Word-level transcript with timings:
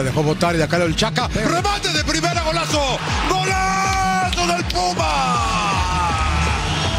La 0.00 0.04
dejó 0.04 0.22
botar 0.22 0.54
y 0.54 0.58
de 0.58 0.64
acá 0.64 0.78
el 0.78 0.96
Chaca. 0.96 1.28
Remate 1.28 1.92
de 1.92 2.02
primera, 2.04 2.42
golazo. 2.42 2.98
¡Golazo 3.28 4.46
del 4.46 4.64
Puma! 4.64 6.32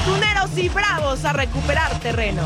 Tuneros 0.05 0.55
y 0.55 0.70
Bravos 0.70 1.26
a 1.26 1.34
recuperar 1.34 2.00
terreno. 2.00 2.44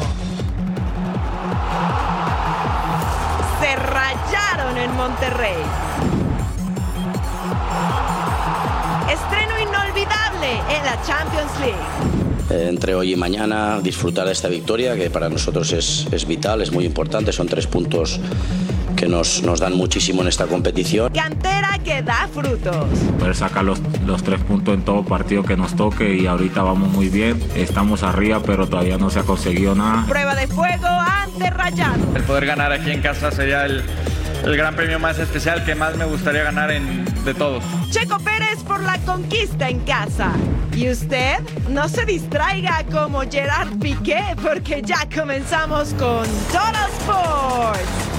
Se 3.61 3.75
rayaron 3.75 4.77
en 4.77 4.95
Monterrey. 4.95 5.57
Estreno 9.11 9.59
inolvidable 9.59 10.51
en 10.69 10.85
la 10.85 10.97
Champions 11.05 11.59
League. 11.59 11.75
Eh, 12.49 12.69
entre 12.69 12.95
hoy 12.95 13.13
y 13.13 13.15
mañana 13.17 13.81
disfrutar 13.81 14.27
de 14.27 14.31
esta 14.31 14.47
victoria 14.47 14.95
que 14.95 15.09
para 15.09 15.27
nosotros 15.29 15.73
es, 15.73 16.07
es 16.11 16.25
vital, 16.25 16.61
es 16.61 16.71
muy 16.71 16.85
importante, 16.85 17.33
son 17.33 17.47
tres 17.47 17.67
puntos 17.67 18.19
que 18.95 19.07
nos, 19.07 19.43
nos 19.43 19.59
dan 19.59 19.73
muchísimo 19.73 20.21
en 20.21 20.27
esta 20.27 20.45
competición. 20.47 21.11
Cantera 21.13 21.79
que 21.83 22.01
da 22.01 22.27
frutos. 22.33 22.87
poder 23.19 23.35
sacar 23.35 23.63
los, 23.63 23.79
los 24.05 24.23
tres 24.23 24.39
puntos 24.41 24.73
en 24.73 24.83
todo 24.83 25.03
partido 25.03 25.43
que 25.43 25.55
nos 25.57 25.75
toque 25.75 26.15
y 26.15 26.25
ahorita 26.27 26.63
vamos 26.63 26.89
muy 26.89 27.09
bien. 27.09 27.41
Estamos 27.55 28.03
arriba, 28.03 28.41
pero 28.45 28.67
todavía 28.67 28.97
no 28.97 29.09
se 29.09 29.19
ha 29.19 29.23
conseguido 29.23 29.75
nada. 29.75 30.05
Prueba 30.07 30.35
de 30.35 30.47
fuego 30.47 30.87
ante 30.87 31.49
Rayado. 31.49 32.03
El 32.15 32.23
poder 32.23 32.45
ganar 32.45 32.71
aquí 32.71 32.91
en 32.91 33.01
casa 33.01 33.31
sería 33.31 33.65
el, 33.65 33.83
el 34.43 34.57
gran 34.57 34.75
premio 34.75 34.99
más 34.99 35.19
especial 35.19 35.63
que 35.65 35.75
más 35.75 35.95
me 35.97 36.05
gustaría 36.05 36.43
ganar 36.43 36.71
en, 36.71 37.05
de 37.25 37.33
todos. 37.33 37.63
Checo 37.91 38.17
Pérez 38.19 38.63
por 38.63 38.81
la 38.81 38.97
conquista 38.99 39.69
en 39.69 39.79
casa. 39.81 40.31
Y 40.75 40.89
usted 40.89 41.37
no 41.69 41.87
se 41.87 42.05
distraiga 42.05 42.83
como 42.91 43.21
Gerard 43.21 43.77
Piqué 43.79 44.35
porque 44.43 44.81
ya 44.83 45.07
comenzamos 45.13 45.93
con 45.93 46.25
Total 46.51 46.89
Sports. 46.99 48.14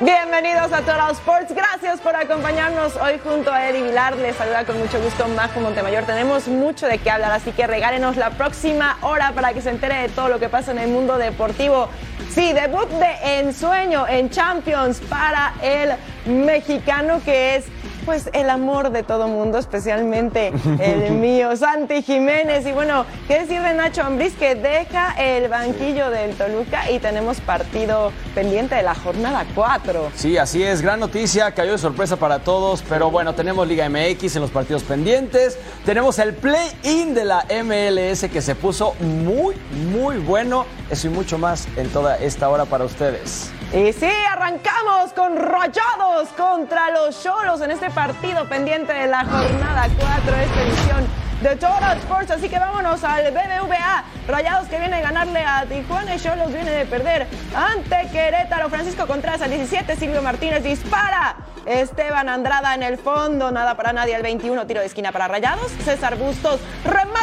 Bienvenidos 0.00 0.72
a 0.72 0.80
Total 0.80 1.12
Sports, 1.12 1.54
gracias 1.54 2.00
por 2.00 2.16
acompañarnos 2.16 2.96
hoy 2.96 3.20
junto 3.22 3.52
a 3.52 3.68
Eddie 3.68 3.84
Vilar. 3.84 4.16
Les 4.16 4.34
saluda 4.34 4.64
con 4.64 4.76
mucho 4.80 5.00
gusto 5.00 5.28
Majo 5.28 5.60
Montemayor. 5.60 6.02
Tenemos 6.02 6.48
mucho 6.48 6.88
de 6.88 6.98
qué 6.98 7.12
hablar, 7.12 7.30
así 7.30 7.52
que 7.52 7.64
regálenos 7.68 8.16
la 8.16 8.30
próxima 8.30 8.98
hora 9.02 9.30
para 9.32 9.54
que 9.54 9.62
se 9.62 9.70
entere 9.70 10.02
de 10.02 10.08
todo 10.08 10.28
lo 10.28 10.40
que 10.40 10.48
pasa 10.48 10.72
en 10.72 10.78
el 10.78 10.90
mundo 10.90 11.16
deportivo. 11.16 11.88
Sí, 12.28 12.52
debut 12.52 12.88
de 12.88 13.38
ensueño 13.38 14.08
en 14.08 14.30
Champions 14.30 15.00
para 15.08 15.54
el 15.62 15.92
mexicano 16.26 17.20
que 17.24 17.54
es 17.54 17.66
pues 18.04 18.30
el 18.32 18.50
amor 18.50 18.90
de 18.90 19.02
todo 19.02 19.28
mundo, 19.28 19.58
especialmente 19.58 20.52
el 20.78 21.12
mío, 21.18 21.56
Santi 21.56 22.02
Jiménez. 22.02 22.66
Y 22.66 22.72
bueno, 22.72 23.04
¿qué 23.26 23.40
decir 23.40 23.60
de 23.62 23.74
Nacho 23.74 24.02
Ambriz 24.02 24.34
que 24.34 24.54
deja 24.54 25.12
el 25.18 25.48
banquillo 25.48 26.10
del 26.10 26.34
Toluca 26.36 26.90
y 26.90 26.98
tenemos 26.98 27.40
partido 27.40 28.12
pendiente 28.34 28.74
de 28.74 28.82
la 28.82 28.94
jornada 28.94 29.44
4? 29.54 30.10
Sí, 30.14 30.36
así 30.36 30.62
es, 30.62 30.82
gran 30.82 31.00
noticia, 31.00 31.52
cayó 31.52 31.72
de 31.72 31.78
sorpresa 31.78 32.16
para 32.16 32.40
todos, 32.40 32.82
pero 32.88 33.10
bueno, 33.10 33.34
tenemos 33.34 33.66
Liga 33.66 33.88
MX 33.88 34.36
en 34.36 34.42
los 34.42 34.50
partidos 34.50 34.82
pendientes, 34.82 35.58
tenemos 35.84 36.18
el 36.18 36.34
play-in 36.34 37.14
de 37.14 37.24
la 37.24 37.44
MLS 37.64 38.24
que 38.30 38.42
se 38.42 38.54
puso 38.54 38.94
muy, 39.00 39.54
muy 39.92 40.18
bueno, 40.18 40.66
eso 40.90 41.06
y 41.08 41.10
mucho 41.10 41.38
más 41.38 41.66
en 41.76 41.88
toda 41.88 42.16
esta 42.16 42.48
hora 42.48 42.64
para 42.64 42.84
ustedes. 42.84 43.50
Y 43.74 43.92
sí, 43.92 44.08
arrancamos 44.30 45.12
con 45.16 45.36
Rayados 45.36 46.28
contra 46.36 46.90
los 46.90 47.20
Cholos 47.20 47.60
en 47.60 47.72
este 47.72 47.90
partido 47.90 48.48
pendiente 48.48 48.92
de 48.92 49.08
la 49.08 49.24
jornada 49.24 49.88
4 49.98 50.32
de 50.32 50.44
esta 50.44 50.62
edición 50.62 51.06
de 51.42 51.56
Total 51.56 51.98
Sports. 51.98 52.30
Así 52.30 52.48
que 52.48 52.56
vámonos 52.56 53.02
al 53.02 53.32
BBVA. 53.32 54.04
Rayados 54.28 54.68
que 54.68 54.78
viene 54.78 54.94
a 54.94 55.00
ganarle 55.00 55.40
a 55.40 55.66
Tijuana 55.66 56.14
y 56.14 56.20
Cholos 56.20 56.52
viene 56.52 56.70
de 56.70 56.86
perder 56.86 57.26
ante 57.52 58.08
Querétaro. 58.12 58.68
Francisco 58.68 59.08
Contreras 59.08 59.42
al 59.42 59.50
17, 59.50 59.96
Silvio 59.96 60.22
Martínez 60.22 60.62
dispara. 60.62 61.34
Esteban 61.66 62.28
Andrada 62.28 62.74
en 62.74 62.82
el 62.82 62.98
fondo, 62.98 63.50
nada 63.50 63.74
para 63.74 63.92
nadie 63.92 64.14
al 64.14 64.22
21, 64.22 64.66
tiro 64.66 64.80
de 64.80 64.86
esquina 64.86 65.10
para 65.10 65.26
Rayados. 65.26 65.72
César 65.84 66.16
Bustos 66.16 66.60
remata 66.84 67.13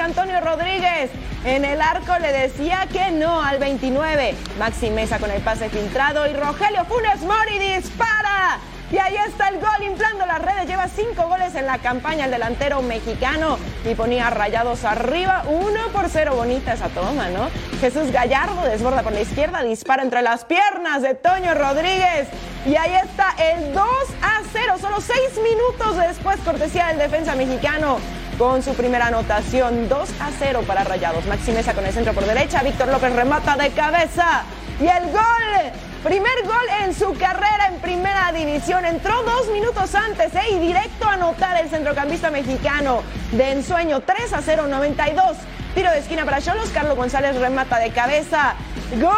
Antonio 0.00 0.40
Rodríguez. 0.40 1.10
En 1.44 1.64
el 1.64 1.80
arco 1.80 2.18
le 2.18 2.32
decía 2.32 2.86
que 2.92 3.10
no 3.10 3.42
al 3.42 3.58
29. 3.58 4.34
Maxi 4.58 4.90
Mesa 4.90 5.18
con 5.18 5.30
el 5.30 5.40
pase 5.42 5.68
filtrado 5.68 6.26
y 6.26 6.34
Rogelio 6.34 6.84
Funes 6.84 7.20
Mori 7.22 7.58
dispara. 7.58 8.58
Y 8.92 8.98
ahí 8.98 9.14
está 9.28 9.48
el 9.48 9.60
gol 9.60 9.82
inflando 9.82 10.26
las 10.26 10.42
redes. 10.42 10.66
Lleva 10.66 10.88
cinco 10.88 11.28
goles 11.28 11.54
en 11.54 11.66
la 11.66 11.78
campaña 11.78 12.24
el 12.24 12.32
delantero 12.32 12.82
mexicano 12.82 13.56
y 13.88 13.94
ponía 13.94 14.28
rayados 14.30 14.84
arriba. 14.84 15.44
Uno 15.46 15.80
por 15.92 16.08
cero. 16.08 16.34
Bonita 16.34 16.72
esa 16.72 16.88
toma, 16.88 17.28
¿no? 17.28 17.48
Jesús 17.80 18.10
Gallardo 18.10 18.62
desborda 18.62 19.02
por 19.02 19.12
la 19.12 19.20
izquierda, 19.20 19.62
dispara 19.62 20.02
entre 20.02 20.22
las 20.22 20.44
piernas 20.44 21.02
de 21.02 21.14
Toño 21.14 21.54
Rodríguez. 21.54 22.28
Y 22.66 22.74
ahí 22.76 22.94
está 23.04 23.34
el 23.38 23.72
2 23.72 23.84
a 24.22 24.42
0. 24.52 24.74
Solo 24.80 25.00
seis 25.00 25.40
minutos 25.42 25.96
después, 25.96 26.38
cortesía 26.40 26.88
del 26.88 26.98
defensa 26.98 27.34
mexicano 27.34 27.98
con 28.40 28.62
su 28.62 28.72
primera 28.72 29.08
anotación. 29.08 29.86
2 29.86 30.10
a 30.18 30.30
0 30.38 30.64
para 30.66 30.82
Rayados. 30.82 31.26
Maxi 31.26 31.52
Mesa 31.52 31.74
con 31.74 31.84
el 31.84 31.92
centro 31.92 32.14
por 32.14 32.24
derecha. 32.24 32.62
Víctor 32.62 32.88
López 32.88 33.14
remata 33.14 33.54
de 33.54 33.68
cabeza. 33.68 34.44
Y 34.80 34.86
el 34.86 35.12
gol. 35.12 35.72
Primer 36.02 36.42
gol 36.44 36.66
en 36.82 36.94
su 36.94 37.12
carrera 37.18 37.66
en 37.68 37.74
primera 37.80 38.32
división. 38.32 38.86
Entró 38.86 39.22
dos 39.24 39.48
minutos 39.52 39.94
antes 39.94 40.34
¿eh? 40.34 40.54
y 40.54 40.58
directo 40.58 41.06
a 41.06 41.12
anotar 41.12 41.62
el 41.62 41.68
centrocampista 41.68 42.30
mexicano 42.30 43.02
de 43.32 43.52
ensueño. 43.52 44.00
3 44.00 44.32
a 44.32 44.40
0, 44.40 44.68
92. 44.68 45.36
Tiro 45.74 45.90
de 45.90 45.98
esquina 45.98 46.24
para 46.24 46.40
Cholos. 46.40 46.70
Carlos 46.70 46.96
González 46.96 47.36
remata 47.36 47.78
de 47.78 47.90
cabeza. 47.90 48.54
Gol 48.98 49.12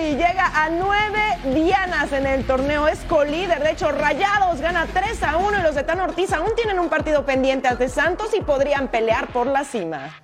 y 0.00 0.10
llega 0.12 0.46
a 0.54 0.68
nueve 0.70 1.38
dianas 1.52 2.12
en 2.12 2.24
el 2.24 2.46
torneo. 2.46 2.86
Es 2.86 3.00
colíder. 3.00 3.60
De 3.60 3.72
hecho, 3.72 3.90
Rayados 3.90 4.60
gana 4.60 4.86
3 4.92 5.22
a 5.24 5.36
1 5.38 5.58
y 5.58 5.62
los 5.62 5.74
de 5.74 5.82
Tan 5.82 6.00
Ortiz 6.00 6.32
aún 6.32 6.52
tienen 6.54 6.78
un 6.78 6.88
partido 6.88 7.26
pendiente 7.26 7.66
ante 7.66 7.88
Santos 7.88 8.28
y 8.38 8.42
podrían 8.42 8.88
pelear 8.88 9.26
por 9.28 9.48
la 9.48 9.64
cima. 9.64 10.14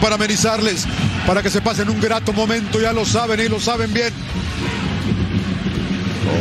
Para 0.00 0.14
amenizarles, 0.14 0.86
para 1.26 1.42
que 1.42 1.50
se 1.50 1.60
pasen 1.60 1.90
un 1.90 2.00
grato 2.00 2.32
momento, 2.32 2.80
ya 2.80 2.92
lo 2.92 3.04
saben 3.04 3.40
y 3.40 3.48
lo 3.48 3.58
saben 3.58 3.92
bien. 3.92 4.14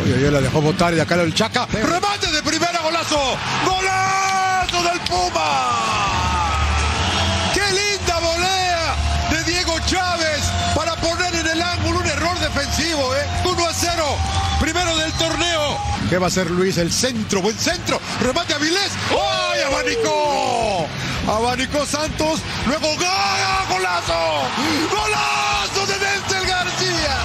Oye, 0.03 0.21
yo 0.21 0.29
la 0.29 0.39
dejó 0.39 0.61
botar 0.61 0.93
y 0.93 0.97
de 0.97 1.01
acá 1.01 1.15
el 1.15 1.33
Chaca. 1.33 1.65
Remate 1.65 2.31
de 2.31 2.43
primera, 2.43 2.79
golazo. 2.83 3.19
¡Golazo 3.65 4.83
del 4.83 4.99
Puma! 5.01 6.18
Chávez 9.89 10.43
para 10.75 10.95
poner 10.97 11.33
en 11.33 11.47
el 11.47 11.61
ángulo 11.63 11.97
un 11.97 12.05
error 12.05 12.37
defensivo, 12.37 13.15
eh! 13.15 13.25
1 13.43 13.65
a 13.65 13.73
0, 13.73 14.03
primero 14.59 14.95
del 14.95 15.11
torneo. 15.13 15.79
¿Qué 16.07 16.19
va 16.19 16.25
a 16.25 16.27
hacer 16.27 16.51
Luis? 16.51 16.77
El 16.77 16.91
centro, 16.91 17.41
buen 17.41 17.57
centro. 17.57 17.99
Remate 18.21 18.53
a 18.53 18.59
Vilés. 18.59 18.91
¡Ay, 19.09 19.61
abanicó! 19.61 20.85
Abanicó 21.27 21.87
Santos. 21.87 22.39
Luego 22.67 22.85
¡gol! 22.85 23.07
golazo. 23.67 24.43
Golazo 24.91 25.87
de 25.87 25.97
Denzel 25.97 26.47
García. 26.47 27.17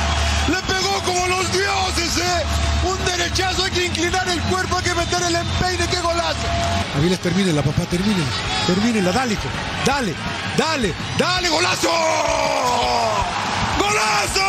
Le 0.48 0.62
pegó 0.62 1.02
como 1.04 1.26
los 1.26 1.52
dioses, 1.52 2.16
¿eh? 2.16 2.44
Un 2.88 3.04
derechazo, 3.04 3.64
hay 3.64 3.72
que 3.72 3.86
inclinar 3.86 4.26
el 4.28 4.40
cuerpo, 4.44 4.78
meter 5.04 5.22
el 5.28 5.36
empeine, 5.36 5.86
qué 5.88 6.00
golazo. 6.00 6.46
Aviles, 6.96 7.18
termínela, 7.20 7.62
papá, 7.62 7.82
termínela. 7.84 8.26
Termínela, 8.66 9.12
dale, 9.12 9.34
hijo. 9.34 9.48
Dale, 9.84 10.14
dale, 10.56 10.94
dale, 11.18 11.48
golazo. 11.48 11.90
¡Golazo! 13.78 14.40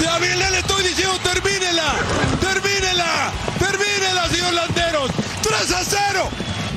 De 0.00 0.08
Avilés 0.08 0.50
le 0.50 0.58
estoy 0.58 0.82
diciendo, 0.82 1.18
termínela, 1.20 1.94
termínela, 2.40 3.32
termínela, 3.58 4.28
señor 4.28 4.52
Landeros. 4.54 5.10
3 5.42 5.72
a 5.72 5.84
0. 5.84 6.28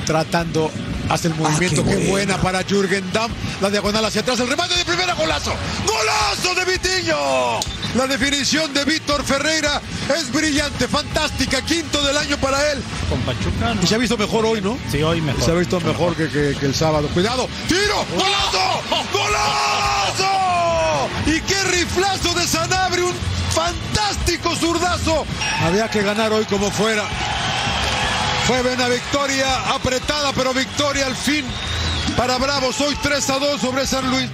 Tratando 0.06 0.70
Hace 1.08 1.28
el 1.28 1.34
ah, 1.34 1.36
movimiento, 1.38 1.84
ah, 1.86 1.90
qué, 1.90 2.08
buena. 2.08 2.40
para 2.40 2.62
Jürgen 2.62 3.04
Damm. 3.12 3.30
La 3.60 3.68
diagonal 3.68 4.04
hacia 4.04 4.22
atrás, 4.22 4.40
el 4.40 4.48
remate 4.48 4.76
de 4.76 4.84
primera, 4.84 5.14
golazo. 5.14 5.52
¡Golazo 5.86 6.54
de 6.54 6.64
Vitiño! 6.64 7.81
La 7.94 8.06
definición 8.06 8.72
de 8.72 8.84
Víctor 8.86 9.22
Ferreira 9.22 9.80
es 10.18 10.32
brillante, 10.32 10.88
fantástica. 10.88 11.60
Quinto 11.62 12.02
del 12.06 12.16
año 12.16 12.38
para 12.38 12.72
él. 12.72 12.82
Con 13.10 13.20
Pachuca, 13.20 13.74
¿no? 13.74 13.82
Y 13.82 13.86
se 13.86 13.94
ha 13.94 13.98
visto 13.98 14.16
mejor 14.16 14.46
hoy, 14.46 14.62
¿no? 14.62 14.78
Sí, 14.90 15.02
hoy 15.02 15.20
mejor. 15.20 15.42
Se 15.44 15.50
ha 15.50 15.54
visto 15.54 15.78
mejor 15.80 16.16
que, 16.16 16.28
que- 16.28 16.56
que 16.58 16.66
el 16.66 16.74
sábado. 16.74 17.08
Cuidado, 17.08 17.46
tiro, 17.68 18.06
golazo, 18.14 18.82
golazo. 19.12 21.08
Y 21.26 21.40
qué 21.42 21.62
riflazo 21.64 22.32
de 22.34 22.46
Sanabria, 22.46 23.04
un 23.04 23.14
fantástico 23.54 24.56
zurdazo. 24.56 25.26
Había 25.62 25.90
que 25.90 26.02
ganar 26.02 26.32
hoy 26.32 26.44
como 26.46 26.70
fuera. 26.70 27.04
Fue 28.46 28.60
una 28.62 28.88
victoria 28.88 29.70
apretada, 29.74 30.32
pero 30.32 30.54
victoria 30.54 31.06
al 31.06 31.14
fin 31.16 31.44
para 32.16 32.38
Bravos. 32.38 32.80
Hoy 32.80 32.96
3 33.02 33.28
a 33.30 33.38
2 33.38 33.60
sobre 33.60 33.86
San 33.86 34.10
Luis. 34.10 34.28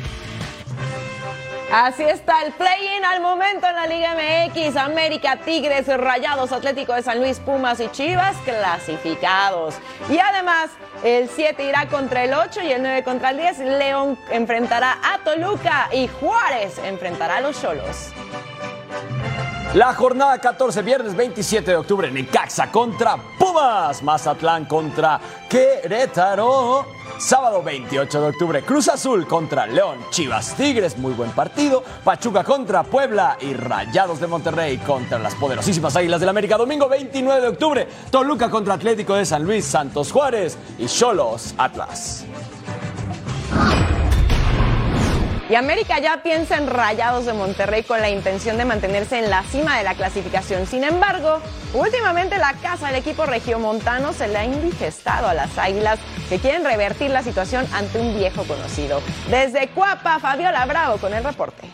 Así 1.71 2.03
está 2.03 2.43
el 2.43 2.53
play-in 2.53 3.05
al 3.05 3.21
momento 3.21 3.67
en 3.67 3.75
la 3.75 3.87
Liga 3.87 4.15
MX. 4.15 4.77
América, 4.77 5.37
Tigres, 5.37 5.87
Rayados, 5.87 6.51
Atlético 6.51 6.95
de 6.95 7.03
San 7.03 7.19
Luis, 7.19 7.41
Pumas 7.41 7.79
y 7.81 7.89
Chivas 7.91 8.37
clasificados. 8.45 9.75
Y 10.09 10.19
además, 10.19 10.71
el 11.05 11.29
7 11.29 11.63
irá 11.63 11.87
contra 11.87 12.25
el 12.25 12.33
8 12.33 12.63
y 12.63 12.73
el 12.73 12.83
9 12.83 13.03
contra 13.03 13.31
el 13.31 13.37
10. 13.37 13.59
León 13.59 14.19
enfrentará 14.31 14.99
a 15.03 15.19
Toluca 15.19 15.91
y 15.93 16.09
Juárez 16.09 16.79
enfrentará 16.79 17.37
a 17.37 17.41
los 17.43 17.61
Cholos. 17.61 18.13
La 19.75 19.93
jornada 19.93 20.39
14, 20.39 20.81
viernes 20.81 21.15
27 21.15 21.71
de 21.71 21.77
octubre, 21.77 22.11
Necaxa 22.11 22.73
contra 22.73 23.17
Pumas, 23.39 24.03
Mazatlán 24.03 24.65
contra 24.65 25.21
Querétaro. 25.47 26.87
Sábado 27.19 27.63
28 27.63 28.21
de 28.21 28.29
octubre, 28.29 28.63
Cruz 28.63 28.89
Azul 28.89 29.27
contra 29.27 29.67
León, 29.67 29.99
Chivas 30.11 30.55
Tigres, 30.55 30.97
muy 30.97 31.13
buen 31.13 31.33
partido. 31.33 31.85
Pachuca 32.03 32.45
contra 32.45 32.83
Puebla 32.83 33.37
y 33.43 33.53
Rayados 33.53 34.21
de 34.21 34.27
Monterrey 34.27 34.79
contra 34.79 35.19
las 35.19 35.35
poderosísimas 35.35 35.95
Águilas 35.97 36.21
del 36.21 36.31
América. 36.31 36.57
Domingo 36.57 36.89
29 36.89 37.41
de 37.43 37.49
octubre, 37.49 37.89
Toluca 38.11 38.49
contra 38.49 38.75
Atlético 38.75 39.17
de 39.17 39.27
San 39.27 39.45
Luis, 39.45 39.67
Santos 39.67 40.11
Juárez 40.11 40.57
y 40.79 40.87
Cholos 40.87 41.55
Atlas. 41.59 42.25
Y 45.51 45.55
América 45.55 45.99
ya 45.99 46.23
piensa 46.23 46.59
en 46.59 46.67
Rayados 46.67 47.25
de 47.25 47.33
Monterrey 47.33 47.83
con 47.83 48.03
la 48.03 48.11
intención 48.11 48.59
de 48.59 48.67
mantenerse 48.67 49.19
en 49.19 49.31
la 49.31 49.43
cima 49.45 49.79
de 49.79 49.85
la 49.85 49.95
clasificación. 49.95 50.67
Sin 50.67 50.85
embargo, 50.85 51.41
últimamente 51.73 52.37
la 52.37 52.53
casa 52.53 52.89
del 52.89 52.97
equipo 52.97 53.25
regiomontano 53.25 54.13
se 54.13 54.29
le 54.29 54.37
ha 54.37 54.45
indigestado 54.45 55.27
a 55.27 55.33
las 55.33 55.57
Águilas 55.57 55.99
que 56.29 56.39
quieren 56.39 56.65
revertir 56.65 57.11
la 57.11 57.23
situación 57.23 57.67
ante 57.73 57.99
un 57.99 58.15
viejo 58.15 58.45
conocido. 58.45 59.01
Desde 59.31 59.69
Cuapa, 59.69 60.19
Fabiola 60.19 60.67
Bravo 60.67 60.99
con 60.99 61.15
el 61.15 61.25
reporte. 61.25 61.67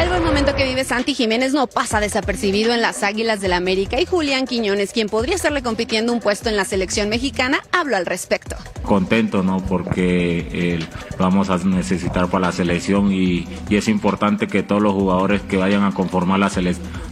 El 0.00 0.08
buen 0.08 0.24
momento 0.24 0.54
que 0.56 0.64
vive 0.64 0.84
Santi 0.84 1.14
Jiménez 1.14 1.52
no 1.52 1.66
pasa 1.66 2.00
desapercibido 2.00 2.74
en 2.74 2.82
las 2.82 3.02
Águilas 3.02 3.40
del 3.40 3.52
América 3.52 4.00
y 4.00 4.06
Julián 4.06 4.46
Quiñones, 4.46 4.92
quien 4.92 5.08
podría 5.08 5.36
estarle 5.36 5.62
compitiendo 5.62 6.12
un 6.12 6.20
puesto 6.20 6.48
en 6.48 6.56
la 6.56 6.64
selección 6.64 7.08
mexicana, 7.08 7.60
habló 7.70 7.96
al 7.96 8.06
respecto. 8.06 8.56
contento, 8.82 9.42
¿no? 9.42 9.58
Porque 9.58 10.48
eh, 10.52 10.78
vamos 11.18 11.50
a 11.50 11.58
necesitar 11.58 12.28
para 12.28 12.46
la 12.46 12.52
selección 12.52 13.12
y, 13.12 13.46
es 13.70 13.88
importante 13.88 14.48
que 14.48 14.62
todos 14.62 14.82
los 14.82 14.92
jugadores 14.92 15.40
que 15.42 15.56
vayan 15.56 15.84
a 15.84 15.92
conformar 15.92 16.38
la, 16.38 16.50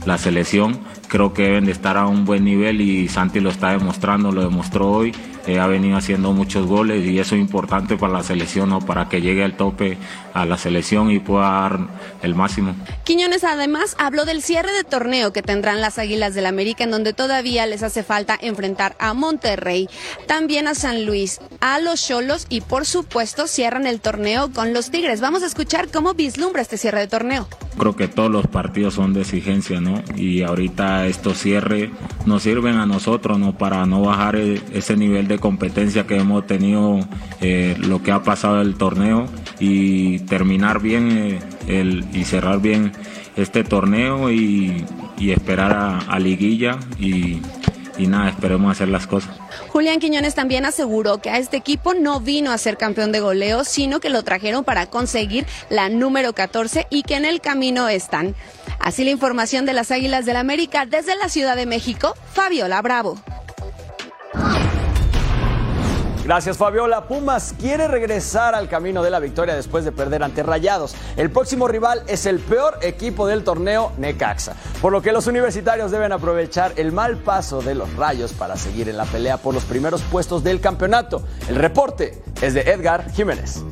la 0.05 0.19
selección 0.19 0.81
creo 1.09 1.33
que 1.33 1.43
deben 1.43 1.65
de 1.67 1.73
estar 1.73 1.97
a 1.97 2.07
un 2.07 2.25
buen 2.25 2.45
nivel 2.45 2.81
y 2.81 3.09
Santi 3.09 3.41
lo 3.41 3.51
está 3.51 3.71
demostrando, 3.71 4.31
lo 4.31 4.43
demostró 4.43 4.91
hoy, 4.91 5.13
eh, 5.47 5.59
ha 5.59 5.67
venido 5.67 5.97
haciendo 5.97 6.33
muchos 6.33 6.67
goles 6.67 7.05
y 7.07 7.19
eso 7.19 7.35
es 7.35 7.41
importante 7.41 7.97
para 7.97 8.13
la 8.13 8.23
selección, 8.23 8.71
¿no? 8.71 8.81
Para 8.81 9.09
que 9.09 9.21
llegue 9.21 9.45
al 9.45 9.57
tope 9.57 9.99
a 10.35 10.45
la 10.47 10.57
selección 10.57 11.11
y 11.11 11.19
pueda 11.19 11.51
dar 11.51 11.79
el 12.23 12.35
máximo. 12.35 12.75
Quiñones 13.05 13.45
además 13.45 13.97
habló 13.99 14.25
del 14.25 14.43
cierre 14.43 14.73
de 14.73 14.85
torneo 14.85 15.33
que 15.33 15.43
tendrán 15.43 15.81
las 15.81 15.99
Águilas 15.99 16.35
del 16.35 16.47
América, 16.47 16.85
en 16.85 16.91
donde 16.91 17.13
todavía 17.13 17.67
les 17.67 17.83
hace 17.83 18.03
falta 18.03 18.39
enfrentar 18.41 18.97
a 18.99 19.15
Monterrey, 19.15 19.89
también 20.27 20.69
a 20.69 20.75
San 20.75 21.07
Luis, 21.07 21.41
a 21.61 21.79
los 21.79 22.07
Cholos 22.07 22.47
y 22.49 22.61
por 22.61 22.87
supuesto 22.87 23.47
cierran 23.47 23.87
el 23.87 24.01
torneo 24.01 24.53
con 24.53 24.73
los 24.73 24.91
Tigres. 24.91 25.21
Vamos 25.21 25.43
a 25.43 25.47
escuchar 25.47 25.89
cómo 25.89 26.15
vislumbra 26.15 26.63
este 26.63 26.77
cierre 26.77 27.01
de 27.01 27.09
torneo. 27.09 27.49
Creo 27.79 27.97
que 27.97 28.09
todos 28.09 28.31
los 28.31 28.47
partidos 28.47 28.95
son 28.95 29.15
de 29.15 29.23
exigencia, 29.23 29.81
¿no? 29.81 30.03
Y 30.17 30.43
ahorita 30.43 31.07
estos 31.07 31.39
cierres 31.39 31.91
nos 32.27 32.43
sirven 32.43 32.77
a 32.77 32.87
nosotros, 32.87 33.39
¿no? 33.39 33.57
Para 33.57 33.87
no 33.87 34.03
bajar 34.03 34.37
e- 34.37 34.61
ese 34.73 34.97
nivel 34.97 35.29
de 35.35 35.41
competencia 35.41 36.07
que 36.07 36.17
hemos 36.17 36.47
tenido, 36.47 37.01
eh, 37.41 37.77
lo 37.79 38.03
que 38.03 38.13
ha 38.13 38.23
pasado 38.23 38.61
el 38.61 38.75
torneo 38.77 39.27
y 39.59 40.21
terminar 40.21 40.81
bien 40.81 41.41
eh, 41.67 42.03
y 42.13 42.25
cerrar 42.25 42.61
bien 42.61 42.93
este 43.37 43.65
torneo 43.65 44.31
y, 44.31 44.85
esperar 45.19 46.03
a, 46.09 46.19
liguilla 46.19 46.79
y, 46.99 47.43
y 47.99 48.07
nada, 48.07 48.31
esperemos 48.31 48.73
hacer 48.73 48.89
las 48.89 49.07
cosas. 49.07 49.31
Julián 49.69 50.01
Quiñones 50.01 50.35
también 50.35 50.65
aseguró 50.65 51.19
que 51.19 51.29
a 51.31 51.39
este 51.39 51.59
equipo 51.59 51.93
no 51.93 52.21
vino 52.21 52.51
a 52.53 52.59
ser 52.59 52.79
campeón 52.79 53.13
de 53.13 53.21
goleo, 53.21 53.65
sino 53.65 54.01
que 54.01 54.09
lo 54.09 54.23
trajeron 54.23 54.65
para 54.65 54.87
conseguir 54.87 55.47
la 55.69 55.91
número 55.91 56.33
14 56.33 56.87
y 56.91 57.03
que 57.03 57.17
en 57.17 57.27
el 57.27 57.41
camino 57.41 57.89
están. 57.89 58.35
Así 58.79 59.05
la 59.05 59.11
información 59.11 59.67
de 59.67 59.75
las 59.75 59.91
Águilas 59.91 60.25
del 60.25 60.37
América 60.37 60.87
desde 60.87 61.15
la 61.17 61.29
Ciudad 61.29 61.55
de 61.55 61.67
México, 61.67 62.15
Fabiola 62.33 62.81
Bravo. 62.81 63.21
Gracias 66.31 66.59
Fabiola. 66.59 67.09
Pumas 67.09 67.57
quiere 67.59 67.89
regresar 67.89 68.55
al 68.55 68.69
camino 68.69 69.03
de 69.03 69.11
la 69.11 69.19
victoria 69.19 69.57
después 69.57 69.85
de 69.85 69.91
perder 69.91 70.23
ante 70.23 70.45
Rayados. 70.45 70.95
El 71.17 71.29
próximo 71.33 71.67
rival 71.67 72.05
es 72.07 72.25
el 72.25 72.39
peor 72.39 72.79
equipo 72.83 73.27
del 73.27 73.43
torneo, 73.43 73.91
Necaxa. 73.99 74.55
Por 74.81 74.93
lo 74.93 75.03
que 75.03 75.11
los 75.11 75.27
universitarios 75.27 75.91
deben 75.91 76.13
aprovechar 76.13 76.73
el 76.77 76.93
mal 76.93 77.17
paso 77.17 77.63
de 77.63 77.75
los 77.75 77.97
Rayos 77.97 78.33
para 78.33 78.57
seguir 78.57 78.89
en 78.89 78.97
la 78.97 79.07
pelea 79.07 79.39
por 79.39 79.55
los 79.55 79.65
primeros 79.65 80.03
puestos 80.03 80.45
del 80.45 80.61
campeonato. 80.61 81.25
El 81.49 81.57
reporte 81.57 82.23
es 82.41 82.55
de 82.55 82.61
Edgar 82.61 83.11
Jiménez. 83.11 83.65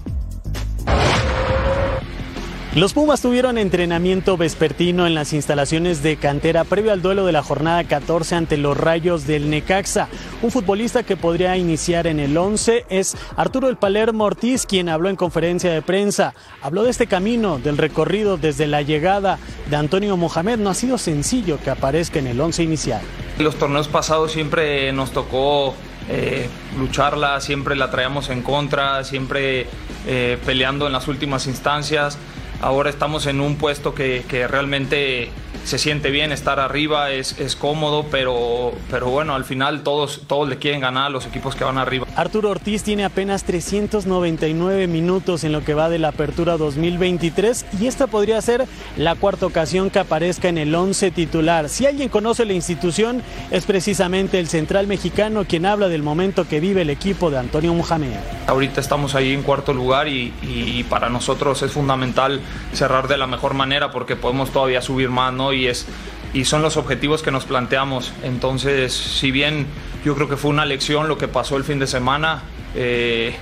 Los 2.74 2.92
Pumas 2.92 3.22
tuvieron 3.22 3.56
entrenamiento 3.56 4.36
vespertino 4.36 5.06
en 5.06 5.14
las 5.14 5.32
instalaciones 5.32 6.02
de 6.02 6.18
cantera 6.18 6.64
previo 6.64 6.92
al 6.92 7.00
duelo 7.00 7.24
de 7.24 7.32
la 7.32 7.42
jornada 7.42 7.82
14 7.84 8.34
ante 8.34 8.58
los 8.58 8.76
Rayos 8.76 9.26
del 9.26 9.48
Necaxa. 9.48 10.08
Un 10.42 10.50
futbolista 10.50 11.02
que 11.02 11.16
podría 11.16 11.56
iniciar 11.56 12.06
en 12.06 12.20
el 12.20 12.36
11 12.36 12.84
es 12.90 13.16
Arturo 13.36 13.70
El 13.70 13.78
Palermo 13.78 14.24
Ortiz, 14.24 14.66
quien 14.66 14.90
habló 14.90 15.08
en 15.08 15.16
conferencia 15.16 15.72
de 15.72 15.80
prensa. 15.80 16.34
Habló 16.60 16.84
de 16.84 16.90
este 16.90 17.06
camino, 17.06 17.58
del 17.58 17.78
recorrido 17.78 18.36
desde 18.36 18.66
la 18.66 18.82
llegada 18.82 19.38
de 19.70 19.76
Antonio 19.76 20.18
Mohamed. 20.18 20.58
No 20.58 20.68
ha 20.68 20.74
sido 20.74 20.98
sencillo 20.98 21.58
que 21.64 21.70
aparezca 21.70 22.18
en 22.18 22.26
el 22.26 22.38
11 22.38 22.64
inicial. 22.64 23.00
Los 23.38 23.56
torneos 23.56 23.88
pasados 23.88 24.32
siempre 24.32 24.92
nos 24.92 25.12
tocó 25.12 25.74
eh, 26.10 26.48
lucharla, 26.78 27.40
siempre 27.40 27.76
la 27.76 27.90
traíamos 27.90 28.28
en 28.28 28.42
contra, 28.42 29.04
siempre 29.04 29.66
eh, 30.06 30.38
peleando 30.44 30.86
en 30.86 30.92
las 30.92 31.08
últimas 31.08 31.46
instancias. 31.46 32.18
Ahora 32.60 32.90
estamos 32.90 33.26
en 33.26 33.40
un 33.40 33.56
puesto 33.56 33.94
que, 33.94 34.24
que 34.28 34.48
realmente 34.48 35.30
se 35.64 35.78
siente 35.78 36.10
bien 36.10 36.32
estar 36.32 36.60
arriba, 36.60 37.10
es, 37.10 37.38
es 37.38 37.56
cómodo, 37.56 38.06
pero, 38.10 38.72
pero 38.90 39.08
bueno, 39.10 39.34
al 39.34 39.44
final 39.44 39.82
todos, 39.82 40.22
todos 40.26 40.48
le 40.48 40.56
quieren 40.56 40.80
ganar 40.80 41.06
a 41.06 41.10
los 41.10 41.26
equipos 41.26 41.54
que 41.54 41.64
van 41.64 41.78
arriba. 41.78 42.06
Arturo 42.16 42.50
Ortiz 42.50 42.82
tiene 42.82 43.04
apenas 43.04 43.44
399 43.44 44.86
minutos 44.86 45.44
en 45.44 45.52
lo 45.52 45.64
que 45.64 45.74
va 45.74 45.88
de 45.88 45.98
la 45.98 46.08
apertura 46.08 46.56
2023 46.56 47.66
y 47.80 47.86
esta 47.86 48.06
podría 48.06 48.40
ser 48.40 48.66
la 48.96 49.14
cuarta 49.14 49.46
ocasión 49.46 49.90
que 49.90 49.98
aparezca 49.98 50.48
en 50.48 50.58
el 50.58 50.74
11 50.74 51.10
titular. 51.10 51.68
Si 51.68 51.86
alguien 51.86 52.08
conoce 52.08 52.44
la 52.44 52.52
institución 52.52 53.22
es 53.50 53.64
precisamente 53.66 54.38
el 54.38 54.48
central 54.48 54.86
mexicano 54.86 55.44
quien 55.48 55.66
habla 55.66 55.88
del 55.88 56.02
momento 56.02 56.48
que 56.48 56.60
vive 56.60 56.82
el 56.82 56.90
equipo 56.90 57.30
de 57.30 57.38
Antonio 57.38 57.74
Mohamed. 57.74 58.16
Ahorita 58.46 58.80
estamos 58.80 59.14
ahí 59.14 59.32
en 59.32 59.42
cuarto 59.42 59.72
lugar 59.72 60.08
y, 60.08 60.32
y 60.42 60.84
para 60.84 61.08
nosotros 61.08 61.62
es 61.62 61.72
fundamental 61.72 62.40
cerrar 62.72 63.08
de 63.08 63.16
la 63.16 63.26
mejor 63.26 63.54
manera 63.54 63.90
porque 63.90 64.16
podemos 64.16 64.50
todavía 64.50 64.82
subir 64.82 65.10
más, 65.10 65.32
¿no? 65.32 65.47
Y, 65.52 65.66
es, 65.66 65.86
y 66.32 66.44
son 66.44 66.62
los 66.62 66.76
objetivos 66.76 67.22
que 67.22 67.30
nos 67.30 67.44
planteamos. 67.44 68.12
Entonces, 68.22 68.92
si 68.92 69.30
bien 69.30 69.66
yo 70.04 70.14
creo 70.14 70.28
que 70.28 70.36
fue 70.36 70.50
una 70.50 70.64
lección 70.64 71.08
lo 71.08 71.18
que 71.18 71.28
pasó 71.28 71.56
el 71.56 71.64
fin 71.64 71.78
de 71.78 71.86
semana, 71.86 72.42
eh, 72.74 73.34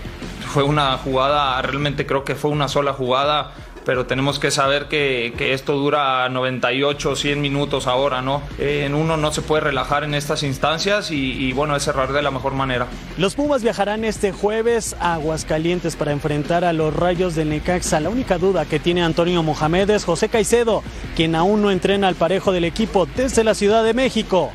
fue 0.49 0.63
una 0.63 0.97
jugada, 0.99 1.61
realmente 1.63 2.07
creo 2.07 2.25
que 2.25 2.35
fue 2.35 2.51
una 2.51 2.69
sola 2.69 2.93
jugada, 2.93 3.53
pero 3.87 4.05
tenemos 4.05 4.41
que 4.41 4.51
saber 4.51 4.87
que, 4.87 5.33
que 5.39 5.55
esto 5.55 5.75
dura 5.75 6.29
98, 6.29 7.15
100 7.15 7.41
minutos 7.41 7.87
ahora, 7.87 8.21
¿no? 8.21 8.43
En 8.59 8.97
uno 8.97 9.17
no 9.17 9.33
se 9.33 9.43
puede 9.43 9.61
relajar 9.61 10.03
en 10.03 10.15
estas 10.15 10.43
instancias 10.43 11.13
y, 11.13 11.33
y 11.33 11.53
bueno, 11.53 11.77
es 11.77 11.85
cerrar 11.85 12.13
de 12.13 12.21
la 12.21 12.33
mejor 12.33 12.53
manera. 12.53 12.89
Los 13.17 13.37
Pumas 13.37 13.63
viajarán 13.63 14.05
este 14.05 14.33
jueves 14.33 14.97
a 14.99 15.15
Aguascalientes 15.15 15.95
para 15.95 16.11
enfrentar 16.11 16.65
a 16.65 16.73
los 16.73 16.95
Rayos 16.95 17.37
del 17.37 17.51
Necaxa. 17.51 18.01
La 18.01 18.11
única 18.11 18.39
duda 18.39 18.65
que 18.65 18.81
tiene 18.81 19.05
Antonio 19.05 19.45
Mohamed 19.45 19.89
es 19.91 20.05
José 20.05 20.29
Caicedo, 20.29 20.83
quien 21.15 21.37
aún 21.37 21.63
no 21.63 21.71
entrena 21.71 22.09
al 22.09 22.17
parejo 22.17 22.51
del 22.51 22.65
equipo 22.65 23.07
desde 23.15 23.45
la 23.45 23.55
Ciudad 23.55 23.85
de 23.85 23.95
México. 23.95 24.51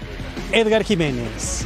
Edgar 0.52 0.84
Jiménez. 0.84 1.66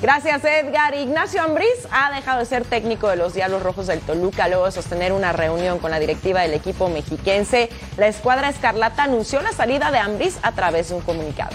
Gracias, 0.00 0.44
Edgar. 0.44 0.94
Ignacio 0.94 1.42
Ambriz 1.42 1.88
ha 1.90 2.14
dejado 2.14 2.38
de 2.38 2.46
ser 2.46 2.64
técnico 2.64 3.08
de 3.08 3.16
los 3.16 3.34
Diablos 3.34 3.64
Rojos 3.64 3.88
del 3.88 4.00
Toluca 4.00 4.46
luego 4.46 4.66
de 4.66 4.72
sostener 4.72 5.12
una 5.12 5.32
reunión 5.32 5.80
con 5.80 5.90
la 5.90 5.98
directiva 5.98 6.42
del 6.42 6.54
equipo 6.54 6.88
mexiquense. 6.88 7.68
La 7.96 8.06
escuadra 8.06 8.48
escarlata 8.48 9.02
anunció 9.02 9.42
la 9.42 9.52
salida 9.52 9.90
de 9.90 9.98
Ambriz 9.98 10.38
a 10.42 10.52
través 10.52 10.90
de 10.90 10.94
un 10.94 11.00
comunicado. 11.00 11.50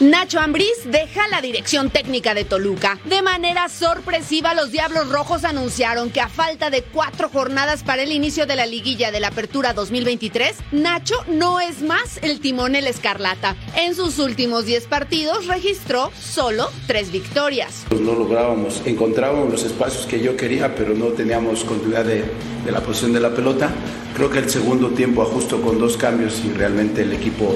Nacho 0.00 0.40
Ambriz 0.40 0.86
deja 0.86 1.28
la 1.28 1.42
dirección 1.42 1.90
técnica 1.90 2.32
de 2.32 2.46
Toluca. 2.46 2.98
De 3.04 3.20
manera 3.20 3.68
sorpresiva, 3.68 4.54
los 4.54 4.72
Diablos 4.72 5.10
Rojos 5.10 5.44
anunciaron 5.44 6.08
que 6.08 6.22
a 6.22 6.30
falta 6.30 6.70
de 6.70 6.82
cuatro 6.82 7.28
jornadas 7.28 7.82
para 7.82 8.02
el 8.02 8.10
inicio 8.10 8.46
de 8.46 8.56
la 8.56 8.64
liguilla 8.64 9.10
de 9.10 9.20
la 9.20 9.28
Apertura 9.28 9.74
2023, 9.74 10.56
Nacho 10.72 11.16
no 11.28 11.60
es 11.60 11.82
más 11.82 12.18
el 12.22 12.40
timonel 12.40 12.86
escarlata. 12.86 13.56
En 13.76 13.94
sus 13.94 14.18
últimos 14.18 14.64
10 14.64 14.86
partidos 14.86 15.46
registró 15.46 16.10
solo 16.18 16.70
tres 16.86 17.12
victorias. 17.12 17.84
No 17.90 18.14
lográbamos, 18.14 18.80
encontrábamos 18.86 19.50
los 19.50 19.64
espacios 19.64 20.06
que 20.06 20.18
yo 20.20 20.34
quería, 20.34 20.74
pero 20.74 20.94
no 20.94 21.08
teníamos 21.08 21.62
continuidad 21.62 22.06
de, 22.06 22.24
de 22.64 22.72
la 22.72 22.80
posición 22.80 23.12
de 23.12 23.20
la 23.20 23.34
pelota. 23.34 23.70
Creo 24.16 24.30
que 24.30 24.38
el 24.38 24.48
segundo 24.48 24.88
tiempo 24.88 25.20
ajustó 25.20 25.60
con 25.60 25.78
dos 25.78 25.98
cambios 25.98 26.40
y 26.42 26.54
realmente 26.54 27.02
el 27.02 27.12
equipo 27.12 27.54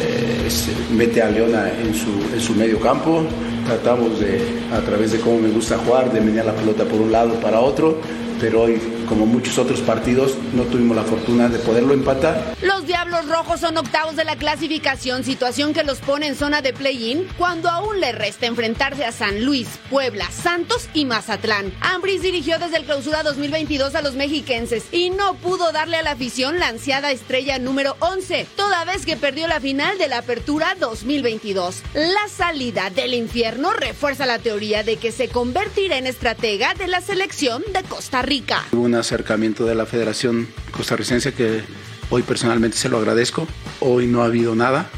eh, 0.00 0.48
mete 0.92 1.22
a 1.22 1.30
Leona 1.30 1.70
en 1.70 1.94
su, 1.94 2.10
en 2.34 2.40
su 2.40 2.54
medio 2.54 2.80
campo. 2.80 3.22
Tratamos 3.66 4.18
de, 4.18 4.40
a 4.72 4.80
través 4.80 5.12
de 5.12 5.20
cómo 5.20 5.38
me 5.38 5.48
gusta 5.48 5.78
jugar, 5.78 6.12
de 6.12 6.20
menear 6.20 6.46
la 6.46 6.54
pelota 6.54 6.84
por 6.84 7.00
un 7.00 7.12
lado 7.12 7.34
para 7.40 7.60
otro, 7.60 7.98
pero 8.40 8.62
hoy, 8.62 8.80
como 9.10 9.26
muchos 9.26 9.58
otros 9.58 9.80
partidos, 9.80 10.36
no 10.54 10.62
tuvimos 10.62 10.96
la 10.96 11.02
fortuna 11.02 11.48
de 11.48 11.58
poderlo 11.58 11.92
empatar. 11.94 12.54
Los 12.62 12.86
Diablos 12.86 13.28
Rojos 13.28 13.58
son 13.58 13.76
octavos 13.76 14.14
de 14.14 14.24
la 14.24 14.36
clasificación, 14.36 15.24
situación 15.24 15.72
que 15.74 15.82
los 15.82 15.98
pone 15.98 16.28
en 16.28 16.36
zona 16.36 16.62
de 16.62 16.72
play-in 16.72 17.26
cuando 17.36 17.68
aún 17.68 17.98
le 17.98 18.12
resta 18.12 18.46
enfrentarse 18.46 19.04
a 19.04 19.10
San 19.10 19.44
Luis, 19.44 19.66
Puebla, 19.90 20.30
Santos 20.30 20.88
y 20.94 21.06
Mazatlán. 21.06 21.74
Ambris 21.80 22.22
dirigió 22.22 22.60
desde 22.60 22.76
el 22.76 22.84
clausura 22.84 23.24
2022 23.24 23.96
a 23.96 24.02
los 24.02 24.14
mexiquenses 24.14 24.84
y 24.92 25.10
no 25.10 25.34
pudo 25.34 25.72
darle 25.72 25.96
a 25.96 26.02
la 26.02 26.12
afición 26.12 26.60
la 26.60 26.68
ansiada 26.68 27.10
estrella 27.10 27.58
número 27.58 27.96
11, 27.98 28.46
toda 28.54 28.84
vez 28.84 29.04
que 29.04 29.16
perdió 29.16 29.48
la 29.48 29.58
final 29.58 29.98
de 29.98 30.06
la 30.06 30.18
apertura 30.18 30.76
2022. 30.78 31.82
La 31.94 32.28
salida 32.28 32.90
del 32.90 33.14
infierno 33.14 33.72
refuerza 33.72 34.24
la 34.24 34.38
teoría 34.38 34.84
de 34.84 34.98
que 34.98 35.10
se 35.10 35.26
convertirá 35.26 35.98
en 35.98 36.06
estratega 36.06 36.74
de 36.74 36.86
la 36.86 37.00
selección 37.00 37.64
de 37.72 37.82
Costa 37.82 38.22
Rica. 38.22 38.66
Hubo 38.70 38.82
un 38.82 38.99
acercamiento 39.00 39.64
de 39.64 39.74
la 39.74 39.86
Federación 39.86 40.48
Costarricense 40.70 41.34
que 41.34 41.62
hoy 42.10 42.22
personalmente 42.22 42.76
se 42.76 42.88
lo 42.88 42.98
agradezco. 42.98 43.46
Hoy 43.80 44.06
no 44.06 44.22
ha 44.22 44.26
habido 44.26 44.54
nada. 44.54 44.88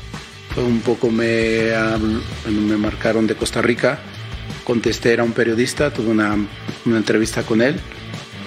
Un 0.57 0.81
poco 0.81 1.11
me, 1.11 1.73
marcaron 2.79 3.27
de 3.27 3.35
Costa 3.35 3.63
Rica. 3.63 3.99
Contesté, 4.65 5.13
era 5.13 5.25
un 5.25 5.33
periodista, 5.33 5.93
tuve 5.93 6.11
una 6.11 6.37
entrevista 6.85 7.43
con 7.43 7.63
él 7.63 7.81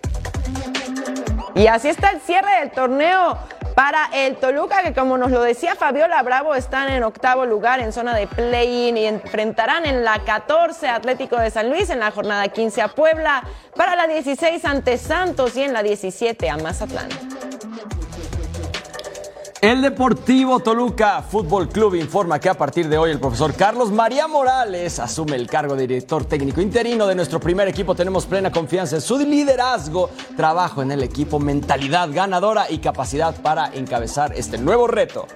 Y 1.55 1.67
así 1.67 1.87
está 1.87 2.09
el 2.09 2.21
cierre 2.21 2.59
del 2.61 2.71
torneo 2.71 3.37
para 3.75 4.09
el 4.13 4.35
Toluca, 4.37 4.83
que 4.83 4.93
como 4.93 5.17
nos 5.17 5.31
lo 5.31 5.41
decía 5.41 5.75
Fabiola 5.75 6.21
Bravo, 6.21 6.55
están 6.55 6.89
en 6.89 7.03
octavo 7.03 7.45
lugar 7.45 7.79
en 7.79 7.91
zona 7.91 8.15
de 8.15 8.27
play-in 8.27 8.97
y 8.97 9.05
enfrentarán 9.05 9.85
en 9.85 10.03
la 10.03 10.19
14 10.19 10.87
Atlético 10.87 11.37
de 11.37 11.49
San 11.49 11.69
Luis, 11.69 11.89
en 11.89 11.99
la 11.99 12.11
jornada 12.11 12.47
15 12.47 12.81
a 12.81 12.87
Puebla, 12.89 13.43
para 13.75 13.95
la 13.95 14.07
16 14.07 14.63
ante 14.65 14.97
Santos 14.97 15.57
y 15.57 15.63
en 15.63 15.73
la 15.73 15.83
17 15.83 16.49
a 16.49 16.57
Mazatlán. 16.57 17.09
El 19.63 19.81
Deportivo 19.81 20.59
Toluca 20.59 21.21
Fútbol 21.21 21.69
Club 21.69 21.95
informa 21.95 22.37
que 22.37 22.49
a 22.49 22.53
partir 22.53 22.89
de 22.89 22.97
hoy 22.97 23.11
el 23.11 23.19
profesor 23.21 23.55
Carlos 23.55 23.91
María 23.91 24.27
Morales 24.27 24.99
asume 24.99 25.37
el 25.37 25.47
cargo 25.47 25.77
de 25.77 25.87
director 25.87 26.25
técnico 26.25 26.59
interino 26.59 27.07
de 27.07 27.15
nuestro 27.15 27.39
primer 27.39 27.69
equipo. 27.69 27.95
Tenemos 27.95 28.25
plena 28.25 28.51
confianza 28.51 28.97
en 28.97 29.01
su 29.01 29.17
liderazgo, 29.17 30.09
trabajo 30.35 30.81
en 30.81 30.91
el 30.91 31.01
equipo, 31.01 31.39
mentalidad 31.39 32.09
ganadora 32.11 32.69
y 32.69 32.79
capacidad 32.79 33.41
para 33.41 33.73
encabezar 33.73 34.33
este 34.35 34.57
nuevo 34.57 34.85
reto. 34.85 35.27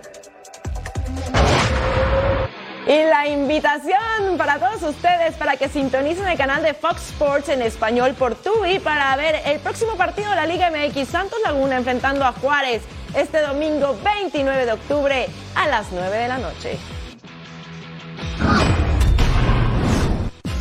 Y 2.86 3.04
la 3.10 3.30
invitación 3.30 4.38
para 4.38 4.60
todos 4.60 4.84
ustedes 4.84 5.36
para 5.36 5.56
que 5.56 5.70
sintonicen 5.70 6.28
el 6.28 6.38
canal 6.38 6.64
de 6.64 6.74
Fox 6.74 7.12
Sports 7.12 7.48
en 7.48 7.62
español 7.62 8.14
por 8.14 8.36
Tubi 8.36 8.80
para 8.80 9.16
ver 9.16 9.42
el 9.46 9.60
próximo 9.62 9.96
partido 9.96 10.30
de 10.30 10.36
la 10.36 10.46
Liga 10.46 10.70
MX 10.70 11.08
Santos 11.08 11.40
Laguna 11.46 11.78
enfrentando 11.78 12.26
a 12.26 12.34
Juárez 12.34 12.82
este 13.18 13.42
domingo 13.42 13.98
29 14.04 14.66
de 14.66 14.72
octubre 14.74 15.28
a 15.56 15.68
las 15.68 15.92
9 15.92 16.18
de 16.18 16.28
la 16.28 16.38
noche. 16.38 16.78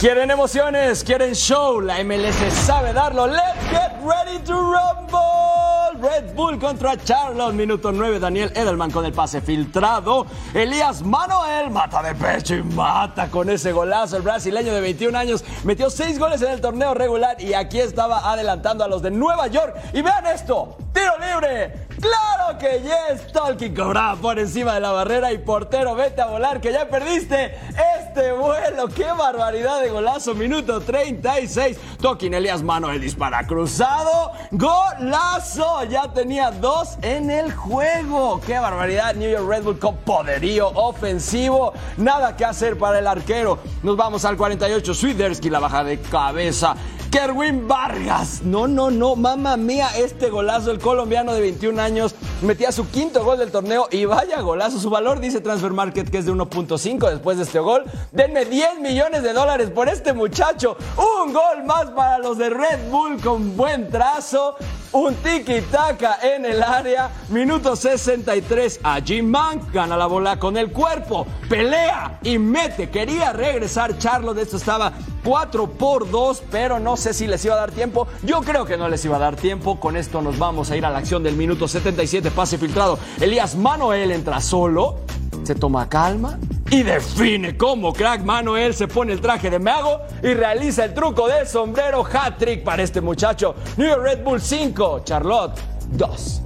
¿Quieren 0.00 0.30
emociones? 0.30 1.04
¿Quieren 1.04 1.34
show? 1.34 1.80
La 1.80 2.02
MLS 2.02 2.36
sabe 2.64 2.94
darlo. 2.94 3.26
Let's 3.26 3.70
get 3.70 3.92
ready 4.02 4.38
to 4.44 4.54
rumble. 4.54 6.00
Red 6.00 6.34
Bull 6.34 6.58
contra 6.58 6.96
Charlotte. 6.96 7.54
Minuto 7.54 7.92
9. 7.92 8.18
Daniel 8.20 8.50
Edelman 8.54 8.90
con 8.90 9.04
el 9.04 9.12
pase 9.12 9.40
filtrado. 9.42 10.26
Elías 10.54 11.02
Manuel 11.02 11.70
mata 11.70 12.02
de 12.02 12.14
pecho 12.14 12.54
y 12.54 12.62
mata 12.62 13.28
con 13.30 13.50
ese 13.50 13.72
golazo. 13.72 14.16
El 14.16 14.22
brasileño 14.22 14.72
de 14.72 14.80
21 14.80 15.18
años 15.18 15.44
metió 15.64 15.90
6 15.90 16.18
goles 16.18 16.40
en 16.40 16.52
el 16.52 16.60
torneo 16.60 16.94
regular 16.94 17.40
y 17.40 17.54
aquí 17.54 17.80
estaba 17.80 18.30
adelantando 18.32 18.84
a 18.84 18.88
los 18.88 19.02
de 19.02 19.10
Nueva 19.10 19.46
York. 19.46 19.76
Y 19.92 20.00
vean 20.02 20.26
esto. 20.26 20.76
Tiro 20.96 21.12
libre. 21.18 21.86
Claro 22.00 22.58
que 22.58 22.80
yes, 22.80 23.30
Tolkien 23.30 23.74
cobraba 23.74 24.16
por 24.16 24.38
encima 24.38 24.74
de 24.74 24.80
la 24.80 24.92
barrera 24.92 25.30
y 25.30 25.38
portero, 25.38 25.94
vete 25.94 26.22
a 26.22 26.26
volar 26.26 26.60
que 26.60 26.72
ya 26.72 26.88
perdiste 26.88 27.54
este 28.00 28.32
vuelo. 28.32 28.88
¡Qué 28.88 29.04
barbaridad 29.04 29.82
de 29.82 29.90
golazo! 29.90 30.34
Minuto 30.34 30.80
36. 30.80 31.78
Tolkien 32.00 32.32
Elías 32.32 32.62
Manuel 32.62 32.98
dispara 32.98 33.46
cruzado. 33.46 34.32
¡Golazo! 34.52 35.84
Ya 35.84 36.12
tenía 36.14 36.50
dos 36.50 36.96
en 37.02 37.30
el 37.30 37.52
juego. 37.52 38.40
¡Qué 38.46 38.58
barbaridad! 38.58 39.14
New 39.14 39.30
York 39.30 39.46
Red 39.46 39.64
Bull 39.64 39.78
con 39.78 39.96
poderío 39.98 40.68
ofensivo. 40.68 41.74
Nada 41.98 42.36
que 42.36 42.46
hacer 42.46 42.78
para 42.78 43.00
el 43.00 43.06
arquero. 43.06 43.58
Nos 43.82 43.98
vamos 43.98 44.24
al 44.24 44.38
48. 44.38 44.94
Swiderski 44.94 45.50
la 45.50 45.60
baja 45.60 45.84
de 45.84 46.00
cabeza. 46.00 46.74
Kerwin 47.10 47.66
Vargas. 47.66 48.42
No, 48.42 48.66
no, 48.68 48.90
no. 48.90 49.16
Mamma 49.16 49.56
mía, 49.56 49.88
este 49.96 50.28
golazo. 50.28 50.70
El 50.70 50.78
colombiano 50.86 51.34
de 51.34 51.40
21 51.40 51.82
años 51.82 52.14
metía 52.42 52.70
su 52.70 52.88
quinto 52.88 53.24
gol 53.24 53.38
del 53.38 53.50
torneo 53.50 53.88
y 53.90 54.04
vaya 54.04 54.40
golazo. 54.40 54.78
Su 54.78 54.88
valor 54.88 55.18
dice 55.18 55.40
Transfer 55.40 55.72
Market 55.72 56.08
que 56.08 56.18
es 56.18 56.26
de 56.26 56.32
1.5 56.32 57.10
después 57.10 57.38
de 57.38 57.42
este 57.42 57.58
gol. 57.58 57.82
Denme 58.12 58.44
10 58.44 58.78
millones 58.78 59.24
de 59.24 59.32
dólares 59.32 59.70
por 59.70 59.88
este 59.88 60.12
muchacho. 60.12 60.76
Un 60.96 61.32
gol 61.32 61.64
más 61.64 61.86
para 61.86 62.18
los 62.18 62.38
de 62.38 62.50
Red 62.50 62.88
Bull 62.88 63.20
con 63.20 63.56
buen 63.56 63.90
trazo. 63.90 64.54
Un 64.92 65.14
tiki-taka 65.16 66.18
en 66.22 66.46
el 66.46 66.62
área. 66.62 67.10
Minuto 67.28 67.76
63. 67.76 68.80
A 68.82 69.00
Jim 69.00 69.28
Mank 69.28 69.72
gana 69.72 69.96
la 69.96 70.06
bola 70.06 70.38
con 70.38 70.56
el 70.56 70.70
cuerpo. 70.72 71.26
Pelea 71.48 72.18
y 72.22 72.38
mete. 72.38 72.88
Quería 72.90 73.32
regresar 73.32 73.98
Charlotte. 73.98 74.38
Esto 74.38 74.56
estaba 74.56 74.92
4 75.24 75.66
por 75.72 76.10
2, 76.10 76.44
pero 76.50 76.78
no 76.78 76.96
sé 76.96 77.12
si 77.12 77.26
les 77.26 77.44
iba 77.44 77.54
a 77.54 77.58
dar 77.58 77.72
tiempo. 77.72 78.06
Yo 78.22 78.40
creo 78.42 78.64
que 78.64 78.76
no 78.76 78.88
les 78.88 79.04
iba 79.04 79.16
a 79.16 79.20
dar 79.20 79.36
tiempo. 79.36 79.78
Con 79.80 79.96
esto 79.96 80.22
nos 80.22 80.38
vamos 80.38 80.70
a 80.70 80.76
ir 80.76 80.86
a 80.86 80.90
la 80.90 80.98
acción 80.98 81.22
del 81.22 81.36
minuto 81.36 81.68
77. 81.68 82.30
Pase 82.30 82.58
filtrado. 82.58 82.98
Elías 83.20 83.54
Manuel 83.56 84.12
entra 84.12 84.40
solo. 84.40 85.00
Se 85.46 85.54
toma 85.54 85.88
calma 85.88 86.40
y 86.72 86.82
define 86.82 87.56
cómo 87.56 87.92
crack 87.92 88.22
Manuel 88.22 88.74
se 88.74 88.88
pone 88.88 89.12
el 89.12 89.20
traje 89.20 89.48
de 89.48 89.60
mago 89.60 90.00
y 90.20 90.34
realiza 90.34 90.84
el 90.84 90.92
truco 90.92 91.28
del 91.28 91.46
sombrero 91.46 92.04
hat 92.04 92.36
trick 92.36 92.64
para 92.64 92.82
este 92.82 93.00
muchacho. 93.00 93.54
New 93.76 93.96
Red 94.00 94.24
Bull 94.24 94.40
5, 94.40 95.02
Charlotte 95.04 95.56
2. 95.92 96.42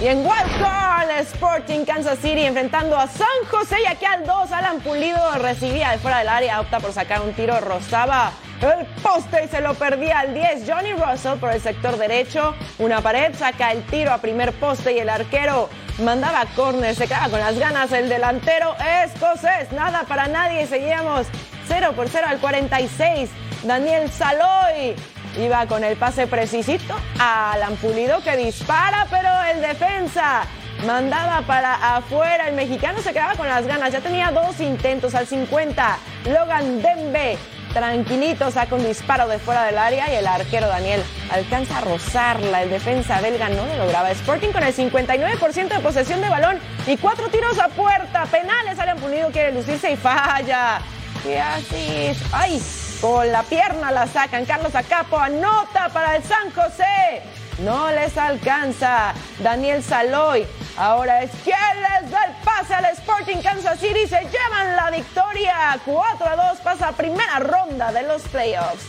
Y 0.00 0.06
en 0.08 0.26
Wildcard 0.26 1.20
Sporting 1.20 1.84
Kansas 1.84 2.18
City 2.18 2.42
enfrentando 2.42 2.96
a 2.96 3.06
San 3.06 3.28
José 3.48 3.76
y 3.84 3.86
aquí 3.86 4.04
al 4.04 4.26
2 4.26 4.50
Alan 4.50 4.80
Pulido 4.80 5.20
recibía 5.38 5.90
de 5.90 5.98
fuera 5.98 6.18
del 6.18 6.28
área, 6.28 6.60
opta 6.60 6.80
por 6.80 6.92
sacar 6.92 7.20
un 7.20 7.32
tiro, 7.32 7.60
rozaba 7.60 8.32
el 8.66 8.86
poste 9.02 9.44
y 9.44 9.48
se 9.48 9.60
lo 9.60 9.74
perdía 9.74 10.20
al 10.20 10.34
10 10.34 10.64
Johnny 10.68 10.92
Russell 10.94 11.38
por 11.38 11.52
el 11.52 11.60
sector 11.60 11.96
derecho, 11.96 12.54
una 12.78 13.00
pared, 13.00 13.34
saca 13.34 13.72
el 13.72 13.82
tiro 13.84 14.12
a 14.12 14.18
primer 14.18 14.52
poste 14.54 14.92
y 14.92 14.98
el 14.98 15.08
arquero 15.08 15.68
mandaba 16.02 16.44
córner, 16.56 16.94
se 16.94 17.06
quedaba 17.06 17.28
con 17.28 17.40
las 17.40 17.58
ganas 17.58 17.92
el 17.92 18.08
delantero 18.08 18.74
escocés, 19.04 19.70
nada 19.72 20.04
para 20.08 20.26
nadie, 20.26 20.66
seguíamos 20.66 21.26
0 21.68 21.92
por 21.94 22.08
0 22.08 22.26
al 22.28 22.38
46, 22.38 23.30
Daniel 23.64 24.10
Saloy 24.10 24.96
Iba 25.36 25.66
con 25.66 25.84
el 25.84 25.96
pase 25.96 26.26
precisito 26.26 26.94
a 27.18 27.52
Alan 27.52 27.76
Pulido 27.76 28.20
que 28.22 28.36
dispara, 28.36 29.06
pero 29.08 29.28
el 29.52 29.60
defensa 29.60 30.42
mandaba 30.84 31.42
para 31.42 31.96
afuera. 31.96 32.48
El 32.48 32.54
mexicano 32.54 33.00
se 33.02 33.12
quedaba 33.12 33.34
con 33.34 33.46
las 33.46 33.66
ganas. 33.66 33.92
Ya 33.92 34.00
tenía 34.00 34.32
dos 34.32 34.58
intentos 34.58 35.14
al 35.14 35.26
50. 35.28 35.98
Logan 36.24 36.82
Dembe 36.82 37.38
tranquilito 37.72 38.50
saca 38.50 38.74
un 38.74 38.86
disparo 38.86 39.28
de 39.28 39.38
fuera 39.38 39.64
del 39.64 39.78
área 39.78 40.12
y 40.12 40.16
el 40.16 40.26
arquero 40.26 40.68
Daniel 40.68 41.02
alcanza 41.30 41.78
a 41.78 41.80
rozarla. 41.82 42.62
El 42.62 42.70
defensa 42.70 43.20
belga 43.20 43.48
no 43.48 43.66
lo 43.66 43.76
lograba. 43.76 44.10
Sporting 44.10 44.50
con 44.50 44.62
el 44.62 44.74
59% 44.74 45.68
de 45.68 45.80
posesión 45.80 46.20
de 46.20 46.28
balón 46.28 46.58
y 46.86 46.96
cuatro 46.96 47.28
tiros 47.28 47.58
a 47.58 47.68
puerta. 47.68 48.24
Penales. 48.26 48.78
Alan 48.78 48.98
Pulido 48.98 49.30
quiere 49.30 49.52
lucirse 49.52 49.92
y 49.92 49.96
falla. 49.96 50.80
¿Qué 51.22 51.40
haces? 51.40 52.18
¡Ay! 52.32 52.62
Con 53.00 53.30
la 53.30 53.42
pierna 53.42 53.90
la 53.90 54.06
sacan. 54.06 54.44
Carlos 54.44 54.74
Acapo 54.74 55.18
anota 55.18 55.88
para 55.90 56.16
el 56.16 56.22
San 56.24 56.50
José. 56.50 57.22
No 57.58 57.90
les 57.90 58.16
alcanza. 58.16 59.14
Daniel 59.40 59.82
Saloy. 59.82 60.46
Ahora 60.76 61.22
es 61.22 61.30
quien 61.42 61.56
les 61.82 62.10
da 62.10 62.24
el 62.24 62.32
pase 62.44 62.74
al 62.74 62.84
Sporting 62.86 63.42
Kansas 63.42 63.80
City. 63.80 64.06
Se 64.06 64.20
llevan 64.20 64.76
la 64.76 64.90
victoria. 64.90 65.78
4 65.84 66.26
a 66.26 66.36
2 66.52 66.58
pasa 66.60 66.92
primera 66.92 67.40
ronda 67.40 67.92
de 67.92 68.02
los 68.04 68.22
playoffs. 68.22 68.86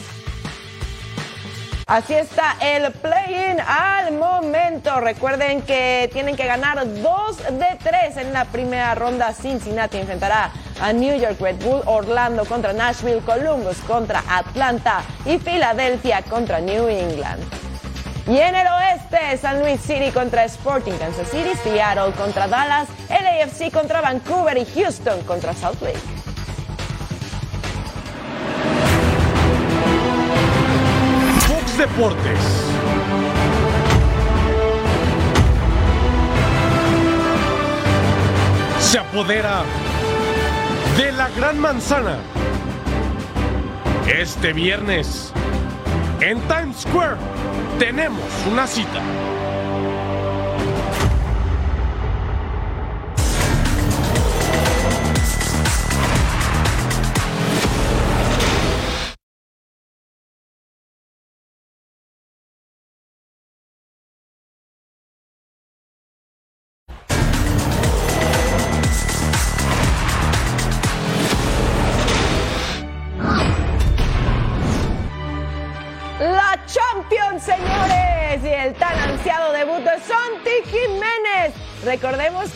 Así 1.87 2.13
está 2.13 2.55
el 2.61 2.91
play-in 2.91 3.59
al 3.59 4.13
momento. 4.13 4.99
Recuerden 4.99 5.63
que 5.63 6.07
tienen 6.13 6.35
que 6.35 6.45
ganar 6.45 6.77
2 6.85 7.37
de 7.37 7.77
3 7.83 8.17
en 8.17 8.31
la 8.31 8.45
primera 8.45 8.93
ronda. 8.93 9.33
Cincinnati 9.33 9.97
enfrentará 9.97 10.51
a 10.79 10.93
New 10.93 11.19
York 11.19 11.41
Red 11.41 11.55
Bull, 11.63 11.81
Orlando 11.87 12.45
contra 12.45 12.73
Nashville, 12.73 13.21
Columbus 13.21 13.77
contra 13.87 14.23
Atlanta 14.29 15.01
y 15.25 15.39
Filadelfia 15.39 16.21
contra 16.21 16.59
New 16.59 16.87
England. 16.87 17.58
Y 18.27 18.37
en 18.37 18.55
el 18.55 18.67
oeste, 18.67 19.37
San 19.37 19.59
Luis 19.61 19.81
City 19.81 20.11
contra 20.11 20.43
Sporting 20.45 20.93
Kansas 20.93 21.29
City, 21.29 21.51
Seattle 21.63 22.13
contra 22.13 22.47
Dallas, 22.47 22.87
LAFC 23.09 23.71
contra 23.71 24.01
Vancouver 24.01 24.57
y 24.57 24.65
Houston 24.65 25.21
contra 25.23 25.53
Salt 25.53 25.81
Lake. 25.81 25.99
Fox 31.47 31.77
Deportes. 31.77 32.39
Se 38.79 38.97
apodera 38.97 39.63
de 40.97 41.11
la 41.11 41.29
Gran 41.29 41.59
Manzana. 41.59 42.17
Este 44.07 44.53
viernes, 44.53 45.31
en 46.19 46.41
Times 46.47 46.77
Square, 46.81 47.17
tenemos 47.79 48.25
una 48.51 48.67
cita. 48.67 49.01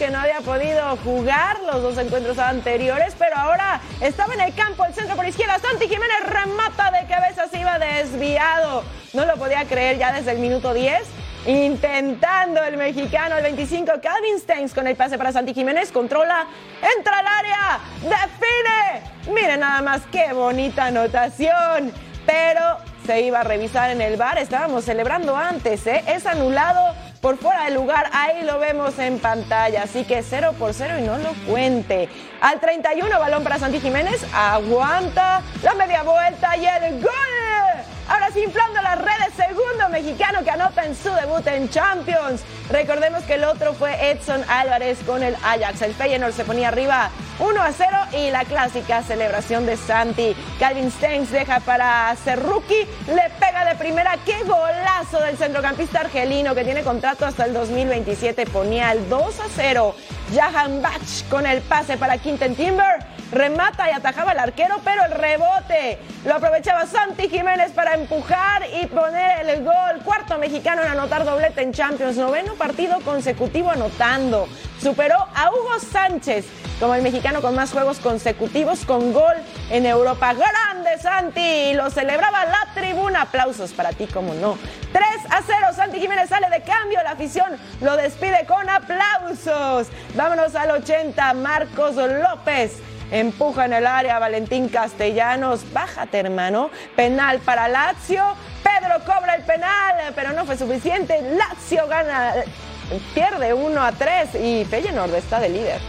No 0.10 0.20
había 0.20 0.42
podido 0.42 0.98
jugar 0.98 1.60
los 1.62 1.82
dos 1.82 1.98
encuentros 1.98 2.38
anteriores, 2.40 3.16
pero 3.18 3.36
ahora 3.36 3.80
estaba 4.02 4.34
en 4.34 4.42
el 4.42 4.54
campo, 4.54 4.86
el 4.86 4.94
centro 4.94 5.16
por 5.16 5.26
izquierda. 5.26 5.60
Santi 5.60 5.88
Jiménez 5.88 6.20
remata 6.26 6.92
de 6.92 7.08
cabeza, 7.08 7.48
se 7.48 7.60
iba 7.60 7.80
desviado. 7.80 8.84
No 9.14 9.26
lo 9.26 9.36
podía 9.38 9.66
creer 9.66 9.98
ya 9.98 10.12
desde 10.12 10.32
el 10.32 10.40
minuto 10.40 10.74
10. 10.74 11.02
Intentando 11.46 12.64
el 12.64 12.78
mexicano, 12.78 13.36
el 13.36 13.44
25, 13.44 13.94
Calvin 14.02 14.40
Steins 14.40 14.74
con 14.74 14.88
el 14.88 14.96
pase 14.96 15.18
para 15.18 15.34
Santi 15.34 15.54
Jiménez, 15.54 15.92
controla, 15.92 16.48
entra 16.98 17.20
al 17.20 17.28
área, 17.28 17.80
define. 18.02 19.34
Miren 19.34 19.60
nada 19.60 19.82
más 19.82 20.02
qué 20.12 20.32
bonita 20.32 20.86
anotación. 20.86 21.92
Pero 22.26 22.78
se 23.06 23.22
iba 23.22 23.42
a 23.42 23.44
revisar 23.44 23.90
en 23.90 24.02
el 24.02 24.16
bar, 24.16 24.38
estábamos 24.38 24.86
celebrando 24.86 25.36
antes, 25.36 25.86
¿eh? 25.88 26.04
Es 26.08 26.26
anulado 26.26 26.96
por 27.24 27.38
fuera 27.38 27.64
del 27.64 27.76
lugar, 27.76 28.10
ahí 28.12 28.44
lo 28.44 28.60
vemos 28.60 29.00
en 29.00 29.18
pantalla, 29.18 29.84
así 29.84 30.04
que 30.04 30.22
0 30.22 30.56
por 30.60 30.74
0 30.74 30.96
y 31.00 31.04
no 31.04 31.18
lo 31.18 31.34
cuente. 31.48 32.10
Al 32.42 32.60
31, 32.60 33.18
balón 33.18 33.44
para 33.44 33.58
Santi 33.58 33.80
Jiménez, 33.80 34.26
aguanta 34.34 35.42
la 35.64 35.74
media 35.74 36.04
vuelta 36.04 36.58
y 36.58 36.66
el 36.66 37.02
gol. 37.02 37.33
Ahora 38.14 38.30
sí, 38.32 38.44
inflando 38.44 38.80
las 38.80 39.00
redes, 39.00 39.34
segundo 39.36 39.90
mexicano 39.90 40.44
que 40.44 40.52
anota 40.52 40.86
en 40.86 40.96
su 40.96 41.12
debut 41.16 41.48
en 41.48 41.68
Champions. 41.68 42.44
Recordemos 42.70 43.24
que 43.24 43.34
el 43.34 43.44
otro 43.44 43.74
fue 43.74 44.12
Edson 44.12 44.44
Álvarez 44.48 45.00
con 45.04 45.24
el 45.24 45.36
Ajax. 45.44 45.82
El 45.82 45.96
Feyenoord 45.96 46.32
se 46.32 46.46
ponía 46.46 46.68
arriba 46.68 47.10
1 47.40 47.60
a 47.60 47.72
0 47.72 47.98
y 48.12 48.30
la 48.30 48.46
clásica 48.46 49.02
celebración 49.02 49.66
de 49.66 49.78
Santi. 49.78 50.36
Calvin 50.60 50.92
Stengs 50.92 51.32
deja 51.32 51.60
para 51.62 52.12
hacer 52.12 52.40
rookie, 52.40 52.88
le 53.08 53.32
pega 53.40 53.66
de 53.66 53.74
primera. 53.80 54.16
¡Qué 54.24 54.44
golazo 54.44 55.20
del 55.20 55.36
centrocampista 55.36 56.02
argelino 56.02 56.54
que 56.54 56.64
tiene 56.64 56.84
contrato 56.84 57.26
hasta 57.26 57.46
el 57.46 57.54
2027! 57.56 58.46
Ponía 58.46 58.92
el 58.92 59.10
2 59.10 59.40
a 59.40 59.46
0. 59.56 59.96
Jahan 60.36 60.84
Bach 60.84 61.28
con 61.32 61.48
el 61.48 61.64
pase 61.64 61.98
para 61.98 62.20
Quinten 62.20 62.56
Timber. 62.56 63.13
Remata 63.34 63.90
y 63.90 63.94
atajaba 63.94 64.32
al 64.32 64.40
arquero, 64.40 64.80
pero 64.84 65.06
el 65.06 65.12
rebote 65.12 65.98
lo 66.26 66.36
aprovechaba 66.36 66.86
Santi 66.86 67.30
Jiménez 67.30 67.72
para 67.72 67.96
empujar 67.96 68.64
y 68.82 68.86
poner 68.86 69.50
el 69.50 69.64
gol. 69.64 70.02
Cuarto 70.06 70.38
mexicano 70.38 70.84
en 70.84 70.90
anotar 70.90 71.26
doblete 71.26 71.62
en 71.62 71.74
Champions. 71.74 72.16
Noveno 72.16 72.54
partido 72.54 73.00
consecutivo 73.02 73.72
anotando. 73.72 74.48
Superó 74.80 75.18
a 75.34 75.50
Hugo 75.50 75.80
Sánchez 75.80 76.46
como 76.80 76.96
el 76.96 77.02
mexicano 77.02 77.42
con 77.42 77.56
más 77.56 77.72
juegos 77.72 78.00
consecutivos 78.00 78.86
con 78.86 79.14
gol 79.14 79.36
en 79.70 79.86
Europa. 79.86 80.34
Grande 80.34 80.98
Santi, 81.02 81.74
lo 81.74 81.90
celebraba 81.90 82.46
la 82.46 82.68
tribuna. 82.74 83.22
Aplausos 83.22 83.72
para 83.72 83.94
ti, 83.94 84.06
como 84.08 84.34
no. 84.34 84.58
3 84.92 85.06
a 85.30 85.42
0, 85.46 85.68
Santi 85.76 86.00
Jiménez 86.00 86.30
sale 86.30 86.50
de 86.50 86.62
cambio, 86.62 87.02
la 87.04 87.12
afición 87.12 87.58
lo 87.82 87.96
despide 87.96 88.46
con 88.46 88.70
aplausos. 88.70 89.88
Vámonos 90.16 90.56
al 90.56 90.72
80, 90.72 91.34
Marcos 91.36 91.96
López. 91.96 92.74
Empuja 93.14 93.66
en 93.66 93.74
el 93.74 93.86
área 93.86 94.18
Valentín 94.18 94.70
Castellanos. 94.70 95.72
Bájate, 95.72 96.18
hermano. 96.18 96.72
Penal 96.96 97.38
para 97.42 97.68
Lazio. 97.68 98.24
Pedro 98.64 99.06
cobra 99.06 99.36
el 99.36 99.44
penal, 99.44 100.12
pero 100.16 100.32
no 100.32 100.46
fue 100.46 100.58
suficiente. 100.58 101.22
Lazio 101.22 101.86
gana, 101.88 102.34
pierde 103.14 103.54
1 103.54 103.82
a 103.84 103.92
3 103.92 104.34
y 104.42 104.66
Feyenoord 104.66 105.14
está 105.14 105.40
de 105.40 105.50
líder. 105.50 105.80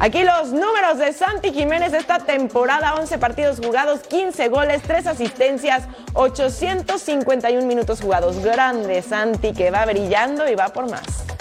Aquí 0.00 0.24
los 0.24 0.48
números 0.48 0.96
de 0.96 1.12
Santi 1.12 1.52
Jiménez 1.52 1.92
esta 1.92 2.20
temporada, 2.20 2.94
11 2.94 3.18
partidos 3.18 3.58
jugados, 3.62 4.00
15 4.00 4.48
goles, 4.48 4.80
3 4.84 5.08
asistencias, 5.08 5.84
851 6.14 7.66
minutos 7.66 8.00
jugados. 8.00 8.42
Grande 8.42 9.02
Santi 9.02 9.52
que 9.52 9.70
va 9.70 9.84
brillando 9.84 10.48
y 10.48 10.54
va 10.54 10.70
por 10.70 10.90
más. 10.90 11.31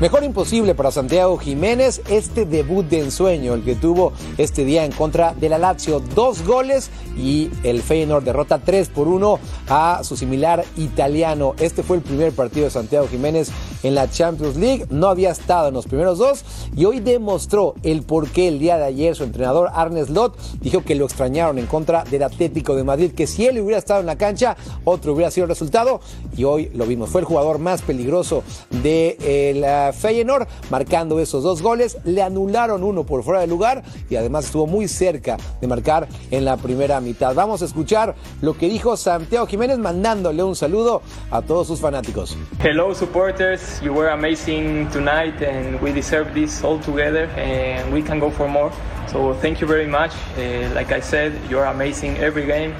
Mejor 0.00 0.22
imposible 0.22 0.76
para 0.76 0.92
Santiago 0.92 1.36
Jiménez 1.38 2.02
este 2.08 2.44
debut 2.44 2.86
de 2.86 3.00
ensueño, 3.00 3.54
el 3.54 3.64
que 3.64 3.74
tuvo 3.74 4.12
este 4.36 4.64
día 4.64 4.84
en 4.84 4.92
contra 4.92 5.34
de 5.34 5.48
la 5.48 5.58
Lazio. 5.58 5.98
Dos 5.98 6.44
goles 6.44 6.90
y 7.16 7.50
el 7.64 7.82
Feyenoord 7.82 8.22
derrota 8.22 8.60
3 8.60 8.90
por 8.90 9.08
1 9.08 9.40
a 9.68 10.04
su 10.04 10.16
similar 10.16 10.64
italiano. 10.76 11.56
Este 11.58 11.82
fue 11.82 11.96
el 11.96 12.04
primer 12.04 12.32
partido 12.32 12.66
de 12.66 12.70
Santiago 12.70 13.08
Jiménez 13.08 13.50
en 13.82 13.94
la 13.94 14.10
Champions 14.10 14.56
League, 14.56 14.86
no 14.90 15.08
había 15.08 15.30
estado 15.30 15.68
en 15.68 15.74
los 15.74 15.86
primeros 15.86 16.18
dos 16.18 16.44
y 16.76 16.84
hoy 16.84 17.00
demostró 17.00 17.74
el 17.82 18.02
por 18.02 18.28
qué 18.30 18.48
el 18.48 18.58
día 18.58 18.78
de 18.78 18.84
ayer 18.84 19.14
su 19.14 19.24
entrenador 19.24 19.70
Arne 19.72 20.04
Slot 20.04 20.38
dijo 20.60 20.82
que 20.82 20.94
lo 20.94 21.04
extrañaron 21.04 21.58
en 21.58 21.66
contra 21.66 22.04
del 22.04 22.22
Atlético 22.22 22.76
de 22.76 22.84
Madrid, 22.84 23.12
que 23.12 23.26
si 23.26 23.46
él 23.46 23.60
hubiera 23.60 23.78
estado 23.78 24.00
en 24.00 24.06
la 24.06 24.16
cancha, 24.16 24.56
otro 24.84 25.12
hubiera 25.12 25.30
sido 25.30 25.44
el 25.44 25.50
resultado 25.50 26.00
y 26.36 26.44
hoy 26.44 26.70
lo 26.74 26.86
vimos. 26.86 27.10
Fue 27.10 27.20
el 27.20 27.26
jugador 27.26 27.58
más 27.58 27.82
peligroso 27.82 28.42
de 28.82 29.16
eh, 29.20 29.54
la 29.56 29.92
Feyenoord, 29.92 30.46
marcando 30.70 31.18
esos 31.20 31.42
dos 31.42 31.62
goles. 31.62 31.98
Le 32.04 32.22
anularon 32.22 32.82
uno 32.82 33.04
por 33.04 33.22
fuera 33.22 33.40
de 33.40 33.46
lugar 33.46 33.82
y 34.10 34.16
además 34.16 34.46
estuvo 34.46 34.66
muy 34.66 34.88
cerca 34.88 35.36
de 35.60 35.66
marcar 35.66 36.08
en 36.30 36.44
la 36.44 36.56
primera 36.56 37.00
mitad. 37.00 37.34
Vamos 37.34 37.62
a 37.62 37.64
escuchar 37.64 38.14
lo 38.40 38.56
que 38.56 38.68
dijo 38.68 38.96
Santiago 38.96 39.46
Jiménez 39.46 39.78
mandándole 39.78 40.42
un 40.42 40.56
saludo 40.56 41.02
a 41.30 41.42
todos 41.42 41.66
sus 41.66 41.80
fanáticos. 41.80 42.36
Hello 42.62 42.94
supporters, 42.94 43.60
you 43.82 43.92
were 43.92 44.08
amazing 44.08 44.88
tonight 44.90 45.42
and 45.42 45.80
we 45.80 45.92
deserve 45.92 46.34
this 46.34 46.64
all 46.64 46.78
together 46.78 47.26
and 47.36 47.92
we 47.92 48.02
can 48.02 48.18
go 48.18 48.30
for 48.30 48.48
more. 48.48 48.72
So 49.08 49.34
thank 49.34 49.60
you 49.60 49.66
very 49.66 49.86
much. 49.86 50.12
Uh, 50.36 50.70
like 50.74 50.92
I 50.92 51.00
said, 51.00 51.32
you're 51.50 51.64
amazing 51.64 52.18
every 52.18 52.46
game. 52.46 52.74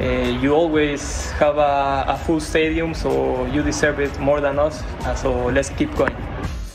Uh, 0.00 0.04
you 0.42 0.54
always 0.54 1.30
have 1.32 1.56
a, 1.58 2.04
a, 2.08 2.16
full 2.16 2.40
stadium, 2.40 2.94
so 2.94 3.44
you 3.46 3.62
deserve 3.62 4.00
it 4.00 4.18
more 4.18 4.40
than 4.40 4.58
us. 4.58 4.82
Uh, 4.82 5.14
so 5.14 5.46
let's 5.46 5.70
keep 5.70 5.94
going. 5.94 6.16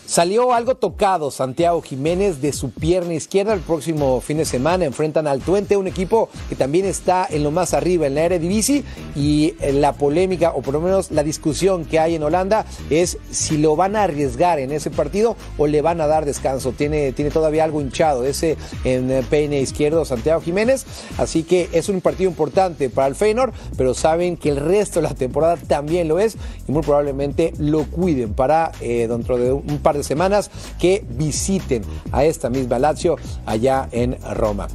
Salió 0.09 0.55
algo 0.55 0.73
tocado 0.73 1.29
Santiago 1.29 1.83
Jiménez 1.83 2.41
de 2.41 2.51
su 2.51 2.71
pierna 2.71 3.13
izquierda. 3.13 3.53
El 3.53 3.59
próximo 3.59 4.21
fin 4.21 4.37
de 4.37 4.45
semana 4.45 4.85
enfrentan 4.85 5.27
al 5.27 5.39
Twente, 5.39 5.77
un 5.77 5.85
equipo 5.85 6.29
que 6.49 6.55
también 6.55 6.85
está 6.85 7.27
en 7.29 7.43
lo 7.43 7.51
más 7.51 7.75
arriba 7.75 8.07
en 8.07 8.15
la 8.15 8.23
Eredivisie. 8.23 8.83
Y 9.15 9.53
la 9.71 9.93
polémica, 9.93 10.53
o 10.55 10.63
por 10.63 10.73
lo 10.73 10.81
menos 10.81 11.11
la 11.11 11.21
discusión 11.21 11.85
que 11.85 11.99
hay 11.99 12.15
en 12.15 12.23
Holanda, 12.23 12.65
es 12.89 13.19
si 13.29 13.59
lo 13.59 13.75
van 13.75 13.95
a 13.95 14.01
arriesgar 14.01 14.57
en 14.57 14.71
ese 14.71 14.89
partido 14.89 15.35
o 15.59 15.67
le 15.67 15.83
van 15.83 16.01
a 16.01 16.07
dar 16.07 16.25
descanso. 16.25 16.71
Tiene, 16.71 17.11
tiene 17.11 17.29
todavía 17.29 17.63
algo 17.63 17.79
hinchado 17.79 18.25
ese 18.25 18.57
en 18.85 19.23
peine 19.29 19.61
izquierdo 19.61 20.05
Santiago 20.05 20.41
Jiménez. 20.41 20.87
Así 21.19 21.43
que 21.43 21.69
es 21.71 21.87
un 21.87 22.01
partido 22.01 22.31
importante 22.31 22.89
para 22.89 23.09
el 23.09 23.13
Feyenoord, 23.13 23.53
pero 23.77 23.93
saben 23.93 24.37
que 24.37 24.49
el 24.49 24.57
resto 24.57 25.01
de 25.01 25.07
la 25.07 25.13
temporada 25.13 25.55
también 25.57 26.07
lo 26.07 26.17
es 26.17 26.35
y 26.67 26.71
muy 26.71 26.81
probablemente 26.81 27.53
lo 27.59 27.83
cuiden 27.83 28.33
para 28.33 28.71
eh, 28.81 29.05
dentro 29.07 29.37
de 29.37 29.51
un 29.51 29.77
par 29.83 29.98
semanas 30.03 30.49
que 30.79 31.05
visiten 31.09 31.83
a 32.11 32.23
esta 32.23 32.49
misma 32.49 32.79
Lazio 32.79 33.17
allá 33.45 33.87
en 33.91 34.17
Roma. 34.35 34.67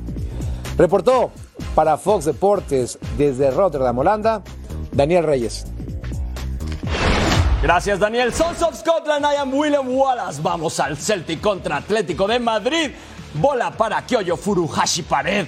Reportó 0.77 1.31
para 1.75 1.97
Fox 1.97 2.25
Deportes 2.25 2.99
desde 3.17 3.51
Rotterdam, 3.51 3.99
Holanda, 3.99 4.43
Daniel 4.93 5.25
Reyes. 5.25 5.67
Gracias, 7.63 7.99
Daniel. 7.99 8.33
Sons 8.33 8.61
of 8.63 8.77
Scotland, 8.77 9.25
I 9.25 9.37
am 9.37 9.55
William 9.55 9.89
Wallace. 9.89 10.41
Vamos 10.43 10.79
al 10.81 10.97
Celtic 10.99 11.41
contra 11.41 11.77
Atlético 11.77 12.27
de 12.27 12.39
Madrid. 12.39 12.91
Bola 13.33 13.71
para 13.71 14.03
Kyoyo 14.05 14.37
Furuhashi 14.37 15.03
Pared. 15.03 15.47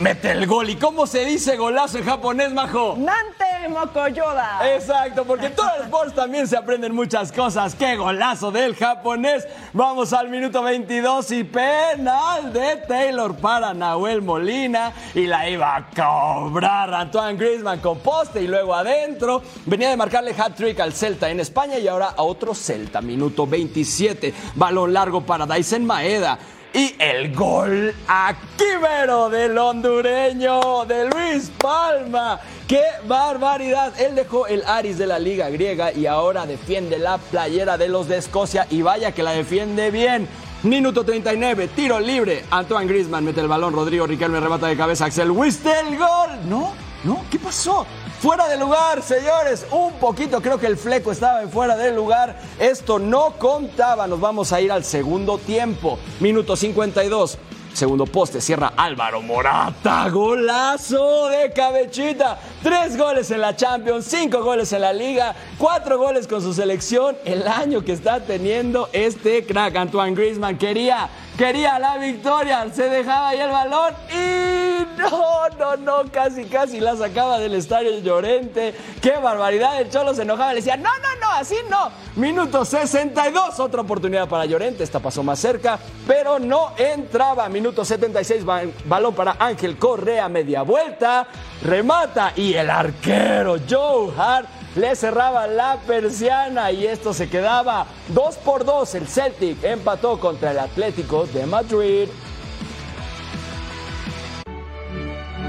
Mete 0.00 0.30
el 0.30 0.46
gol. 0.46 0.70
¿Y 0.70 0.76
cómo 0.76 1.06
se 1.06 1.26
dice 1.26 1.58
golazo 1.58 1.98
en 1.98 2.04
japonés, 2.04 2.50
majo? 2.52 2.96
Nante 2.96 3.68
Mokoyoda. 3.68 4.74
Exacto, 4.74 5.26
porque 5.26 5.46
en 5.46 5.54
todos 5.54 5.70
los 5.76 5.86
sports 5.88 6.14
también 6.14 6.48
se 6.48 6.56
aprenden 6.56 6.94
muchas 6.94 7.30
cosas. 7.30 7.74
¡Qué 7.74 7.96
golazo 7.96 8.50
del 8.50 8.74
japonés! 8.74 9.46
Vamos 9.74 10.14
al 10.14 10.30
minuto 10.30 10.62
22 10.62 11.32
y 11.32 11.44
penal 11.44 12.50
de 12.50 12.76
Taylor 12.88 13.36
para 13.36 13.74
Nahuel 13.74 14.22
Molina. 14.22 14.94
Y 15.14 15.26
la 15.26 15.50
iba 15.50 15.76
a 15.76 15.90
cobrar 15.90 16.94
Antoine 16.94 17.36
Griezmann 17.36 17.80
con 17.80 17.98
poste 17.98 18.40
y 18.40 18.48
luego 18.48 18.74
adentro. 18.74 19.42
Venía 19.66 19.90
de 19.90 19.98
marcarle 19.98 20.34
hat-trick 20.36 20.80
al 20.80 20.94
Celta 20.94 21.28
en 21.28 21.40
España 21.40 21.78
y 21.78 21.86
ahora 21.86 22.14
a 22.16 22.22
otro 22.22 22.54
Celta. 22.54 23.02
Minuto 23.02 23.46
27. 23.46 24.32
Balón 24.54 24.94
largo 24.94 25.20
para 25.20 25.44
Dyson 25.44 25.84
Maeda. 25.84 26.38
Y 26.72 26.94
el 27.00 27.34
gol 27.34 27.92
aquímero 28.06 29.28
del 29.28 29.58
hondureño 29.58 30.84
de 30.84 31.10
Luis 31.10 31.50
Palma. 31.58 32.38
¡Qué 32.68 32.82
barbaridad! 33.08 33.92
Él 34.00 34.14
dejó 34.14 34.46
el 34.46 34.62
Aris 34.64 34.96
de 34.96 35.08
la 35.08 35.18
Liga 35.18 35.50
Griega 35.50 35.92
y 35.92 36.06
ahora 36.06 36.46
defiende 36.46 37.00
la 37.00 37.18
playera 37.18 37.76
de 37.76 37.88
los 37.88 38.06
de 38.06 38.18
Escocia 38.18 38.68
y 38.70 38.82
vaya 38.82 39.12
que 39.12 39.24
la 39.24 39.32
defiende 39.32 39.90
bien. 39.90 40.28
Minuto 40.62 41.04
39, 41.04 41.70
tiro 41.74 41.98
libre. 41.98 42.44
Antoine 42.50 42.86
Griezmann 42.86 43.24
mete 43.24 43.40
el 43.40 43.48
balón, 43.48 43.72
Rodrigo 43.72 44.06
Riquelme 44.06 44.38
remata 44.38 44.68
de 44.68 44.76
cabeza, 44.76 45.06
Axel 45.06 45.32
Wistel, 45.32 45.98
gol. 45.98 46.30
¿No? 46.48 46.72
¿No? 47.02 47.24
¿Qué 47.30 47.38
pasó? 47.40 47.84
Fuera 48.20 48.48
de 48.48 48.58
lugar, 48.58 49.02
señores. 49.02 49.66
Un 49.70 49.94
poquito, 49.94 50.42
creo 50.42 50.58
que 50.58 50.66
el 50.66 50.76
fleco 50.76 51.10
estaba 51.10 51.40
en 51.40 51.50
fuera 51.50 51.74
de 51.74 51.90
lugar. 51.90 52.38
Esto 52.58 52.98
no 52.98 53.32
contaba. 53.38 54.06
Nos 54.06 54.20
vamos 54.20 54.52
a 54.52 54.60
ir 54.60 54.70
al 54.70 54.84
segundo 54.84 55.38
tiempo. 55.38 55.98
Minuto 56.20 56.54
52. 56.54 57.38
Segundo 57.72 58.04
poste, 58.04 58.42
cierra 58.42 58.74
Álvaro 58.76 59.22
Morata. 59.22 60.10
Golazo 60.10 61.28
de 61.28 61.50
cabechita. 61.52 62.38
Tres 62.62 62.98
goles 62.98 63.30
en 63.30 63.40
la 63.40 63.56
Champions, 63.56 64.04
cinco 64.04 64.42
goles 64.42 64.70
en 64.74 64.82
la 64.82 64.92
Liga, 64.92 65.34
cuatro 65.56 65.96
goles 65.96 66.26
con 66.26 66.42
su 66.42 66.52
selección. 66.52 67.16
El 67.24 67.48
año 67.48 67.82
que 67.82 67.92
está 67.92 68.20
teniendo 68.20 68.90
este 68.92 69.46
crack, 69.46 69.76
Antoine 69.76 70.14
Griezmann, 70.14 70.58
quería 70.58 71.08
quería 71.38 71.78
la 71.78 71.96
victoria, 71.96 72.66
se 72.70 72.90
dejaba 72.90 73.28
ahí 73.28 73.38
el 73.38 73.50
balón 73.50 73.94
y 74.10 74.59
no, 74.98 75.48
no, 75.58 75.76
no, 75.76 76.10
casi, 76.12 76.44
casi 76.44 76.80
la 76.80 76.96
sacaba 76.96 77.38
del 77.38 77.54
estadio 77.54 77.98
Llorente. 78.00 78.74
Qué 79.00 79.12
barbaridad, 79.18 79.80
el 79.80 79.90
Cholo 79.90 80.14
se 80.14 80.22
enojaba, 80.22 80.52
le 80.52 80.56
decía, 80.56 80.76
no, 80.76 80.90
no, 81.02 81.20
no, 81.20 81.30
así 81.32 81.56
no. 81.68 81.90
Minuto 82.16 82.64
62, 82.64 83.60
otra 83.60 83.82
oportunidad 83.82 84.28
para 84.28 84.46
Llorente, 84.46 84.84
esta 84.84 85.00
pasó 85.00 85.22
más 85.22 85.38
cerca, 85.38 85.78
pero 86.06 86.38
no 86.38 86.72
entraba. 86.76 87.48
Minuto 87.48 87.84
76, 87.84 88.44
balón 88.86 89.14
para 89.14 89.36
Ángel 89.38 89.78
Correa, 89.78 90.28
media 90.28 90.62
vuelta, 90.62 91.26
remata 91.62 92.32
y 92.36 92.54
el 92.54 92.70
arquero 92.70 93.56
Joe 93.68 94.12
Hart 94.16 94.48
le 94.76 94.94
cerraba 94.94 95.46
la 95.46 95.78
persiana 95.86 96.70
y 96.70 96.86
esto 96.86 97.12
se 97.12 97.28
quedaba 97.28 97.86
2 98.08 98.36
por 98.38 98.64
2. 98.64 98.94
El 98.94 99.08
Celtic 99.08 99.64
empató 99.64 100.18
contra 100.20 100.52
el 100.52 100.58
Atlético 100.58 101.26
de 101.26 101.46
Madrid. 101.46 102.08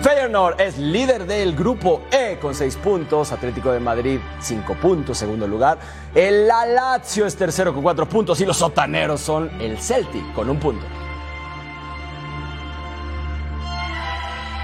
Feyenoord 0.01 0.59
es 0.59 0.79
líder 0.79 1.27
del 1.27 1.55
grupo 1.55 2.01
E 2.09 2.39
con 2.41 2.55
6 2.55 2.75
puntos, 2.77 3.31
Atlético 3.31 3.71
de 3.71 3.79
Madrid 3.79 4.19
5 4.39 4.73
puntos, 4.75 5.15
segundo 5.15 5.45
lugar. 5.45 5.77
El 6.15 6.47
Lazio 6.47 7.27
es 7.27 7.35
tercero 7.35 7.71
con 7.71 7.83
4 7.83 8.09
puntos 8.09 8.41
y 8.41 8.45
los 8.45 8.57
sotaneros 8.57 9.21
son 9.21 9.51
el 9.61 9.77
Celtic 9.79 10.33
con 10.33 10.49
un 10.49 10.59
punto. 10.59 10.83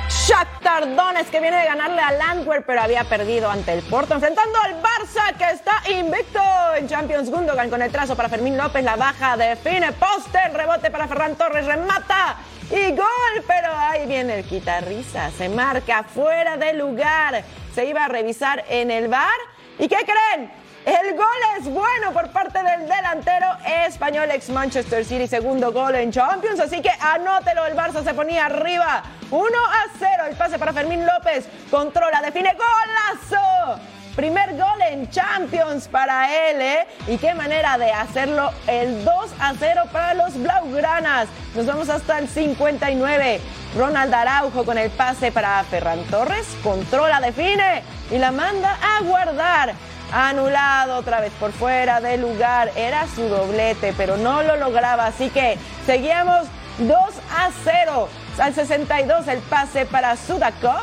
Shakhtar 0.09 0.95
Donetsk 0.95 1.29
que 1.29 1.39
viene 1.39 1.57
de 1.57 1.65
ganarle 1.65 2.01
al 2.01 2.19
Antwerp 2.19 2.65
pero 2.65 2.81
había 2.81 3.03
perdido 3.03 3.49
ante 3.49 3.73
el 3.73 3.83
Porto 3.83 4.15
enfrentando 4.15 4.57
al 4.63 4.81
Barça 4.81 5.37
que 5.37 5.51
está 5.51 5.83
invicto 5.89 6.39
en 6.75 6.87
Champions 6.87 7.29
Gundogan 7.29 7.69
con 7.69 7.81
el 7.83 7.91
trazo 7.91 8.15
para 8.15 8.27
Fermín 8.27 8.57
López 8.57 8.83
la 8.83 8.95
baja 8.95 9.37
define 9.37 9.91
poste 9.93 10.39
rebote 10.53 10.89
para 10.89 11.07
Ferran 11.07 11.35
Torres 11.35 11.65
remata 11.65 12.37
y 12.69 12.91
gol 12.95 13.43
pero 13.47 13.73
ahí 13.73 14.05
viene 14.05 14.39
el 14.39 14.45
quitarrisa. 14.45 15.31
Se 15.31 15.49
marca 15.49 16.03
fuera 16.03 16.57
de 16.57 16.73
lugar. 16.73 17.43
Se 17.73 17.85
iba 17.85 18.05
a 18.05 18.07
revisar 18.07 18.65
en 18.69 18.91
el 18.91 19.07
bar. 19.07 19.37
Y 19.79 19.87
qué 19.87 19.97
creen 19.97 20.51
el 20.87 21.17
gol 21.17 21.27
es 21.59 21.65
bueno 21.65 22.13
por 22.13 22.29
parte 22.31 22.59
del 22.63 22.87
delantero 22.87 23.47
español 23.85 24.31
ex 24.31 24.49
Manchester 24.49 25.03
City, 25.03 25.27
segundo 25.27 25.73
gol 25.73 25.95
en 25.95 26.13
Champions, 26.13 26.61
así 26.61 26.81
que 26.81 26.89
anótelo, 27.01 27.65
el 27.65 27.75
Barça 27.75 28.05
se 28.05 28.13
ponía 28.13 28.45
arriba, 28.45 29.03
1 29.29 29.45
a 29.45 29.85
0, 29.99 30.23
el 30.29 30.37
pase 30.37 30.57
para 30.57 30.71
Fermín 30.71 31.05
López, 31.05 31.45
controla, 31.69 32.21
define, 32.21 32.55
golazo. 32.55 33.81
Primer 34.17 34.57
gol 34.57 34.81
en 34.89 35.07
Champions 35.11 35.87
para 35.87 36.49
él, 36.49 36.59
¿eh? 36.59 36.87
Y 37.07 37.19
qué 37.19 37.35
manera 37.35 37.77
de 37.77 37.91
hacerlo 37.91 38.49
el 38.65 39.05
2 39.05 39.13
a 39.39 39.53
0 39.53 39.83
para 39.91 40.15
los 40.15 40.33
Blaugranas. 40.41 41.27
Nos 41.53 41.67
vamos 41.67 41.87
hasta 41.87 42.17
el 42.17 42.27
59. 42.27 43.39
Ronald 43.77 44.11
Araujo 44.11 44.65
con 44.65 44.79
el 44.79 44.89
pase 44.89 45.31
para 45.31 45.63
Ferran 45.65 46.03
Torres. 46.05 46.47
Controla, 46.63 47.21
define 47.21 47.83
y 48.09 48.17
la 48.17 48.31
manda 48.31 48.79
a 48.81 49.03
guardar 49.03 49.75
anulado 50.11 50.95
otra 50.97 51.21
vez 51.21 51.31
por 51.39 51.51
fuera 51.51 52.01
del 52.01 52.21
lugar. 52.21 52.71
Era 52.75 53.05
su 53.13 53.21
doblete, 53.21 53.93
pero 53.95 54.17
no 54.17 54.41
lo 54.41 54.55
lograba. 54.55 55.05
Así 55.05 55.29
que 55.29 55.59
seguíamos 55.85 56.47
2 56.79 56.97
a 57.37 57.51
0. 57.63 58.09
Al 58.39 58.55
62 58.55 59.27
el 59.27 59.39
pase 59.41 59.85
para 59.85 60.17
Sudakov. 60.17 60.81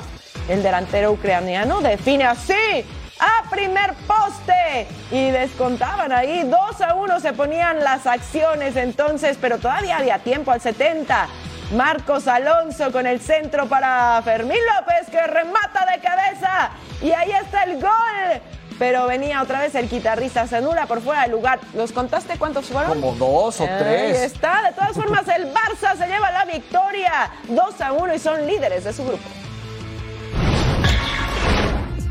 El 0.49 0.63
delantero 0.63 1.11
ucraniano 1.11 1.81
define 1.81 2.27
así 2.27 2.85
a 3.21 3.49
primer 3.51 3.95
poste 4.07 4.87
y 5.11 5.31
descontaban 5.31 6.13
ahí 6.13 6.43
2 6.45 6.81
a 6.81 6.95
1 6.95 7.21
se 7.21 7.33
ponían 7.33 7.83
las 7.85 8.07
acciones 8.07 8.77
entonces, 8.77 9.39
pero 9.41 9.59
todavía 9.59 9.99
había 9.99 10.19
tiempo 10.19 10.51
al 10.51 10.61
70. 10.61 11.29
Marcos 11.77 12.29
Alonso 12.29 12.93
con 12.93 13.07
el 13.07 13.21
centro 13.21 13.67
para 13.67 14.21
Fermín 14.23 14.59
López 14.77 15.09
que 15.11 15.21
remata 15.27 15.87
de 15.93 16.01
cabeza 16.01 16.71
y 17.01 17.11
ahí 17.13 17.31
está 17.33 17.65
el 17.65 17.81
gol 17.81 18.41
pero 18.79 19.07
venía 19.07 19.41
otra 19.43 19.61
vez 19.61 19.75
el 19.77 19.89
guitarrista, 19.89 20.47
se 20.47 20.57
anula 20.57 20.87
por 20.87 21.01
fuera 21.01 21.23
del 21.23 21.31
lugar. 21.31 21.61
¿Los 21.75 21.93
contaste 21.93 22.37
cuántos 22.39 22.67
fueron? 22.67 23.01
Como 23.01 23.15
dos 23.15 23.61
o 23.61 23.65
Ahí 23.65 23.71
tres. 23.79 24.21
está, 24.23 24.63
de 24.63 24.73
todas 24.73 24.93
formas 24.93 25.27
el 25.29 25.53
Barça 25.53 25.97
se 25.97 26.07
lleva 26.07 26.31
la 26.33 26.45
victoria 26.45 27.31
2 27.49 27.81
a 27.81 27.93
1 27.93 28.15
y 28.15 28.19
son 28.19 28.47
líderes 28.47 28.85
de 28.85 28.93
su 28.93 29.05
grupo. 29.05 29.23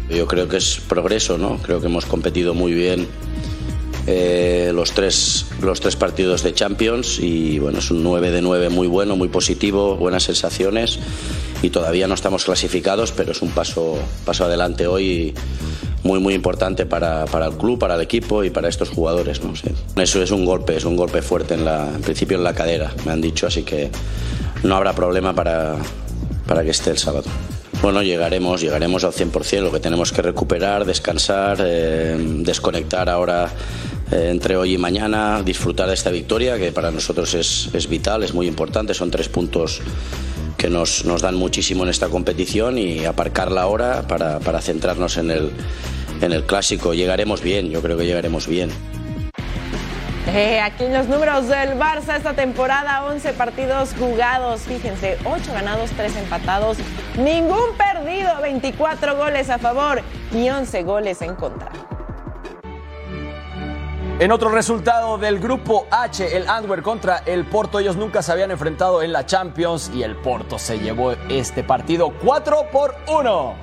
Yo 0.10 0.28
creo 0.28 0.48
que 0.48 0.58
es 0.58 0.80
progreso, 0.88 1.38
¿no? 1.38 1.58
Creo 1.58 1.80
que 1.80 1.88
hemos 1.88 2.06
competido 2.06 2.54
muy 2.54 2.74
bien 2.74 3.08
eh, 4.06 4.72
los, 4.74 4.92
tres, 4.92 5.46
los 5.62 5.80
tres 5.80 5.96
partidos 5.96 6.44
de 6.44 6.54
Champions 6.54 7.20
y 7.20 7.58
bueno, 7.60 7.80
es 7.80 7.90
un 7.90 8.04
9 8.04 8.32
de 8.32 8.42
9 8.42 8.70
muy 8.70 8.88
bueno, 8.88 9.16
muy 9.16 9.30
positivo, 9.30 9.96
buenas 9.96 10.24
sensaciones 10.24 11.00
y 11.62 11.70
todavía 11.70 12.08
no 12.08 12.14
estamos 12.14 12.44
clasificados, 12.44 13.14
pero 13.14 13.32
es 13.32 13.42
un 13.42 13.52
paso, 13.52 13.98
paso 14.26 14.44
adelante 14.44 14.88
hoy 14.88 15.34
muy 16.04 16.20
muy 16.20 16.34
importante 16.34 16.86
para, 16.86 17.24
para 17.26 17.46
el 17.46 17.54
club, 17.54 17.80
para 17.80 17.96
el 17.96 18.02
equipo 18.02 18.44
y 18.44 18.50
para 18.50 18.68
estos 18.68 18.90
jugadores. 18.90 19.42
¿no? 19.42 19.56
Sí. 19.56 19.70
Eso 19.96 20.22
es 20.22 20.32
un 20.32 20.44
golpe, 20.44 20.76
es 20.76 20.84
un 20.84 20.98
golpe 20.98 21.22
fuerte 21.22 21.54
en, 21.54 21.64
la, 21.64 21.88
en 21.88 22.02
principio 22.02 22.38
en 22.38 22.44
la 22.44 22.54
cadera, 22.54 22.94
me 23.06 23.14
han 23.14 23.22
dicho, 23.22 23.48
así 23.48 23.64
que 23.64 23.90
no 24.64 24.76
habrá 24.76 24.94
problema 24.94 25.34
para, 25.34 25.78
para 26.46 26.62
que 26.64 26.72
esté 26.72 26.90
el 26.90 26.98
sábado. 26.98 27.30
Bueno, 27.84 28.02
llegaremos, 28.02 28.62
llegaremos 28.62 29.04
al 29.04 29.12
100%, 29.12 29.60
lo 29.62 29.70
que 29.70 29.82
tenemos 29.82 30.14
que 30.14 30.22
recuperar, 30.22 30.86
descansar, 30.86 31.58
eh, 31.60 32.16
desconectar 32.18 33.10
ahora 33.10 33.52
eh, 34.10 34.30
entre 34.32 34.56
hoy 34.56 34.76
y 34.76 34.78
mañana, 34.78 35.44
disfrutar 35.44 35.90
de 35.90 35.94
esta 35.94 36.10
victoria 36.10 36.58
que 36.58 36.72
para 36.72 36.92
nosotros 36.92 37.34
es, 37.34 37.70
es 37.74 37.90
vital, 37.90 38.24
es 38.24 38.34
muy 38.34 38.48
importante, 38.48 38.94
son 38.94 39.12
tres 39.12 39.28
puntos 39.28 39.82
que 40.58 40.70
nos, 40.70 41.04
nos, 41.04 41.22
dan 41.22 41.36
muchísimo 41.36 41.84
en 41.84 41.90
esta 41.90 42.08
competición 42.08 42.78
y 42.78 43.04
aparcarla 43.04 43.64
ahora 43.64 44.08
para, 44.08 44.40
para 44.40 44.62
centrarnos 44.62 45.18
en 45.18 45.32
el, 45.32 45.52
en 46.22 46.32
el 46.32 46.46
clásico. 46.46 46.94
Llegaremos 46.94 47.42
bien, 47.42 47.70
yo 47.70 47.82
creo 47.82 47.98
que 47.98 48.06
llegaremos 48.06 48.48
bien. 48.48 48.70
Eh, 50.28 50.62
aquí 50.62 50.86
en 50.86 50.94
los 50.94 51.08
números 51.08 51.48
del 51.50 51.78
Barça 51.78 52.16
esta 52.16 52.34
temporada, 52.34 53.04
11 53.06 53.34
partidos 53.34 53.94
jugados, 54.00 54.62
fíjense, 54.62 55.18
8 55.26 55.52
ganados, 55.54 55.92
3 55.92 56.16
empatados, 56.16 56.78
ningún 57.18 57.76
perdido, 57.78 58.42
24 58.42 59.18
goles 59.18 59.50
a 59.50 59.58
favor 59.60 60.02
y 60.32 60.50
11 60.50 60.84
goles 60.84 61.22
en 61.22 61.36
contra. 61.36 61.72
En 64.20 64.32
otro 64.32 64.50
resultado 64.50 65.18
del 65.18 65.40
grupo 65.40 65.88
H, 65.92 66.38
el 66.38 66.48
Antwerp 66.48 66.84
contra 66.84 67.18
el 67.26 67.46
Porto, 67.46 67.80
ellos 67.80 67.98
nunca 67.98 68.22
se 68.22 68.32
habían 68.32 68.52
enfrentado 68.52 69.04
en 69.04 69.12
la 69.12 69.26
Champions 69.26 69.92
y 69.94 70.04
el 70.04 70.16
Porto 70.16 70.58
se 70.58 70.80
llevó 70.80 71.12
este 71.30 71.64
partido 71.64 72.14
4 72.24 72.68
por 72.72 72.96
1. 73.08 73.56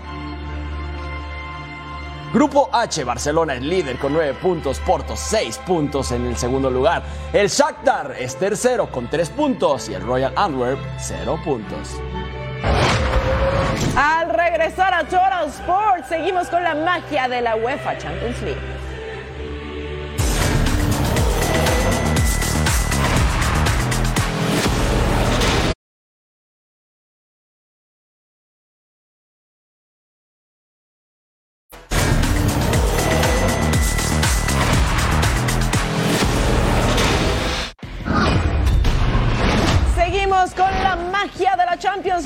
Grupo 2.32 2.70
H, 2.72 3.02
Barcelona 3.02 3.54
es 3.54 3.62
líder 3.62 3.98
con 3.98 4.12
9 4.12 4.34
puntos, 4.34 4.78
Porto 4.78 5.16
6 5.16 5.58
puntos 5.66 6.12
en 6.12 6.26
el 6.26 6.36
segundo 6.36 6.70
lugar. 6.70 7.02
El 7.32 7.48
Shakhtar 7.48 8.14
es 8.16 8.36
tercero 8.36 8.88
con 8.88 9.10
3 9.10 9.30
puntos 9.30 9.88
y 9.88 9.94
el 9.94 10.02
Royal 10.02 10.32
Antwerp 10.36 10.78
0 10.98 11.40
puntos. 11.44 12.00
Al 13.96 14.30
regresar 14.30 14.94
a 14.94 15.02
Total 15.02 15.48
Sports, 15.48 16.06
seguimos 16.08 16.46
con 16.46 16.62
la 16.62 16.76
magia 16.76 17.26
de 17.26 17.40
la 17.40 17.56
UEFA 17.56 17.98
Champions 17.98 18.40
League. 18.42 18.79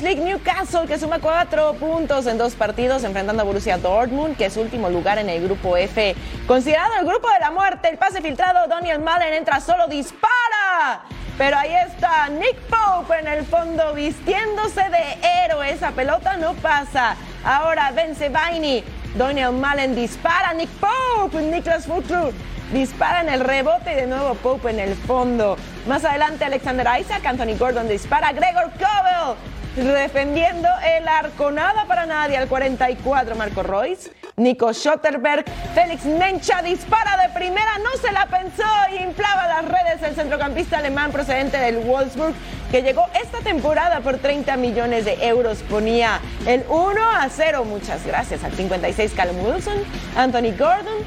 League 0.01 0.21
Newcastle 0.21 0.87
que 0.87 0.97
suma 0.97 1.19
cuatro 1.19 1.73
puntos 1.75 2.25
en 2.27 2.37
dos 2.37 2.53
partidos 2.55 3.03
enfrentando 3.03 3.41
a 3.41 3.45
Borussia 3.45 3.77
Dortmund 3.77 4.37
que 4.37 4.45
es 4.45 4.57
último 4.57 4.89
lugar 4.89 5.17
en 5.17 5.29
el 5.29 5.43
grupo 5.43 5.77
F 5.77 6.15
considerado 6.47 6.93
el 6.99 7.05
grupo 7.05 7.29
de 7.29 7.39
la 7.39 7.51
muerte. 7.51 7.89
El 7.89 7.97
pase 7.97 8.21
filtrado 8.21 8.67
Daniel 8.67 8.99
Malen 8.99 9.33
entra 9.33 9.59
solo 9.59 9.87
dispara. 9.87 11.03
Pero 11.37 11.57
ahí 11.57 11.73
está 11.73 12.29
Nick 12.29 12.57
Pope 12.61 13.19
en 13.19 13.27
el 13.27 13.45
fondo 13.45 13.93
vistiéndose 13.93 14.81
de 14.89 15.43
héroe. 15.43 15.69
Esa 15.71 15.91
pelota 15.91 16.37
no 16.37 16.53
pasa. 16.55 17.15
Ahora 17.43 17.91
vence 17.91 18.29
Baini 18.29 18.83
Daniel 19.15 19.51
Malen 19.51 19.95
dispara. 19.95 20.53
Nick 20.53 20.69
Pope 20.69 21.41
Niklas 21.41 21.85
Futrud 21.85 22.33
dispara 22.71 23.21
en 23.21 23.29
el 23.29 23.41
rebote 23.41 23.91
y 23.91 23.95
de 23.95 24.07
nuevo 24.07 24.33
Pope 24.35 24.69
en 24.71 24.79
el 24.79 24.95
fondo. 24.95 25.57
Más 25.87 26.03
adelante 26.03 26.45
Alexander 26.45 26.87
Isaac, 26.99 27.25
Anthony 27.25 27.57
Gordon 27.57 27.87
dispara, 27.87 28.31
Gregor 28.31 28.71
Cobel 28.71 29.35
defendiendo 29.75 30.69
el 30.97 31.07
arco, 31.07 31.51
nada 31.51 31.85
para 31.85 32.05
nadie 32.05 32.37
al 32.37 32.47
44 32.47 33.35
Marco 33.35 33.63
Royce. 33.63 34.11
Nico 34.37 34.73
Schotterberg, 34.73 35.45
Félix 35.73 36.03
Nencha 36.05 36.61
dispara 36.61 37.15
de 37.21 37.33
primera, 37.33 37.77
no 37.77 37.91
se 38.01 38.11
la 38.11 38.25
pensó 38.25 38.63
y 38.91 39.03
inflaba 39.03 39.47
las 39.47 39.65
redes 39.65 40.01
el 40.03 40.13
centrocampista 40.13 40.79
alemán 40.79 41.11
procedente 41.11 41.57
del 41.57 41.77
Wolfsburg 41.77 42.33
que 42.69 42.81
llegó 42.81 43.05
esta 43.21 43.37
temporada 43.39 44.01
por 44.01 44.17
30 44.17 44.57
millones 44.57 45.05
de 45.05 45.25
euros. 45.25 45.59
Ponía 45.69 46.19
el 46.45 46.65
1 46.67 47.01
a 47.01 47.29
0. 47.29 47.63
Muchas 47.63 48.05
gracias 48.05 48.43
al 48.43 48.51
56 48.51 49.13
Callum 49.15 49.45
Wilson, 49.45 49.77
Anthony 50.17 50.51
Gordon, 50.57 50.97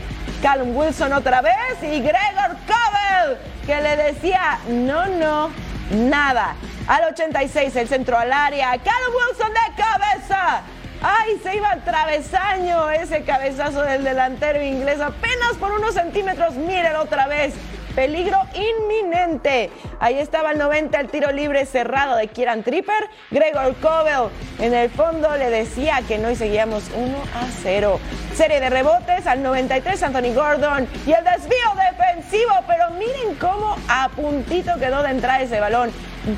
Callum 0.42 0.74
Wilson 0.74 1.12
otra 1.12 1.42
vez 1.42 1.52
y 1.82 2.00
Gregor 2.00 2.56
Cobel 2.66 3.36
que 3.66 3.80
le 3.82 3.96
decía 3.96 4.58
no, 4.68 5.06
no, 5.06 5.50
nada. 5.90 6.54
Al 6.86 7.04
86 7.12 7.76
el 7.76 7.88
centro 7.88 8.18
al 8.18 8.32
área, 8.32 8.70
Callum 8.78 9.14
Wilson 9.14 9.52
de 9.52 9.82
cabeza. 9.82 10.62
¡Ay! 11.00 11.38
Se 11.42 11.54
iba 11.56 11.70
al 11.70 11.84
travesaño 11.84 12.90
ese 12.90 13.22
cabezazo 13.22 13.82
del 13.82 14.02
delantero 14.02 14.60
inglés 14.62 15.00
apenas 15.00 15.52
por 15.60 15.72
unos 15.72 15.94
centímetros. 15.94 16.54
Mírenlo 16.54 17.02
otra 17.02 17.28
vez. 17.28 17.54
Peligro 17.98 18.38
inminente. 18.54 19.72
Ahí 19.98 20.20
estaba 20.20 20.52
el 20.52 20.58
90, 20.58 21.00
el 21.00 21.08
tiro 21.08 21.32
libre 21.32 21.66
cerrado 21.66 22.14
de 22.14 22.28
Kieran 22.28 22.62
Tripper. 22.62 23.10
Gregor 23.32 23.74
Cobel 23.80 24.30
en 24.60 24.72
el 24.72 24.88
fondo 24.88 25.36
le 25.36 25.50
decía 25.50 26.00
que 26.06 26.16
no 26.16 26.30
y 26.30 26.36
seguíamos 26.36 26.84
1 26.94 27.18
a 27.34 27.48
0. 27.60 27.98
Serie 28.36 28.60
de 28.60 28.70
rebotes 28.70 29.26
al 29.26 29.42
93, 29.42 30.00
Anthony 30.00 30.32
Gordon. 30.32 30.86
Y 31.08 31.12
el 31.12 31.24
desvío 31.24 31.56
defensivo, 31.90 32.52
pero 32.68 32.88
miren 32.90 33.34
cómo 33.34 33.74
a 33.88 34.08
puntito 34.10 34.78
quedó 34.78 35.02
de 35.02 35.10
entrar 35.10 35.42
ese 35.42 35.58
balón. 35.58 35.90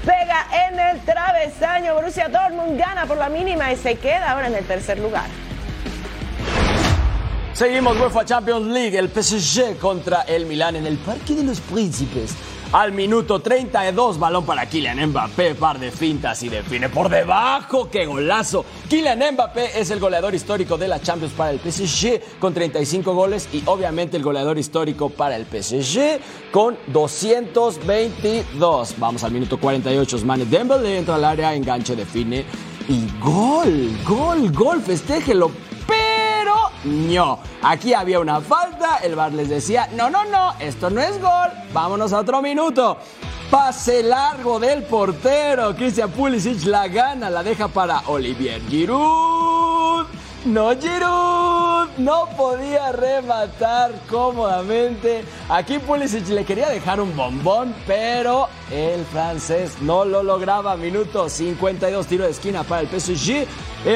Pega 0.06 0.46
en 0.66 0.80
el 0.80 1.00
travesaño. 1.00 1.92
Borussia 1.92 2.30
Dortmund 2.30 2.80
gana 2.80 3.04
por 3.04 3.18
la 3.18 3.28
mínima 3.28 3.70
y 3.70 3.76
se 3.76 3.96
queda 3.96 4.30
ahora 4.30 4.46
en 4.46 4.54
el 4.54 4.66
tercer 4.66 4.98
lugar. 4.98 5.26
Seguimos 7.60 8.00
UEFA 8.00 8.24
Champions 8.24 8.66
League, 8.68 8.98
el 8.98 9.10
PSG 9.10 9.76
contra 9.78 10.22
el 10.22 10.46
Milán 10.46 10.76
en 10.76 10.86
el 10.86 10.96
Parque 10.96 11.34
de 11.34 11.44
los 11.44 11.60
Príncipes. 11.60 12.34
Al 12.72 12.92
minuto 12.92 13.40
32, 13.40 14.18
balón 14.18 14.46
para 14.46 14.64
Kylian 14.64 15.10
Mbappé, 15.10 15.56
par 15.56 15.78
de 15.78 15.90
fintas 15.90 16.42
y 16.42 16.48
define 16.48 16.88
por 16.88 17.10
debajo. 17.10 17.90
¡Qué 17.90 18.06
golazo! 18.06 18.64
Kylian 18.88 19.34
Mbappé 19.34 19.78
es 19.78 19.90
el 19.90 20.00
goleador 20.00 20.34
histórico 20.34 20.78
de 20.78 20.88
la 20.88 21.02
Champions 21.02 21.34
para 21.34 21.50
el 21.50 21.60
PSG 21.60 22.38
con 22.38 22.54
35 22.54 23.12
goles 23.12 23.46
y 23.52 23.62
obviamente 23.66 24.16
el 24.16 24.22
goleador 24.22 24.56
histórico 24.56 25.10
para 25.10 25.36
el 25.36 25.44
PSG 25.44 26.18
con 26.50 26.78
222. 26.86 28.98
Vamos 28.98 29.22
al 29.22 29.32
minuto 29.32 29.60
48, 29.60 30.16
Osmane 30.16 30.46
Dembélé 30.46 30.96
entra 30.96 31.16
al 31.16 31.26
área, 31.26 31.54
enganche, 31.54 31.94
define 31.94 32.46
y 32.88 33.06
gol, 33.20 33.90
gol, 34.06 34.50
gol, 34.50 34.80
festéjelo. 34.80 35.50
No, 36.84 37.38
aquí 37.62 37.92
había 37.92 38.20
una 38.20 38.40
falta, 38.40 38.98
el 39.02 39.14
bar 39.14 39.32
les 39.32 39.48
decía, 39.50 39.88
no, 39.94 40.08
no, 40.08 40.24
no, 40.24 40.54
esto 40.60 40.88
no 40.88 41.00
es 41.00 41.20
gol, 41.20 41.50
vámonos 41.74 42.12
a 42.12 42.20
otro 42.20 42.40
minuto. 42.40 42.96
Pase 43.50 44.02
largo 44.02 44.58
del 44.58 44.84
portero, 44.84 45.74
Christian 45.74 46.10
Pulisic 46.10 46.64
la 46.64 46.88
gana, 46.88 47.28
la 47.28 47.42
deja 47.42 47.68
para 47.68 48.00
Olivier 48.06 48.62
Giroud. 48.68 50.06
No, 50.46 50.70
Giroud 50.74 51.88
no 51.98 52.26
podía 52.34 52.92
rematar 52.92 53.92
cómodamente. 54.08 55.22
Aquí 55.50 55.78
Pulisic 55.78 56.28
le 56.28 56.46
quería 56.46 56.70
dejar 56.70 56.98
un 56.98 57.14
bombón, 57.14 57.74
pero 57.86 58.48
el 58.70 59.04
francés 59.04 59.82
no 59.82 60.06
lo 60.06 60.22
lograba. 60.22 60.78
Minuto 60.78 61.28
52, 61.28 62.06
tiro 62.06 62.24
de 62.24 62.30
esquina 62.30 62.64
para 62.64 62.80
el 62.80 62.88
PSG. 62.88 63.46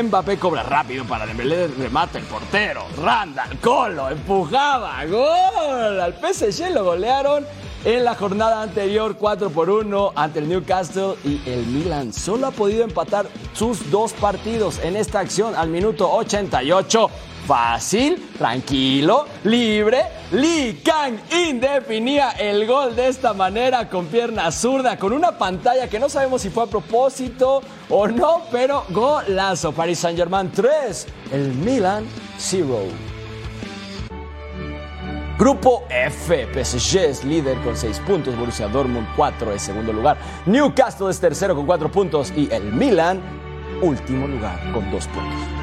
Mbappé 0.03 0.37
cobra 0.39 0.63
rápido 0.63 1.07
para 1.07 1.25
Dembélé, 1.25 1.69
remata 1.69 2.19
el 2.19 2.25
portero. 2.25 2.85
Randall 3.03 3.59
Colo 3.61 4.11
empujaba, 4.11 5.03
gol. 5.07 5.99
Al 5.99 6.13
PSG 6.13 6.71
lo 6.75 6.85
golearon 6.85 7.47
en 7.85 8.05
la 8.05 8.15
jornada 8.15 8.63
anterior 8.63 9.17
4 9.19 9.51
por 9.51 9.69
1 9.69 10.13
ante 10.15 10.39
el 10.39 10.49
Newcastle 10.49 11.15
y 11.25 11.41
el 11.47 11.67
Milan 11.67 12.13
solo 12.13 12.47
ha 12.47 12.51
podido 12.51 12.83
empatar 12.85 13.27
sus 13.53 13.91
dos 13.91 14.13
partidos 14.15 14.79
en 14.83 14.97
esta 14.97 15.21
acción 15.21 15.55
al 15.55 15.69
minuto 15.69 16.11
88. 16.11 17.11
Fácil, 17.47 18.31
tranquilo, 18.39 19.27
libre. 19.45 20.03
Lee 20.33 20.81
Kang-in 20.83 21.61
definía 21.61 22.31
el 22.31 22.67
gol 22.67 22.97
de 22.97 23.09
esta 23.09 23.35
manera 23.35 23.91
con 23.91 24.07
pierna 24.07 24.51
zurda, 24.51 24.99
con 24.99 25.13
una 25.13 25.37
pantalla 25.37 25.87
que 25.87 25.99
no 25.99 26.09
sabemos 26.09 26.41
si 26.41 26.49
fue 26.49 26.65
a 26.65 26.67
propósito 26.67 27.61
o 27.91 28.09
no, 28.09 28.45
pero 28.51 28.85
golazo. 28.89 29.73
Paris 29.73 29.99
Saint-Germain 29.99 30.51
3, 30.53 31.07
el 31.33 31.53
Milan 31.53 32.07
0. 32.39 33.14
Grupo 35.37 35.83
F, 35.91 36.47
PSG 36.65 36.97
es 36.99 37.25
líder 37.25 37.59
con 37.63 37.77
6 37.77 37.99
puntos, 38.07 38.39
Borussia 38.39 38.69
Dortmund 38.69 39.09
4 39.17 39.53
es 39.53 39.63
segundo 39.63 39.93
lugar, 39.93 40.17
Newcastle 40.47 41.11
es 41.11 41.19
tercero 41.19 41.57
con 41.57 41.67
4 41.67 41.91
puntos 41.91 42.33
y 42.37 42.49
el 42.53 42.73
Milan 42.73 43.21
último 43.83 44.29
lugar 44.29 44.61
con 44.73 44.89
2 44.93 45.09
puntos. 45.09 45.54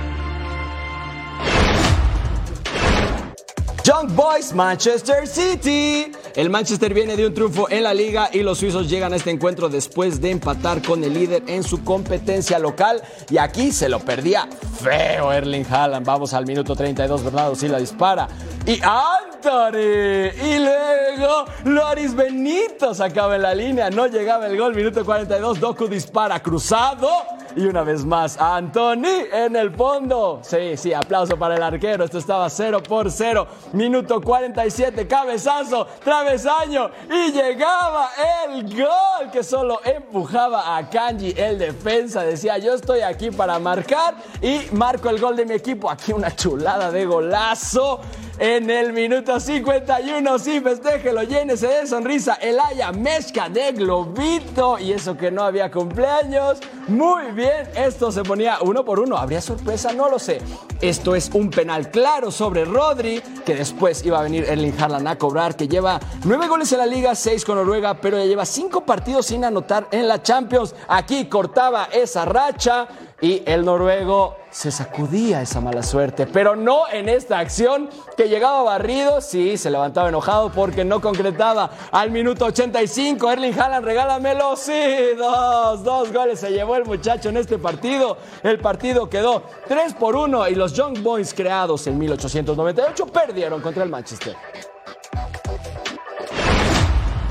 Young 3.83 4.15
Boys, 4.15 4.53
Manchester 4.53 5.25
City. 5.25 6.11
El 6.35 6.51
Manchester 6.51 6.93
viene 6.93 7.15
de 7.15 7.25
un 7.25 7.33
triunfo 7.33 7.67
en 7.69 7.83
la 7.83 7.95
liga 7.95 8.29
y 8.31 8.43
los 8.43 8.59
suizos 8.59 8.87
llegan 8.87 9.11
a 9.11 9.15
este 9.15 9.31
encuentro 9.31 9.69
después 9.69 10.21
de 10.21 10.29
empatar 10.29 10.83
con 10.83 11.03
el 11.03 11.15
líder 11.15 11.43
en 11.47 11.63
su 11.63 11.83
competencia 11.83 12.59
local. 12.59 13.01
Y 13.31 13.39
aquí 13.39 13.71
se 13.71 13.89
lo 13.89 13.99
perdía 13.99 14.47
feo 14.81 15.31
Erling 15.31 15.65
Haaland. 15.67 16.05
Vamos 16.05 16.33
al 16.35 16.45
minuto 16.45 16.75
32, 16.75 17.23
Bernardo 17.23 17.55
Silva 17.55 17.79
dispara. 17.79 18.27
Y 18.67 18.79
Anthony. 18.83 20.29
Y 20.45 20.59
luego 20.59 21.45
Loris 21.65 22.13
Benito 22.13 22.93
sacaba 22.93 23.35
en 23.35 23.41
la 23.41 23.55
línea. 23.55 23.89
No 23.89 24.05
llegaba 24.05 24.45
el 24.45 24.57
gol. 24.57 24.75
Minuto 24.75 25.03
42. 25.03 25.59
Doku 25.59 25.87
dispara 25.87 26.39
cruzado. 26.41 27.09
Y 27.55 27.65
una 27.65 27.83
vez 27.83 28.05
más, 28.05 28.39
Anthony 28.39 29.25
en 29.31 29.55
el 29.55 29.71
fondo. 29.71 30.39
Sí, 30.41 30.77
sí, 30.77 30.93
aplauso 30.93 31.37
para 31.37 31.55
el 31.55 31.63
arquero. 31.63 32.05
Esto 32.05 32.17
estaba 32.17 32.49
0 32.49 32.81
por 32.81 33.11
0. 33.11 33.47
Minuto 33.73 34.21
47. 34.21 35.05
Cabezazo. 35.07 35.85
Travesaño. 36.03 36.89
Y 37.09 37.31
llegaba 37.31 38.09
el 38.45 38.73
gol 38.73 39.31
que 39.31 39.43
solo 39.43 39.81
empujaba 39.83 40.77
a 40.77 40.89
Kanji, 40.89 41.33
el 41.35 41.59
defensa. 41.59 42.23
Decía, 42.23 42.57
yo 42.57 42.73
estoy 42.73 43.01
aquí 43.01 43.31
para 43.31 43.59
marcar. 43.59 44.15
Y 44.41 44.61
marco 44.71 45.09
el 45.09 45.19
gol 45.19 45.35
de 45.35 45.45
mi 45.45 45.53
equipo. 45.53 45.89
Aquí 45.89 46.13
una 46.13 46.33
chulada 46.33 46.89
de 46.89 47.05
golazo 47.05 47.99
en 48.39 48.69
el 48.69 48.93
minuto 48.93 49.39
51. 49.39 50.39
Sí, 50.39 50.61
festéjelo, 50.61 51.23
llénese 51.23 51.67
de 51.67 51.85
sonrisa. 51.85 52.35
El 52.35 52.59
Haya 52.59 52.91
mezcla 52.91 53.49
de 53.49 53.73
globito. 53.73 54.79
Y 54.79 54.93
eso 54.93 55.17
que 55.17 55.29
no 55.29 55.43
había 55.43 55.69
cumpleaños. 55.69 56.59
Muy 56.87 57.31
bien, 57.31 57.40
esto 57.41 58.11
se 58.11 58.23
ponía 58.23 58.57
uno 58.61 58.85
por 58.85 58.99
uno. 58.99 59.17
¿Habría 59.17 59.41
sorpresa? 59.41 59.93
No 59.93 60.09
lo 60.09 60.19
sé. 60.19 60.41
Esto 60.81 61.15
es 61.15 61.29
un 61.33 61.49
penal 61.49 61.91
claro 61.91 62.31
sobre 62.31 62.65
Rodri, 62.65 63.21
que 63.45 63.55
después 63.55 64.03
iba 64.05 64.19
a 64.19 64.23
venir 64.23 64.45
Erling 64.47 64.79
Haaland 64.79 65.07
a 65.07 65.17
cobrar, 65.17 65.55
que 65.55 65.67
lleva 65.67 65.99
nueve 66.23 66.47
goles 66.47 66.71
en 66.71 66.79
la 66.79 66.85
liga, 66.85 67.13
seis 67.15 67.45
con 67.45 67.55
Noruega, 67.55 67.95
pero 68.01 68.17
ya 68.17 68.25
lleva 68.25 68.45
cinco 68.45 68.81
partidos 68.81 69.27
sin 69.27 69.45
anotar 69.45 69.87
en 69.91 70.07
la 70.07 70.21
Champions. 70.23 70.73
Aquí 70.87 71.25
cortaba 71.25 71.85
esa 71.91 72.25
racha 72.25 72.87
y 73.21 73.43
el 73.45 73.63
noruego 73.63 74.35
se 74.49 74.71
sacudía 74.71 75.41
esa 75.41 75.61
mala 75.61 75.83
suerte, 75.83 76.27
pero 76.27 76.55
no 76.55 76.83
en 76.91 77.07
esta 77.07 77.39
acción 77.39 77.89
que 78.17 78.27
llegaba 78.27 78.63
barrido, 78.63 79.21
sí, 79.21 79.57
se 79.57 79.69
levantaba 79.69 80.09
enojado 80.09 80.51
porque 80.51 80.83
no 80.83 80.99
concretaba. 80.99 81.69
Al 81.91 82.11
minuto 82.11 82.45
85, 82.45 83.31
Erling 83.31 83.57
Haaland, 83.57 83.85
regálamelo, 83.85 84.55
sí, 84.57 84.73
dos, 85.17 85.83
dos 85.83 86.11
goles. 86.11 86.39
Se 86.39 86.51
llevó 86.51 86.75
el 86.75 86.85
muchacho 86.85 87.29
en 87.29 87.37
este 87.37 87.57
partido, 87.57 88.17
el 88.43 88.59
partido 88.59 89.09
quedó 89.09 89.43
3 89.67 89.93
por 89.93 90.15
1 90.15 90.49
y 90.49 90.55
los 90.55 90.73
Young 90.73 91.01
Boys 91.01 91.33
creados 91.33 91.87
en 91.87 91.97
1898 91.97 93.05
perdieron 93.07 93.61
contra 93.61 93.83
el 93.83 93.89
Manchester. 93.89 94.35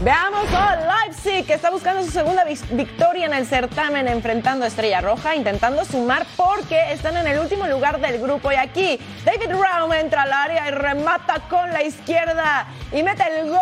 Veamos 0.02 0.46
a 0.54 0.76
Leipzig, 0.76 1.44
que 1.44 1.52
está 1.52 1.68
buscando 1.68 2.02
su 2.02 2.10
segunda 2.10 2.42
victoria 2.44 3.26
en 3.26 3.34
el 3.34 3.44
certamen, 3.44 4.08
enfrentando 4.08 4.64
a 4.64 4.68
Estrella 4.68 5.02
Roja, 5.02 5.36
intentando 5.36 5.84
sumar 5.84 6.24
porque 6.38 6.92
están 6.92 7.18
en 7.18 7.26
el 7.26 7.38
último 7.38 7.66
lugar 7.66 8.00
del 8.00 8.18
grupo. 8.18 8.50
Y 8.50 8.54
aquí 8.54 8.98
David 9.26 9.50
Raum 9.50 9.92
entra 9.92 10.22
al 10.22 10.32
área 10.32 10.68
y 10.68 10.70
remata 10.70 11.40
con 11.50 11.70
la 11.70 11.82
izquierda 11.82 12.66
y 12.92 13.02
mete 13.02 13.24
el 13.40 13.50
gol 13.50 13.58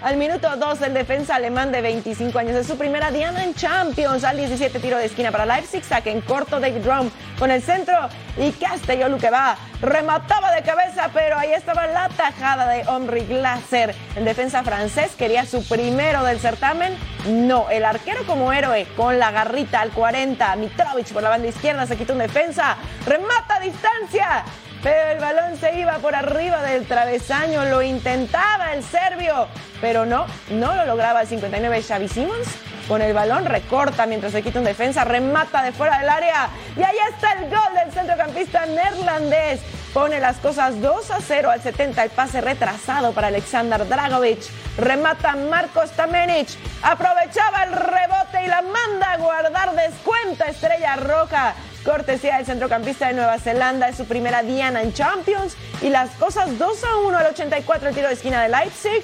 al 0.00 0.16
minuto 0.16 0.56
2 0.56 0.80
el 0.80 0.94
defensa 0.94 1.34
alemán 1.34 1.70
de 1.70 1.82
25 1.82 2.38
años. 2.38 2.56
Es 2.56 2.66
su 2.66 2.78
primera 2.78 3.10
diana 3.10 3.44
en 3.44 3.54
Champions. 3.54 4.24
Al 4.24 4.38
17 4.38 4.80
tiro 4.80 4.96
de 4.96 5.04
esquina 5.04 5.32
para 5.32 5.44
Leipzig, 5.44 5.84
saque 5.84 6.10
en 6.10 6.22
corto 6.22 6.60
David 6.60 6.86
Raum 6.86 7.10
con 7.38 7.50
el 7.50 7.60
centro 7.60 7.94
y 8.38 8.52
Castelló 8.52 9.14
que 9.18 9.28
va. 9.28 9.58
Remataba 9.80 10.52
de 10.52 10.62
cabeza, 10.62 11.10
pero 11.12 11.36
ahí 11.36 11.52
estaba 11.52 11.86
la 11.86 12.08
tajada 12.08 12.68
de 12.68 12.80
Henri 12.82 13.26
Glaser. 13.26 13.94
El 14.16 14.24
defensa 14.24 14.62
francés 14.62 15.12
quería 15.16 15.44
su 15.46 15.66
primero 15.68 16.24
del 16.24 16.40
certamen. 16.40 16.96
No, 17.26 17.68
el 17.70 17.84
arquero 17.84 18.26
como 18.26 18.52
héroe 18.52 18.86
con 18.96 19.18
la 19.18 19.30
garrita 19.30 19.80
al 19.80 19.90
40. 19.90 20.56
Mitrovic 20.56 21.12
por 21.12 21.22
la 21.22 21.30
banda 21.30 21.48
izquierda 21.48 21.86
se 21.86 21.96
quita 21.96 22.12
un 22.12 22.18
defensa. 22.20 22.76
Remata 23.06 23.56
a 23.56 23.60
distancia. 23.60 24.44
Pero 24.84 25.12
el 25.12 25.18
balón 25.18 25.56
se 25.58 25.78
iba 25.78 25.98
por 25.98 26.14
arriba 26.14 26.62
del 26.62 26.86
travesaño, 26.86 27.64
lo 27.64 27.80
intentaba 27.80 28.74
el 28.74 28.84
serbio, 28.84 29.48
pero 29.80 30.04
no, 30.04 30.26
no 30.50 30.74
lo 30.74 30.84
lograba 30.84 31.22
el 31.22 31.26
59 31.26 31.82
Xavi 31.82 32.06
Simons. 32.06 32.48
Con 32.86 33.00
el 33.00 33.14
balón 33.14 33.46
recorta 33.46 34.04
mientras 34.04 34.32
se 34.32 34.42
quita 34.42 34.58
un 34.58 34.66
defensa, 34.66 35.04
remata 35.04 35.62
de 35.62 35.72
fuera 35.72 36.00
del 36.00 36.10
área 36.10 36.50
y 36.76 36.82
ahí 36.82 36.96
está 37.10 37.32
el 37.32 37.48
gol 37.48 37.74
del 37.74 37.92
centrocampista 37.92 38.66
neerlandés. 38.66 39.62
Pone 39.94 40.20
las 40.20 40.36
cosas 40.36 40.78
2 40.82 41.10
a 41.12 41.20
0 41.20 41.50
al 41.50 41.62
70, 41.62 42.04
el 42.04 42.10
pase 42.10 42.42
retrasado 42.42 43.12
para 43.12 43.28
Alexander 43.28 43.88
Dragovic. 43.88 44.40
Remata 44.76 45.34
Marcos 45.34 45.92
Tamenic, 45.92 46.48
aprovechaba 46.82 47.64
el 47.64 47.72
rebote 47.72 48.44
y 48.44 48.48
la 48.48 48.60
manda 48.60 49.12
a 49.12 49.16
guardar 49.16 49.74
descuenta 49.74 50.44
Estrella 50.44 50.96
Roja. 50.96 51.54
Cortesía 51.84 52.38
del 52.38 52.46
centrocampista 52.46 53.08
de 53.08 53.12
Nueva 53.12 53.38
Zelanda, 53.38 53.88
es 53.88 53.96
su 53.96 54.06
primera 54.06 54.42
diana 54.42 54.80
en 54.82 54.94
Champions. 54.94 55.54
Y 55.82 55.90
las 55.90 56.10
cosas 56.12 56.58
2 56.58 56.84
a 56.84 56.96
1 56.96 57.18
al 57.18 57.26
84, 57.26 57.88
el 57.88 57.94
tiro 57.94 58.08
de 58.08 58.14
esquina 58.14 58.42
de 58.42 58.48
Leipzig. 58.48 59.02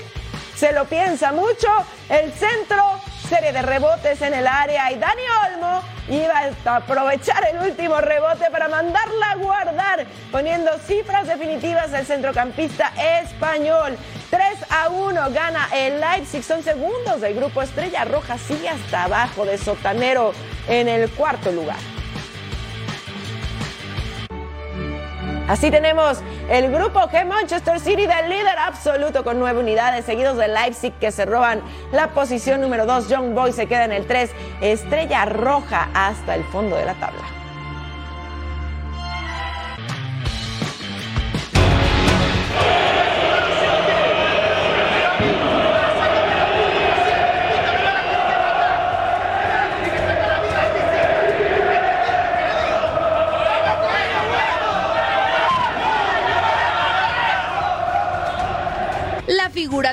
Se 0.57 0.73
lo 0.73 0.87
piensa 0.87 1.31
mucho. 1.33 1.69
El 2.09 2.33
centro, 2.33 2.83
serie 3.29 3.53
de 3.53 3.61
rebotes 3.61 4.23
en 4.23 4.33
el 4.33 4.47
área. 4.47 4.91
Y 4.93 4.99
Dani 4.99 5.23
Olmo 5.47 5.83
iba 6.09 6.51
a 6.65 6.77
aprovechar 6.77 7.47
el 7.53 7.59
último 7.71 8.01
rebote 8.01 8.51
para 8.51 8.69
mandarla 8.69 9.33
a 9.33 9.37
guardar, 9.37 10.07
poniendo 10.33 10.71
cifras 10.79 11.27
definitivas 11.27 11.91
del 11.91 12.07
centrocampista 12.07 12.93
español. 13.21 13.99
3 14.31 14.43
a 14.71 14.89
1 14.89 15.31
gana 15.33 15.69
el 15.75 16.01
Leipzig. 16.01 16.43
Son 16.43 16.63
segundos 16.63 17.21
del 17.21 17.35
grupo 17.35 17.61
Estrella 17.61 18.07
Roja. 18.07 18.39
Sigue 18.39 18.71
hasta 18.71 19.05
abajo 19.05 19.45
de 19.45 19.59
Sotanero 19.59 20.33
en 20.67 20.89
el 20.89 21.11
cuarto 21.11 21.53
lugar. 21.53 22.00
Así 25.51 25.69
tenemos 25.69 26.19
el 26.49 26.71
grupo 26.71 27.01
G 27.09 27.27
Manchester 27.27 27.81
City 27.81 28.07
del 28.07 28.29
líder 28.29 28.57
absoluto 28.57 29.25
con 29.25 29.41
nueve 29.41 29.59
unidades, 29.59 30.05
seguidos 30.05 30.37
de 30.37 30.47
Leipzig 30.47 30.93
que 31.01 31.11
se 31.11 31.25
roban 31.25 31.61
la 31.91 32.11
posición 32.11 32.61
número 32.61 32.87
2. 32.87 33.09
Young 33.09 33.35
Boys 33.35 33.57
se 33.57 33.67
queda 33.67 33.85
en 33.85 33.91
el 33.91 34.07
3, 34.07 34.31
Estrella 34.61 35.25
Roja 35.25 35.89
hasta 35.93 36.37
el 36.37 36.45
fondo 36.45 36.77
de 36.77 36.85
la 36.85 36.95
tabla. 36.95 37.40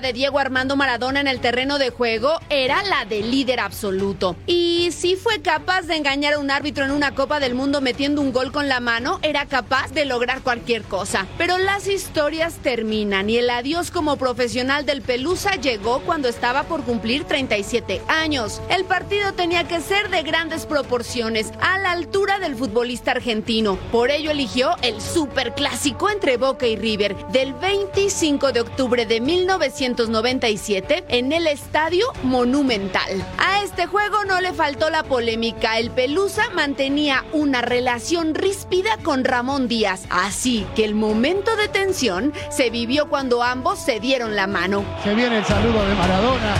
De 0.01 0.13
Diego 0.13 0.37
Armando 0.37 0.75
Maradona 0.75 1.21
en 1.21 1.27
el 1.27 1.39
terreno 1.39 1.79
de 1.79 1.89
juego 1.89 2.39
era 2.49 2.83
la 2.83 3.05
de 3.05 3.21
líder 3.21 3.59
absoluto. 3.59 4.35
Y 4.45 4.89
si 4.91 5.15
fue 5.15 5.41
capaz 5.41 5.83
de 5.83 5.95
engañar 5.95 6.33
a 6.33 6.39
un 6.39 6.51
árbitro 6.51 6.85
en 6.85 6.91
una 6.91 7.15
Copa 7.15 7.39
del 7.39 7.55
Mundo 7.55 7.81
metiendo 7.81 8.21
un 8.21 8.31
gol 8.31 8.51
con 8.51 8.67
la 8.67 8.79
mano, 8.79 9.19
era 9.23 9.45
capaz 9.45 9.91
de 9.93 10.05
lograr 10.05 10.41
cualquier 10.41 10.83
cosa. 10.83 11.25
Pero 11.37 11.57
las 11.57 11.87
historias 11.87 12.55
terminan 12.57 13.29
y 13.29 13.37
el 13.37 13.49
adiós 13.49 13.89
como 13.89 14.17
profesional 14.17 14.85
del 14.85 15.01
Pelusa 15.01 15.55
llegó 15.55 16.01
cuando 16.01 16.27
estaba 16.27 16.63
por 16.63 16.83
cumplir 16.83 17.23
37 17.23 18.01
años. 18.07 18.61
El 18.69 18.85
partido 18.85 19.33
tenía 19.33 19.67
que 19.67 19.81
ser 19.81 20.09
de 20.09 20.21
grandes 20.21 20.65
proporciones, 20.65 21.51
a 21.59 21.79
la 21.79 21.91
altura 21.91 22.39
del 22.39 22.55
futbolista 22.55 23.11
argentino. 23.11 23.77
Por 23.91 24.11
ello 24.11 24.31
eligió 24.31 24.75
el 24.81 25.01
superclásico 25.01 26.09
entre 26.09 26.37
Boca 26.37 26.67
y 26.67 26.75
River 26.75 27.15
del 27.31 27.53
25 27.53 28.51
de 28.51 28.61
octubre 28.61 29.05
de 29.05 29.21
1900 29.21 29.86
1997 29.87 31.05
en 31.07 31.31
el 31.31 31.47
Estadio 31.47 32.07
Monumental. 32.23 33.25
A 33.37 33.63
este 33.63 33.85
juego 33.85 34.25
no 34.25 34.41
le 34.41 34.51
faltó 34.51 34.89
la 34.89 35.03
polémica. 35.03 35.77
El 35.77 35.91
Pelusa 35.91 36.49
mantenía 36.53 37.23
una 37.31 37.61
relación 37.61 38.35
ríspida 38.35 38.97
con 39.03 39.23
Ramón 39.23 39.69
Díaz, 39.69 40.05
así 40.09 40.65
que 40.75 40.83
el 40.83 40.93
momento 40.93 41.55
de 41.55 41.69
tensión 41.69 42.33
se 42.49 42.69
vivió 42.69 43.07
cuando 43.07 43.43
ambos 43.43 43.79
se 43.79 43.99
dieron 44.01 44.35
la 44.35 44.47
mano. 44.47 44.83
Se 45.03 45.15
viene 45.15 45.37
el 45.37 45.45
saludo 45.45 45.85
de 45.87 45.95
Maradona 45.95 46.55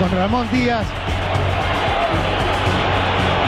con 0.00 0.10
Ramón 0.10 0.48
Díaz. 0.50 0.86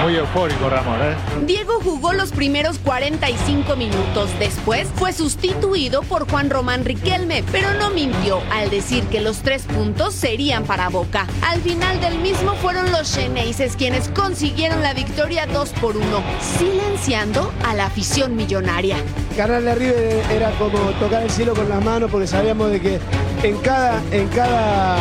Muy 0.05 0.17
eufórico, 0.17 0.69
Ramón. 0.69 1.01
¿eh? 1.01 1.15
Diego 1.47 1.81
jugó 1.83 2.13
los 2.13 2.31
primeros 2.31 2.79
45 2.79 3.75
minutos. 3.75 4.29
Después 4.39 4.87
fue 4.97 5.15
sustituido 5.15 6.03
por 6.03 6.31
Juan 6.31 6.51
Román 6.51 6.85
Riquelme, 6.85 7.43
pero 7.51 7.73
no 7.73 7.89
mintió 7.89 8.43
al 8.53 8.69
decir 8.69 9.05
que 9.05 9.23
los 9.23 9.39
tres 9.39 9.63
puntos 9.63 10.13
serían 10.13 10.65
para 10.65 10.91
Boca. 10.91 11.27
Al 11.41 11.63
final 11.63 12.03
del 12.03 12.19
mismo 12.19 12.53
fueron 12.57 12.93
los 12.93 13.09
Xeneises 13.09 13.77
quienes 13.77 14.09
consiguieron 14.09 14.83
la 14.83 14.93
victoria 14.93 15.47
2 15.47 15.71
por 15.81 15.97
1, 15.97 16.05
silenciando 16.59 17.51
a 17.65 17.73
la 17.73 17.87
afición 17.87 18.37
millonaria. 18.37 18.99
Ganarle 19.39 19.71
a 19.71 19.75
River 19.75 20.23
era 20.31 20.51
como 20.59 20.79
tocar 21.01 21.23
el 21.23 21.31
cielo 21.31 21.55
con 21.55 21.67
las 21.71 21.83
manos 21.83 22.11
porque 22.11 22.27
sabíamos 22.27 22.71
de 22.71 22.81
que 22.83 23.01
en 23.43 23.57
cada, 23.61 24.03
en 24.13 24.29
cada 24.29 24.99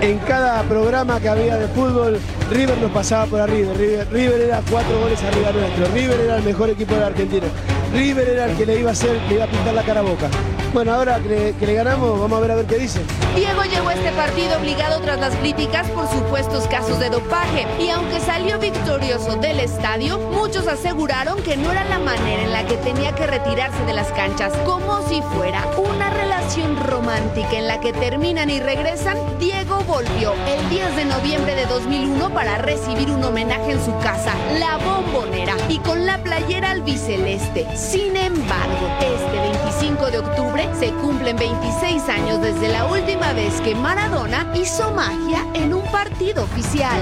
en 0.00 0.18
cada 0.18 0.62
programa 0.64 1.20
que 1.20 1.28
había 1.28 1.56
de 1.56 1.68
fútbol, 1.68 2.18
River 2.50 2.78
nos 2.78 2.90
pasaba 2.90 3.26
por 3.26 3.40
arriba. 3.40 3.72
River, 3.74 4.08
River, 4.10 4.40
era 4.40 4.62
cuatro 4.70 4.98
goles 5.00 5.22
arriba 5.22 5.52
nuestro. 5.52 5.86
River 5.94 6.20
era 6.20 6.36
el 6.36 6.44
mejor 6.44 6.70
equipo 6.70 6.94
de 6.94 7.00
la 7.00 7.06
Argentina. 7.06 7.46
River 7.92 8.28
era 8.28 8.46
el 8.46 8.56
que 8.56 8.66
le 8.66 8.80
iba 8.80 8.90
a 8.90 8.92
hacer, 8.92 9.20
le 9.28 9.34
iba 9.34 9.44
a 9.44 9.48
pintar 9.48 9.74
la 9.74 9.82
cara 9.82 10.00
a 10.00 10.02
boca. 10.02 10.28
Bueno, 10.76 10.92
ahora 10.92 11.18
que 11.20 11.28
le, 11.30 11.52
que 11.54 11.66
le 11.66 11.72
ganamos, 11.72 12.20
vamos 12.20 12.36
a 12.36 12.40
ver 12.42 12.50
a 12.50 12.54
ver 12.56 12.66
qué 12.66 12.76
dice. 12.76 13.00
Diego 13.34 13.62
llegó 13.62 13.88
a 13.88 13.94
este 13.94 14.12
partido 14.12 14.58
obligado 14.58 15.00
tras 15.00 15.18
las 15.18 15.34
críticas 15.36 15.88
por 15.88 16.06
supuestos 16.06 16.66
casos 16.66 17.00
de 17.00 17.08
dopaje 17.08 17.66
y 17.80 17.88
aunque 17.88 18.20
salió 18.20 18.58
victorioso 18.58 19.36
del 19.36 19.60
estadio, 19.60 20.18
muchos 20.18 20.66
aseguraron 20.66 21.42
que 21.42 21.56
no 21.56 21.72
era 21.72 21.86
la 21.86 21.98
manera 21.98 22.42
en 22.42 22.52
la 22.52 22.66
que 22.66 22.76
tenía 22.76 23.14
que 23.14 23.26
retirarse 23.26 23.82
de 23.86 23.94
las 23.94 24.08
canchas, 24.08 24.52
como 24.66 25.00
si 25.08 25.22
fuera 25.22 25.64
una 25.78 26.10
relación 26.10 26.76
romántica 26.76 27.52
en 27.52 27.68
la 27.68 27.80
que 27.80 27.94
terminan 27.94 28.50
y 28.50 28.60
regresan. 28.60 29.16
Diego 29.38 29.80
volvió 29.84 30.34
el 30.46 30.68
10 30.68 30.96
de 30.96 31.04
noviembre 31.06 31.54
de 31.54 31.64
2001 31.64 32.34
para 32.34 32.58
recibir 32.58 33.10
un 33.10 33.24
homenaje 33.24 33.72
en 33.72 33.82
su 33.82 33.96
casa, 34.00 34.34
La 34.58 34.76
Bombonera, 34.76 35.54
y 35.70 35.78
con 35.78 36.04
la 36.04 36.18
playera 36.18 36.72
albiceleste. 36.72 37.66
Sin 37.74 38.14
embargo, 38.14 38.90
este 39.00 39.40
25 39.40 40.10
de 40.10 40.18
octubre 40.18 40.65
se 40.74 40.90
cumplen 40.92 41.36
26 41.36 42.08
años 42.08 42.40
desde 42.40 42.68
la 42.68 42.86
última 42.86 43.32
vez 43.32 43.60
que 43.60 43.74
Maradona 43.74 44.52
hizo 44.54 44.90
magia 44.92 45.46
en 45.54 45.74
un 45.74 45.82
partido 45.90 46.44
oficial. 46.44 47.00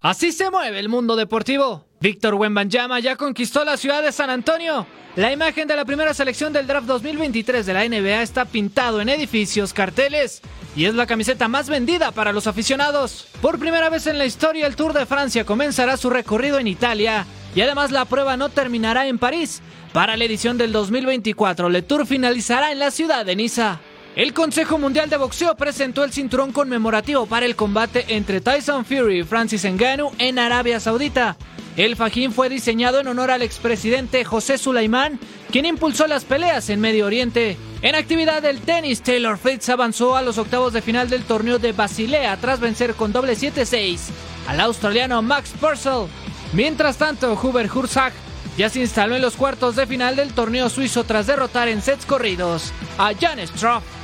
Así 0.00 0.32
se 0.32 0.50
mueve 0.50 0.78
el 0.78 0.88
mundo 0.88 1.14
deportivo. 1.14 1.84
Víctor 2.00 2.34
Wembanyama 2.34 3.00
ya 3.00 3.16
conquistó 3.16 3.64
la 3.64 3.76
ciudad 3.76 4.02
de 4.02 4.12
San 4.12 4.30
Antonio. 4.30 4.86
La 5.16 5.32
imagen 5.32 5.68
de 5.68 5.76
la 5.76 5.84
primera 5.84 6.14
selección 6.14 6.52
del 6.52 6.66
draft 6.66 6.86
2023 6.86 7.66
de 7.66 7.72
la 7.74 7.86
NBA 7.86 8.22
está 8.22 8.44
pintado 8.44 9.00
en 9.00 9.08
edificios, 9.08 9.74
carteles 9.74 10.40
y 10.76 10.84
es 10.84 10.94
la 10.94 11.06
camiseta 11.06 11.48
más 11.48 11.68
vendida 11.68 12.12
para 12.12 12.32
los 12.32 12.46
aficionados. 12.46 13.26
Por 13.42 13.58
primera 13.58 13.90
vez 13.90 14.06
en 14.06 14.18
la 14.18 14.24
historia, 14.24 14.66
el 14.66 14.76
Tour 14.76 14.92
de 14.92 15.04
Francia 15.04 15.44
comenzará 15.44 15.96
su 15.96 16.08
recorrido 16.10 16.58
en 16.58 16.68
Italia 16.68 17.26
y 17.54 17.60
además 17.60 17.90
la 17.90 18.04
prueba 18.04 18.36
no 18.36 18.48
terminará 18.48 19.08
en 19.08 19.18
París. 19.18 19.60
Para 19.92 20.16
la 20.16 20.24
edición 20.24 20.56
del 20.56 20.70
2024, 20.70 21.66
el 21.66 21.84
Tour 21.84 22.06
finalizará 22.06 22.70
en 22.70 22.78
la 22.78 22.92
ciudad 22.92 23.26
de 23.26 23.34
Niza. 23.34 23.80
El 24.14 24.32
Consejo 24.32 24.78
Mundial 24.78 25.10
de 25.10 25.16
Boxeo 25.16 25.56
presentó 25.56 26.04
el 26.04 26.12
cinturón 26.12 26.52
conmemorativo 26.52 27.26
para 27.26 27.44
el 27.44 27.56
combate 27.56 28.04
entre 28.08 28.40
Tyson 28.40 28.84
Fury 28.84 29.20
y 29.20 29.22
Francis 29.24 29.64
Ngannou 29.64 30.12
en 30.18 30.38
Arabia 30.38 30.78
Saudita. 30.78 31.36
El 31.76 31.96
fajín 31.96 32.32
fue 32.32 32.48
diseñado 32.48 33.00
en 33.00 33.08
honor 33.08 33.32
al 33.32 33.42
expresidente 33.42 34.24
José 34.24 34.58
Sulaimán, 34.58 35.18
quien 35.50 35.66
impulsó 35.66 36.06
las 36.06 36.24
peleas 36.24 36.70
en 36.70 36.80
Medio 36.80 37.06
Oriente. 37.06 37.56
En 37.82 37.96
actividad 37.96 38.42
del 38.42 38.60
tenis, 38.60 39.02
Taylor 39.02 39.38
Fritz 39.38 39.68
avanzó 39.70 40.14
a 40.14 40.22
los 40.22 40.38
octavos 40.38 40.72
de 40.72 40.82
final 40.82 41.10
del 41.10 41.24
torneo 41.24 41.58
de 41.58 41.72
Basilea 41.72 42.36
tras 42.36 42.60
vencer 42.60 42.94
con 42.94 43.12
doble 43.12 43.32
7-6 43.32 43.98
al 44.46 44.60
australiano 44.60 45.20
Max 45.20 45.52
Purcell. 45.60 46.06
Mientras 46.52 46.96
tanto, 46.96 47.32
Hubert 47.40 47.74
Hursak 47.74 48.12
ya 48.56 48.68
se 48.68 48.80
instaló 48.80 49.16
en 49.16 49.22
los 49.22 49.36
cuartos 49.36 49.76
de 49.76 49.86
final 49.86 50.16
del 50.16 50.32
torneo 50.32 50.68
suizo 50.68 51.04
tras 51.04 51.26
derrotar 51.26 51.68
en 51.68 51.82
sets 51.82 52.06
corridos 52.06 52.72
a 52.98 53.12
Jan 53.18 53.38
Stroff. 53.46 53.99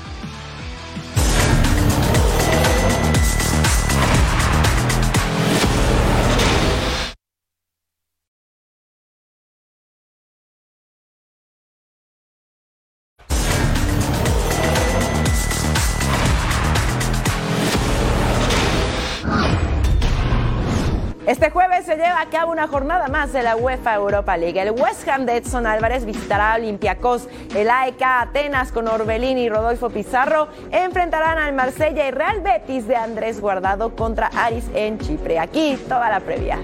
Este 21.37 21.51
jueves 21.51 21.85
se 21.85 21.97
lleva 21.97 22.23
a 22.23 22.31
cabo 22.31 22.51
una 22.51 22.67
jornada 22.67 23.09
más 23.09 23.31
de 23.35 23.43
la 23.43 23.57
UEFA 23.57 23.95
Europa 23.95 24.39
League. 24.39 24.59
El 24.59 24.71
West 24.71 25.07
Ham 25.07 25.27
de 25.27 25.37
Edson 25.37 25.67
Álvarez 25.67 26.07
visitará 26.07 26.55
a 26.55 26.57
Olympiacos. 26.57 27.29
El 27.55 27.69
AEK 27.69 28.03
Atenas 28.03 28.73
con 28.73 28.89
Orbelín 28.89 29.37
y 29.37 29.51
Rodolfo 29.51 29.91
Pizarro 29.91 30.49
enfrentarán 30.71 31.37
al 31.37 31.53
Marsella 31.53 32.09
y 32.09 32.11
Real 32.11 32.41
Betis 32.41 32.89
de 32.89 32.97
Andrés 32.97 33.39
Guardado 33.39 33.95
contra 33.95 34.29
Aris 34.29 34.65
en 34.73 34.99
Chipre. 34.99 35.39
Aquí 35.39 35.77
toda 35.87 36.09
la 36.09 36.21
previa. 36.21 36.59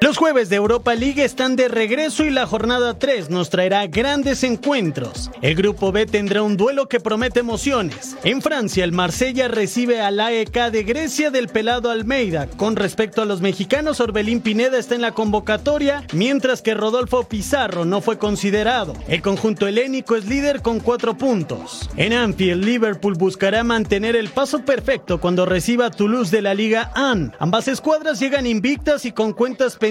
Los 0.00 0.16
jueves 0.16 0.48
de 0.48 0.54
Europa 0.54 0.94
League 0.94 1.24
están 1.24 1.56
de 1.56 1.66
regreso 1.66 2.24
y 2.24 2.30
la 2.30 2.46
jornada 2.46 3.00
3 3.00 3.30
nos 3.30 3.50
traerá 3.50 3.84
grandes 3.88 4.44
encuentros. 4.44 5.28
El 5.42 5.56
grupo 5.56 5.90
B 5.90 6.06
tendrá 6.06 6.42
un 6.42 6.56
duelo 6.56 6.88
que 6.88 7.00
promete 7.00 7.40
emociones. 7.40 8.16
En 8.22 8.40
Francia, 8.40 8.84
el 8.84 8.92
Marsella 8.92 9.48
recibe 9.48 10.00
al 10.00 10.20
AEK 10.20 10.70
de 10.70 10.84
Grecia 10.84 11.32
del 11.32 11.48
pelado 11.48 11.90
Almeida. 11.90 12.46
Con 12.46 12.76
respecto 12.76 13.22
a 13.22 13.24
los 13.24 13.40
mexicanos, 13.40 13.98
Orbelín 13.98 14.40
Pineda 14.40 14.78
está 14.78 14.94
en 14.94 15.00
la 15.00 15.12
convocatoria, 15.12 16.04
mientras 16.12 16.62
que 16.62 16.74
Rodolfo 16.74 17.24
Pizarro 17.24 17.84
no 17.84 18.00
fue 18.00 18.18
considerado. 18.18 18.94
El 19.08 19.20
conjunto 19.20 19.66
helénico 19.66 20.14
es 20.14 20.26
líder 20.26 20.62
con 20.62 20.78
cuatro 20.78 21.18
puntos. 21.18 21.90
En 21.96 22.12
Anfield, 22.12 22.64
Liverpool 22.64 23.14
buscará 23.14 23.64
mantener 23.64 24.14
el 24.14 24.28
paso 24.28 24.60
perfecto 24.60 25.20
cuando 25.20 25.44
reciba 25.44 25.86
a 25.86 25.90
Toulouse 25.90 26.30
de 26.30 26.42
la 26.42 26.54
Liga 26.54 26.92
AN. 26.94 27.34
Ambas 27.40 27.66
escuadras 27.66 28.20
llegan 28.20 28.46
invictas 28.46 29.04
y 29.04 29.10
con 29.10 29.32
cuentas 29.32 29.74
pendientes. 29.74 29.87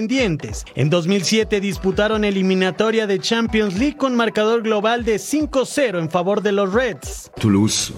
En 0.74 0.90
2007 0.90 1.60
disputaron 1.60 2.24
eliminatoria 2.24 3.06
de 3.06 3.18
Champions 3.18 3.76
League 3.78 3.96
con 3.96 4.14
marcador 4.14 4.62
global 4.62 5.04
de 5.04 5.16
5-0 5.16 5.98
en 5.98 6.08
favor 6.08 6.40
de 6.40 6.52
los 6.52 6.72
Reds. 6.72 7.30
Toulouse 7.40 7.92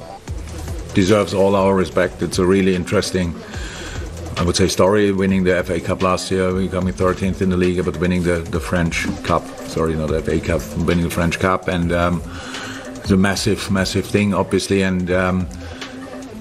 deserves 0.95 1.35
all 1.35 1.55
our 1.55 1.77
respect. 1.77 2.23
It's 2.23 2.39
a 2.39 2.45
really 2.45 2.75
interesting, 2.75 3.35
I 4.39 4.43
would 4.43 4.57
say, 4.57 4.67
story. 4.67 5.13
Winning 5.13 5.45
the 5.45 5.63
FA 5.63 5.79
Cup 5.81 6.03
last 6.03 6.31
year, 6.31 6.53
becoming 6.53 6.95
13th 6.95 7.43
in 7.43 7.51
the 7.51 7.57
league, 7.57 7.85
but 7.85 7.99
winning 7.99 8.23
the, 8.23 8.41
the 8.51 8.61
French 8.61 9.07
Cup. 9.23 9.47
Sorry, 9.69 9.95
not 9.95 10.09
the 10.09 10.23
FA 10.23 10.41
Cup, 10.41 10.63
winning 10.87 11.05
the 11.05 11.11
French 11.11 11.39
Cup, 11.39 11.69
and 11.69 11.93
um, 11.93 12.23
it's 12.97 13.11
a 13.11 13.17
massive, 13.17 13.71
massive 13.71 14.07
thing, 14.07 14.33
obviously. 14.35 14.83
And 14.83 15.11
um, 15.11 15.47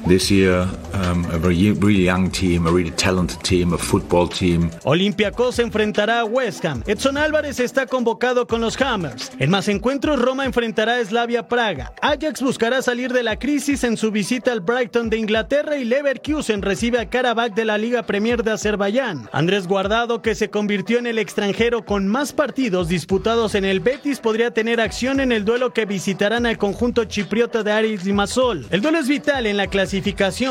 this 0.08 0.30
year, 0.30 0.68
a 0.94 1.38
very, 1.38 1.72
really 1.72 2.06
young 2.06 2.30
team, 2.32 2.68
a 2.68 2.72
really 2.72 2.92
talented 2.92 3.42
team, 3.44 3.74
a 3.74 3.78
football 3.78 4.28
team. 4.28 4.70
Olympiacos 4.84 5.60
enfrentará 5.60 6.22
a 6.22 6.26
West 6.26 6.64
Ham. 6.66 6.84
Edson 6.88 7.18
Álvarez 7.18 7.60
está 7.60 7.86
convocado 7.86 8.48
con 8.48 8.62
los 8.62 8.80
Hammers. 8.82 9.32
En 9.40 9.50
más 9.50 9.68
encuentros, 9.68 10.20
Roma 10.20 10.46
enfrentará 10.46 10.96
a 10.96 11.06
Slavia 11.06 11.48
Praga. 11.48 11.94
Ajax 12.02 12.42
buscará 12.42 12.82
salir 12.82 13.14
de 13.14 13.24
la 13.24 13.38
crisis 13.38 13.84
en 13.84 13.98
su 13.98 14.12
visita 14.12 14.52
al 14.52 14.62
Brighton 14.62 15.10
de 15.10 15.18
Inglaterra 15.18 15.78
y 15.78 15.86
Leverkusen 15.86 16.62
recibe 16.62 17.00
a 17.00 17.10
Karabakh 17.10 17.54
de 17.54 17.66
la 17.66 17.78
Liga 17.78 18.04
Premier 18.04 18.44
de 18.44 18.52
Azerbaiyán. 18.52 19.30
Andrés 19.32 19.68
Guardado, 19.68 20.22
que 20.22 20.36
se 20.36 20.50
convirtió 20.50 21.00
en 21.00 21.08
el 21.08 21.20
extranjero 21.20 21.86
con 21.86 22.08
más 22.08 22.34
partidos 22.34 22.88
disputados 22.88 23.56
en 23.56 23.66
el 23.66 23.80
Betis, 23.80 24.20
podría 24.20 24.52
tener 24.52 24.82
acción 24.82 25.20
en 25.20 25.32
el 25.32 25.46
duelo 25.46 25.74
que 25.74 25.86
visitarán 25.86 26.46
al 26.46 26.58
conjunto 26.58 27.06
chipriota 27.06 27.64
de 27.64 27.72
Aris 27.72 28.06
Limassol. 28.06 28.66
El 28.70 28.82
duelo 28.82 29.00
es 29.00 29.08
vital 29.08 29.46
en 29.46 29.58
la 29.58 29.68
clasificación 29.68 29.89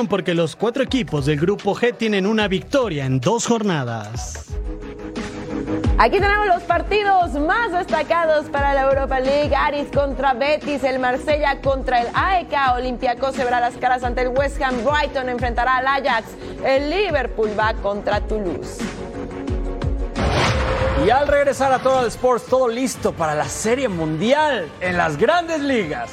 porque 0.09 0.35
los 0.35 0.57
cuatro 0.57 0.83
equipos 0.83 1.27
del 1.27 1.39
grupo 1.39 1.73
G 1.75 1.97
tienen 1.97 2.27
una 2.27 2.49
victoria 2.49 3.05
en 3.05 3.21
dos 3.21 3.47
jornadas. 3.47 4.47
Aquí 5.97 6.19
tenemos 6.19 6.47
los 6.49 6.63
partidos 6.65 7.35
más 7.35 7.71
destacados 7.71 8.47
para 8.47 8.75
la 8.75 8.83
Europa 8.83 9.21
League. 9.21 9.55
Aris 9.55 9.89
contra 9.95 10.35
Betis, 10.35 10.83
el 10.83 10.99
Marsella 10.99 11.61
contra 11.61 12.01
el 12.01 12.09
AEK, 12.15 12.53
Olympiacos 12.75 13.37
se 13.37 13.45
verá 13.45 13.61
las 13.61 13.77
caras 13.77 14.03
ante 14.03 14.23
el 14.23 14.29
West 14.29 14.61
Ham, 14.61 14.75
Brighton 14.85 15.29
enfrentará 15.29 15.77
al 15.77 15.87
Ajax, 15.87 16.27
el 16.65 16.91
Liverpool 16.91 17.51
va 17.57 17.75
contra 17.75 18.21
Toulouse. 18.21 18.79
Y 21.07 21.11
al 21.11 21.29
regresar 21.29 21.73
a 21.73 21.79
Total 21.79 22.07
Sports, 22.09 22.47
todo 22.47 22.67
listo 22.67 23.13
para 23.13 23.37
la 23.37 23.49
Serie 23.49 23.89
Mundial 23.89 24.69
en 24.81 24.97
las 24.97 25.17
grandes 25.17 25.61
ligas. 25.61 26.11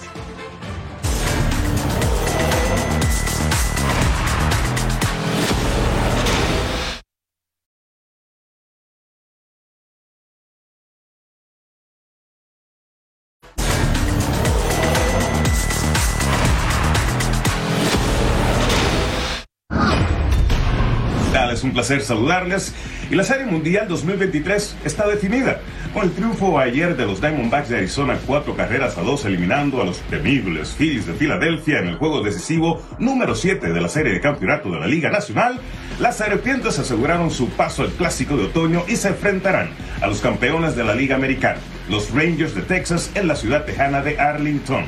Placer 21.75 22.01
saludarles. 22.01 22.73
Y 23.11 23.15
la 23.15 23.23
Serie 23.23 23.45
Mundial 23.45 23.87
2023 23.87 24.77
está 24.85 25.07
definida. 25.07 25.59
Con 25.93 26.05
el 26.05 26.11
triunfo 26.11 26.57
ayer 26.57 26.95
de 26.97 27.05
los 27.05 27.21
Diamondbacks 27.21 27.69
de 27.69 27.77
Arizona, 27.77 28.17
cuatro 28.25 28.55
carreras 28.55 28.97
a 28.97 29.01
dos, 29.01 29.25
eliminando 29.25 29.81
a 29.81 29.85
los 29.85 29.99
temibles 30.09 30.73
Phillies 30.77 31.05
de 31.05 31.13
Filadelfia 31.13 31.79
en 31.79 31.89
el 31.89 31.95
juego 31.95 32.23
decisivo 32.23 32.81
número 32.97 33.35
7 33.35 33.71
de 33.71 33.81
la 33.81 33.89
serie 33.89 34.13
de 34.13 34.21
campeonato 34.21 34.71
de 34.71 34.79
la 34.79 34.87
Liga 34.87 35.11
Nacional, 35.11 35.59
las 35.99 36.17
Serpientes 36.17 36.79
aseguraron 36.79 37.29
su 37.29 37.49
paso 37.49 37.83
al 37.83 37.91
clásico 37.91 38.37
de 38.37 38.45
otoño 38.45 38.83
y 38.87 38.95
se 38.95 39.09
enfrentarán 39.09 39.69
a 40.01 40.07
los 40.07 40.21
campeones 40.21 40.75
de 40.75 40.83
la 40.83 40.95
Liga 40.95 41.15
Americana, 41.15 41.59
los 41.89 42.11
Rangers 42.11 42.55
de 42.55 42.61
Texas, 42.61 43.11
en 43.15 43.27
la 43.27 43.35
ciudad 43.35 43.65
tejana 43.65 44.01
de 44.01 44.19
Arlington. 44.19 44.85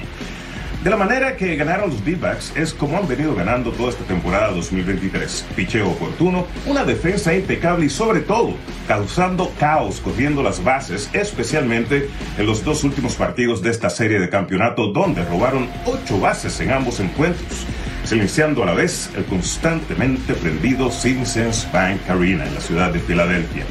De 0.87 0.91
la 0.91 0.95
manera 0.95 1.35
que 1.35 1.57
ganaron 1.57 1.89
los 1.89 2.05
D-backs 2.05 2.53
es 2.55 2.73
como 2.73 2.97
han 2.97 3.09
venido 3.09 3.35
ganando 3.35 3.73
toda 3.73 3.89
esta 3.89 4.05
temporada 4.05 4.51
2023. 4.51 5.47
Picheo 5.53 5.89
oportuno, 5.89 6.47
una 6.65 6.85
defensa 6.85 7.33
impecable 7.33 7.87
y 7.87 7.89
sobre 7.89 8.21
todo 8.21 8.53
causando 8.87 9.51
caos 9.59 9.99
corriendo 9.99 10.41
las 10.41 10.63
bases, 10.63 11.09
especialmente 11.11 12.09
en 12.37 12.45
los 12.45 12.63
dos 12.63 12.85
últimos 12.85 13.15
partidos 13.15 13.61
de 13.61 13.71
esta 13.71 13.89
serie 13.89 14.17
de 14.17 14.29
campeonato 14.29 14.87
donde 14.93 15.25
robaron 15.25 15.67
ocho 15.85 16.21
bases 16.21 16.57
en 16.61 16.71
ambos 16.71 17.01
encuentros, 17.01 17.65
silenciando 18.05 18.63
a 18.63 18.67
la 18.67 18.73
vez 18.73 19.09
el 19.17 19.25
constantemente 19.25 20.35
prendido 20.35 20.89
Simpsons 20.89 21.67
Bank 21.73 21.99
Arena 22.07 22.47
en 22.47 22.55
la 22.55 22.61
ciudad 22.61 22.93
de 22.93 23.01
Filadelfia. 23.01 23.65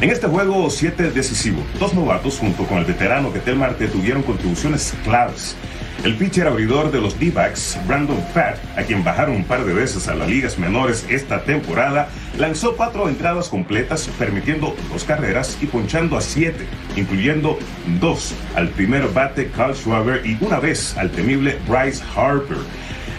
En 0.00 0.08
este 0.08 0.26
juego 0.28 0.70
7 0.70 1.10
decisivo, 1.10 1.62
dos 1.78 1.92
novatos 1.92 2.38
junto 2.38 2.64
con 2.64 2.78
el 2.78 2.86
veterano 2.86 3.32
Ketel 3.34 3.56
Marte 3.56 3.86
tuvieron 3.86 4.22
contribuciones 4.22 4.94
claves. 5.04 5.56
El 6.04 6.16
pitcher 6.16 6.46
abridor 6.46 6.92
de 6.92 7.00
los 7.00 7.18
D-backs, 7.18 7.78
Brandon 7.86 8.22
Fatt, 8.34 8.58
a 8.76 8.82
quien 8.82 9.02
bajaron 9.02 9.36
un 9.36 9.44
par 9.44 9.64
de 9.64 9.72
veces 9.72 10.06
a 10.06 10.14
las 10.14 10.28
ligas 10.28 10.58
menores 10.58 11.06
esta 11.08 11.44
temporada, 11.44 12.10
lanzó 12.36 12.76
cuatro 12.76 13.08
entradas 13.08 13.48
completas, 13.48 14.10
permitiendo 14.18 14.76
dos 14.92 15.04
carreras 15.04 15.56
y 15.62 15.66
ponchando 15.66 16.18
a 16.18 16.20
siete, 16.20 16.66
incluyendo 16.94 17.58
dos 18.02 18.34
al 18.54 18.68
primer 18.68 19.08
bate 19.14 19.50
Carl 19.50 19.74
Schwaber 19.74 20.26
y 20.26 20.36
una 20.44 20.60
vez 20.60 20.94
al 20.98 21.10
temible 21.10 21.58
Bryce 21.66 22.04
Harper. 22.14 22.58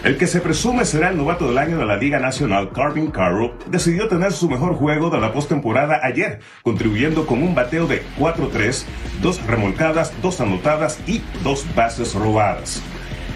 El 0.06 0.20
que 0.20 0.28
se 0.28 0.40
presume 0.40 0.86
será 0.86 1.10
el 1.10 1.18
novato 1.18 1.48
del 1.48 1.58
año 1.58 1.80
de 1.80 1.86
la 1.88 1.98
Liga 1.98 2.20
Nacional, 2.20 2.72
Carvin 2.72 3.10
Carroll, 3.10 3.54
decidió 3.66 4.08
tener 4.08 4.34
su 4.34 4.48
mejor 4.48 4.76
juego 4.76 5.10
de 5.10 5.20
la 5.20 5.34
postemporada 5.34 6.00
ayer, 6.04 6.42
contribuyendo 6.62 7.26
con 7.26 7.42
un 7.42 7.56
bateo 7.56 7.88
de 7.88 8.04
4-3, 8.20 8.86
dos 9.24 9.44
remolcadas, 9.48 10.14
dos 10.22 10.40
anotadas 10.42 11.00
y 11.08 11.24
dos 11.44 11.66
bases 11.74 12.14
robadas. 12.14 12.84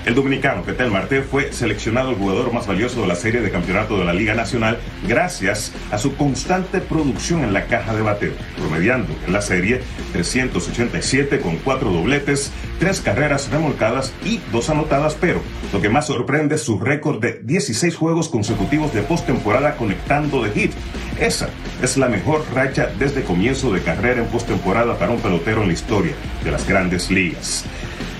El 0.06 0.16
dominicano 0.16 0.64
Ketel 0.64 0.91
Marte 0.91 1.22
fue 1.22 1.52
seleccionado 1.52 2.12
el 2.12 2.16
jugador 2.16 2.54
más 2.54 2.66
valioso 2.66 3.02
de 3.02 3.08
la 3.08 3.16
serie 3.16 3.41
de 3.41 3.52
campeonato 3.52 3.97
de 3.97 4.06
la 4.06 4.14
Liga 4.14 4.34
Nacional 4.34 4.80
gracias 5.08 5.74
a 5.91 5.97
su 5.97 6.16
constante 6.16 6.80
producción 6.80 7.43
en 7.43 7.54
la 7.54 7.66
caja 7.68 7.93
de 7.93 8.02
bateo, 8.02 8.32
promediando 8.58 9.14
en 9.28 9.34
la 9.34 9.41
serie 9.41 9.82
387 10.14 11.41
con 11.41 11.58
cuatro 11.58 11.91
dobletes, 11.91 12.52
tres 12.80 13.02
carreras 13.02 13.52
remolcadas 13.52 14.14
y 14.24 14.39
dos 14.52 14.70
anotadas, 14.70 15.18
pero 15.20 15.41
lo 15.74 15.82
que 15.82 15.89
más 15.89 16.08
sorprende 16.08 16.56
es 16.56 16.64
su 16.64 16.80
récord 16.80 17.20
de 17.20 17.41
16 17.43 17.95
juegos 17.95 18.30
consecutivos 18.30 18.93
de 18.93 19.02
postemporada 19.02 19.76
conectando 19.76 20.41
de 20.43 20.52
hit. 20.52 20.72
Esa 21.20 21.50
es 21.84 21.97
la 21.97 22.08
mejor 22.08 22.45
racha 22.54 22.89
desde 22.97 23.24
comienzo 23.24 23.74
de 23.74 23.82
carrera 23.82 24.22
en 24.22 24.28
postemporada 24.28 24.97
para 24.97 25.12
un 25.12 25.20
pelotero 25.20 25.62
en 25.62 25.68
la 25.68 25.74
historia 25.74 26.14
de 26.43 26.52
las 26.52 26.66
grandes 26.66 27.12
ligas. 27.12 27.66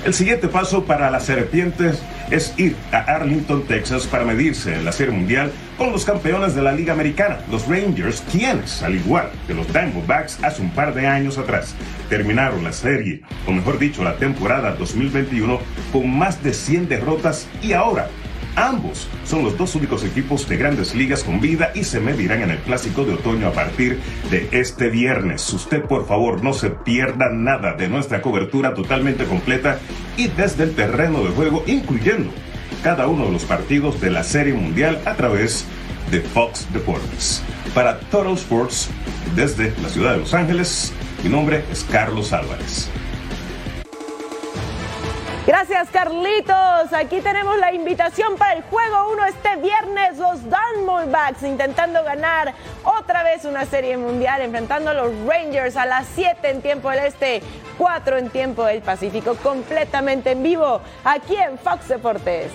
El 0.06 0.14
siguiente 0.14 0.48
paso 0.48 0.86
para 0.86 1.12
las 1.12 1.26
serpientes 1.26 2.02
es 2.32 2.54
ir 2.58 2.78
a 2.94 3.00
Arlington, 3.00 3.64
Texas, 3.64 4.08
para 4.08 4.24
medirse 4.24 4.74
en 4.74 4.86
la 4.86 4.94
Serie 4.94 5.14
Mundial 5.14 5.52
con 5.78 5.92
los 5.92 6.06
campeones 6.06 6.56
de 6.56 6.62
la 6.62 6.72
Liga 6.72 6.94
Americana, 6.94 7.40
los 7.52 7.68
Rangers, 7.68 8.24
quienes, 8.32 8.82
al 8.82 8.96
igual 8.96 9.30
que 9.46 9.54
los 9.54 9.68
Diamondbacks 9.74 10.42
hace 10.42 10.62
un 10.62 10.72
par 10.72 10.94
de 10.94 11.06
años 11.06 11.38
atrás, 11.38 11.76
terminaron 12.08 12.64
la 12.64 12.72
serie, 12.72 13.22
o 13.46 13.52
mejor 13.52 13.78
dicho, 13.78 14.02
la 14.02 14.16
temporada 14.16 14.74
2021, 14.76 15.60
con 15.92 16.18
más 16.18 16.42
de 16.44 16.54
100 16.54 16.88
derrotas 16.88 17.48
y 17.62 17.74
ahora 17.74 18.08
Ambos 18.56 19.08
son 19.26 19.44
los 19.44 19.58
dos 19.58 19.76
únicos 19.76 20.04
equipos 20.04 20.48
de 20.50 20.58
grandes 20.58 20.96
ligas 20.96 21.24
con 21.24 21.40
vida 21.40 21.72
y 21.76 21.84
se 21.84 22.00
medirán 22.00 22.42
en 22.42 22.52
el 22.52 22.60
clásico 22.60 23.06
de 23.06 23.14
otoño 23.14 23.48
a 23.48 23.54
partir 23.54 24.00
de 24.30 24.50
este 24.52 24.90
viernes. 24.90 25.52
Usted 25.54 25.84
por 25.84 26.08
favor 26.08 26.44
no 26.44 26.54
se 26.54 26.70
pierda 26.70 27.30
nada 27.30 27.74
de 27.74 27.88
nuestra 27.88 28.22
cobertura 28.22 28.74
totalmente 28.74 29.26
completa 29.26 29.80
y 30.18 30.28
desde 30.28 30.64
el 30.64 30.76
terreno 30.76 31.24
de 31.24 31.30
juego, 31.30 31.64
incluyendo 31.68 32.32
cada 32.84 33.08
uno 33.08 33.26
de 33.26 33.32
los 33.32 33.44
partidos 33.44 34.00
de 34.02 34.12
la 34.12 34.24
Serie 34.24 34.54
Mundial 34.54 35.02
a 35.06 35.16
través 35.16 35.66
de 36.12 36.22
Fox 36.22 36.68
Deportes. 36.74 37.42
Para 37.74 38.00
Total 38.00 38.34
Sports, 38.34 38.90
desde 39.36 39.74
la 39.82 39.90
ciudad 39.90 40.14
de 40.14 40.20
Los 40.20 40.34
Ángeles, 40.34 40.92
mi 41.24 41.30
nombre 41.30 41.64
es 41.72 41.86
Carlos 41.92 42.34
Álvarez. 42.34 42.90
Gracias, 45.50 45.90
Carlitos. 45.90 46.94
Aquí 46.94 47.22
tenemos 47.22 47.58
la 47.58 47.74
invitación 47.74 48.38
para 48.38 48.54
el 48.54 48.62
juego 48.62 49.12
1 49.14 49.26
este 49.26 49.56
viernes. 49.56 50.20
Los 50.20 50.42
Diamondbacks 50.44 51.42
intentando 51.42 52.04
ganar 52.04 52.54
otra 52.84 53.24
vez 53.24 53.46
una 53.46 53.66
serie 53.66 53.98
mundial, 53.98 54.44
enfrentando 54.44 54.92
a 54.92 54.94
los 54.94 55.12
Rangers 55.26 55.76
a 55.76 55.88
las 55.88 56.06
7 56.14 56.52
en 56.52 56.62
tiempo 56.62 56.92
del 56.92 57.00
Este, 57.00 57.42
4 57.80 58.18
en 58.20 58.30
tiempo 58.30 58.64
del 58.64 58.84
Pacífico, 58.84 59.38
completamente 59.38 60.34
en 60.34 60.44
vivo, 60.44 60.82
aquí 61.04 61.36
en 61.36 61.58
Fox 61.58 61.88
Deportes. 61.88 62.52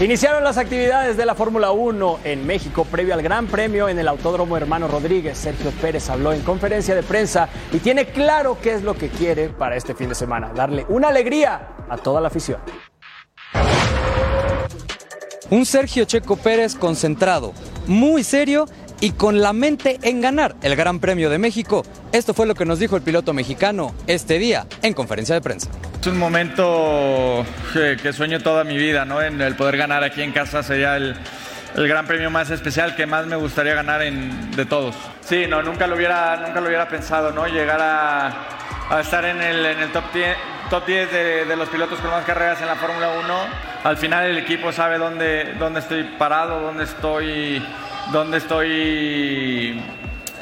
Iniciaron 0.00 0.42
las 0.42 0.56
actividades 0.56 1.18
de 1.18 1.26
la 1.26 1.34
Fórmula 1.34 1.72
1 1.72 2.20
en 2.24 2.46
México 2.46 2.86
previo 2.86 3.12
al 3.12 3.20
Gran 3.20 3.46
Premio 3.46 3.86
en 3.86 3.98
el 3.98 4.08
Autódromo 4.08 4.56
Hermano 4.56 4.88
Rodríguez. 4.88 5.36
Sergio 5.36 5.70
Pérez 5.72 6.08
habló 6.08 6.32
en 6.32 6.40
conferencia 6.40 6.94
de 6.94 7.02
prensa 7.02 7.50
y 7.70 7.80
tiene 7.80 8.06
claro 8.06 8.56
qué 8.62 8.72
es 8.72 8.82
lo 8.82 8.94
que 8.94 9.10
quiere 9.10 9.50
para 9.50 9.76
este 9.76 9.94
fin 9.94 10.08
de 10.08 10.14
semana, 10.14 10.52
darle 10.54 10.86
una 10.88 11.08
alegría 11.08 11.74
a 11.90 11.98
toda 11.98 12.22
la 12.22 12.28
afición. 12.28 12.60
Un 15.50 15.66
Sergio 15.66 16.06
Checo 16.06 16.36
Pérez 16.36 16.76
concentrado, 16.76 17.52
muy 17.86 18.24
serio 18.24 18.64
y 19.00 19.10
con 19.10 19.42
la 19.42 19.52
mente 19.52 19.98
en 20.00 20.22
ganar 20.22 20.56
el 20.62 20.76
Gran 20.76 21.00
Premio 21.00 21.28
de 21.28 21.36
México. 21.36 21.84
Esto 22.12 22.32
fue 22.32 22.46
lo 22.46 22.54
que 22.54 22.64
nos 22.64 22.78
dijo 22.78 22.96
el 22.96 23.02
piloto 23.02 23.34
mexicano 23.34 23.94
este 24.06 24.38
día 24.38 24.66
en 24.80 24.94
conferencia 24.94 25.34
de 25.34 25.42
prensa. 25.42 25.68
Es 26.00 26.06
un 26.06 26.18
momento 26.18 27.44
que, 27.74 28.12
sueño 28.14 28.40
toda 28.40 28.64
mi 28.64 28.78
vida, 28.78 29.04
¿no? 29.04 29.20
En 29.20 29.38
el 29.42 29.54
poder 29.54 29.76
ganar 29.76 30.02
aquí 30.02 30.22
en 30.22 30.32
casa 30.32 30.62
sería 30.62 30.96
el, 30.96 31.14
gran 31.74 32.06
premio 32.06 32.30
más 32.30 32.48
especial 32.48 32.96
que 32.96 33.04
más 33.04 33.26
me 33.26 33.36
gustaría 33.36 33.74
ganar 33.74 34.00
en, 34.00 34.50
de 34.52 34.64
todos. 34.64 34.96
Sí, 35.20 35.46
no, 35.46 35.62
nunca 35.62 35.86
lo 35.86 35.96
hubiera, 35.96 36.36
nunca 36.38 36.58
lo 36.62 36.68
hubiera 36.68 36.88
pensado, 36.88 37.32
¿no? 37.32 37.46
Llegar 37.46 37.80
a, 37.82 38.98
estar 38.98 39.26
en 39.26 39.42
el, 39.42 39.66
en 39.66 39.78
el 39.78 39.92
top 39.92 40.04
10, 40.14 40.36
top 40.70 40.86
10 40.86 41.12
de, 41.12 41.44
de, 41.44 41.56
los 41.56 41.68
pilotos 41.68 41.98
con 42.00 42.10
más 42.10 42.24
carreras 42.24 42.62
en 42.62 42.68
la 42.68 42.76
Fórmula 42.76 43.10
1. 43.22 43.34
Al 43.84 43.98
final 43.98 44.24
el 44.24 44.38
equipo 44.38 44.72
sabe 44.72 44.96
dónde, 44.96 45.54
dónde 45.58 45.80
estoy 45.80 46.04
parado, 46.18 46.62
dónde 46.62 46.84
estoy, 46.84 47.62
dónde 48.10 48.38
estoy 48.38 49.82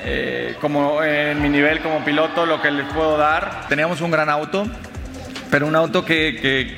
eh, 0.05 0.55
como 0.61 1.03
en 1.03 1.43
mi 1.43 1.49
nivel 1.49 1.81
como 1.81 2.05
piloto, 2.05 2.47
lo 2.47 2.63
que 2.63 2.71
les 2.71 2.87
puedo 2.93 3.17
dar. 3.17 3.67
Teníamos 3.69 4.01
un 4.01 4.13
gran 4.13 4.31
auto, 4.31 4.65
pero 5.51 5.67
un 5.67 5.77
auto 5.77 6.05
que, 6.05 6.39
que, 6.41 6.77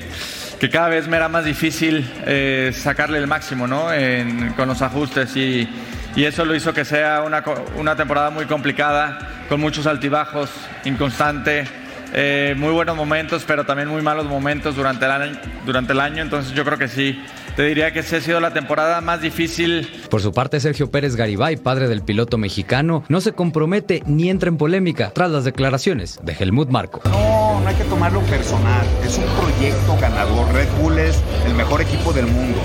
que 0.58 0.70
cada 0.70 0.88
vez 0.88 1.08
me 1.08 1.16
era 1.16 1.28
más 1.28 1.44
difícil 1.44 2.08
eh, 2.26 2.72
sacarle 2.74 3.18
el 3.18 3.26
máximo, 3.26 3.66
¿no? 3.66 3.92
En, 3.92 4.52
con 4.54 4.68
los 4.68 4.82
ajustes 4.82 5.36
y, 5.36 5.68
y, 6.16 6.24
eso 6.24 6.44
lo 6.44 6.54
hizo 6.54 6.72
que 6.72 6.84
sea 6.84 7.22
una, 7.22 7.42
una, 7.76 7.96
temporada 7.96 8.30
muy 8.30 8.46
complicada, 8.46 9.44
con 9.48 9.60
muchos 9.60 9.86
altibajos, 9.86 10.50
inconstante, 10.84 11.64
eh, 12.12 12.54
muy 12.56 12.72
buenos 12.72 12.96
momentos, 12.96 13.44
pero 13.46 13.64
también 13.64 13.88
muy 13.88 14.02
malos 14.02 14.26
momentos 14.26 14.76
durante 14.76 15.04
el 15.04 15.10
año, 15.10 15.38
durante 15.64 15.92
el 15.92 16.00
año 16.00 16.22
entonces 16.22 16.52
yo 16.52 16.64
creo 16.64 16.78
que 16.78 16.88
sí. 16.88 17.22
Te 17.60 17.66
diría 17.66 17.92
que 17.92 18.02
sí 18.02 18.16
ha 18.16 18.22
sido 18.22 18.40
la 18.40 18.54
temporada 18.54 19.02
más 19.02 19.20
difícil. 19.20 19.86
Por 20.08 20.22
su 20.22 20.32
parte, 20.32 20.60
Sergio 20.60 20.90
Pérez 20.90 21.14
Garibay, 21.14 21.58
padre 21.58 21.88
del 21.88 22.00
piloto 22.00 22.38
mexicano, 22.38 23.04
no 23.10 23.20
se 23.20 23.32
compromete 23.32 24.02
ni 24.06 24.30
entra 24.30 24.48
en 24.48 24.56
polémica 24.56 25.10
tras 25.10 25.30
las 25.30 25.44
declaraciones 25.44 26.18
de 26.22 26.32
Helmut 26.32 26.70
Marco. 26.70 27.02
No, 27.04 27.60
no 27.60 27.68
hay 27.68 27.74
que 27.74 27.84
tomarlo 27.84 28.22
personal. 28.22 28.86
Es 29.04 29.18
un 29.18 29.26
proyecto 29.38 29.94
ganador. 30.00 30.50
Red 30.54 30.68
Bull 30.80 30.98
es 31.00 31.20
el 31.44 31.52
mejor 31.52 31.82
equipo 31.82 32.14
del 32.14 32.28
mundo. 32.28 32.58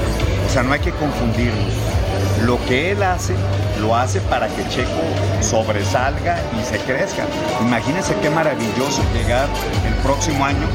O 0.48 0.50
sea, 0.50 0.64
no 0.64 0.72
hay 0.72 0.80
que 0.80 0.92
confundirnos. 0.92 1.74
Lo 2.46 2.58
que 2.66 2.92
él 2.92 3.04
hace, 3.04 3.34
lo 3.82 3.98
hace 3.98 4.22
para 4.22 4.48
que 4.48 4.66
Checo 4.70 5.02
sobresalga 5.42 6.40
y 6.58 6.64
se 6.64 6.78
crezca. 6.78 7.26
Imagínense 7.60 8.16
qué 8.22 8.30
maravilloso 8.30 9.04
llegar 9.14 9.50
el 9.86 9.94
próximo 9.96 10.46
año 10.46 10.68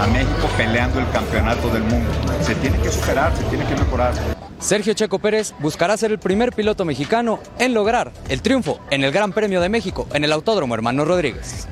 a 0.00 0.06
México 0.06 0.48
peleando 0.56 0.98
el 0.98 1.08
campeonato 1.10 1.68
del 1.68 1.82
mundo. 1.82 2.10
Se 2.40 2.54
tiene 2.56 2.78
que 2.78 2.90
superar, 2.90 3.36
se 3.36 3.44
tiene 3.44 3.64
que 3.66 3.74
mejorar. 3.76 4.12
Sergio 4.58 4.94
Checo 4.94 5.18
Pérez 5.18 5.54
buscará 5.58 5.96
ser 5.96 6.10
el 6.10 6.18
primer 6.18 6.52
piloto 6.52 6.84
mexicano 6.84 7.38
en 7.58 7.74
lograr 7.74 8.12
el 8.28 8.40
triunfo 8.40 8.80
en 8.90 9.04
el 9.04 9.12
Gran 9.12 9.32
Premio 9.32 9.60
de 9.60 9.68
México 9.68 10.06
en 10.14 10.24
el 10.24 10.32
Autódromo 10.32 10.74
Hermano 10.74 11.04
Rodríguez. 11.04 11.68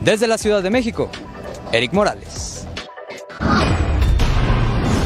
Desde 0.00 0.26
la 0.26 0.38
Ciudad 0.38 0.62
de 0.62 0.70
México, 0.70 1.10
Eric 1.72 1.92
Morales. 1.92 2.66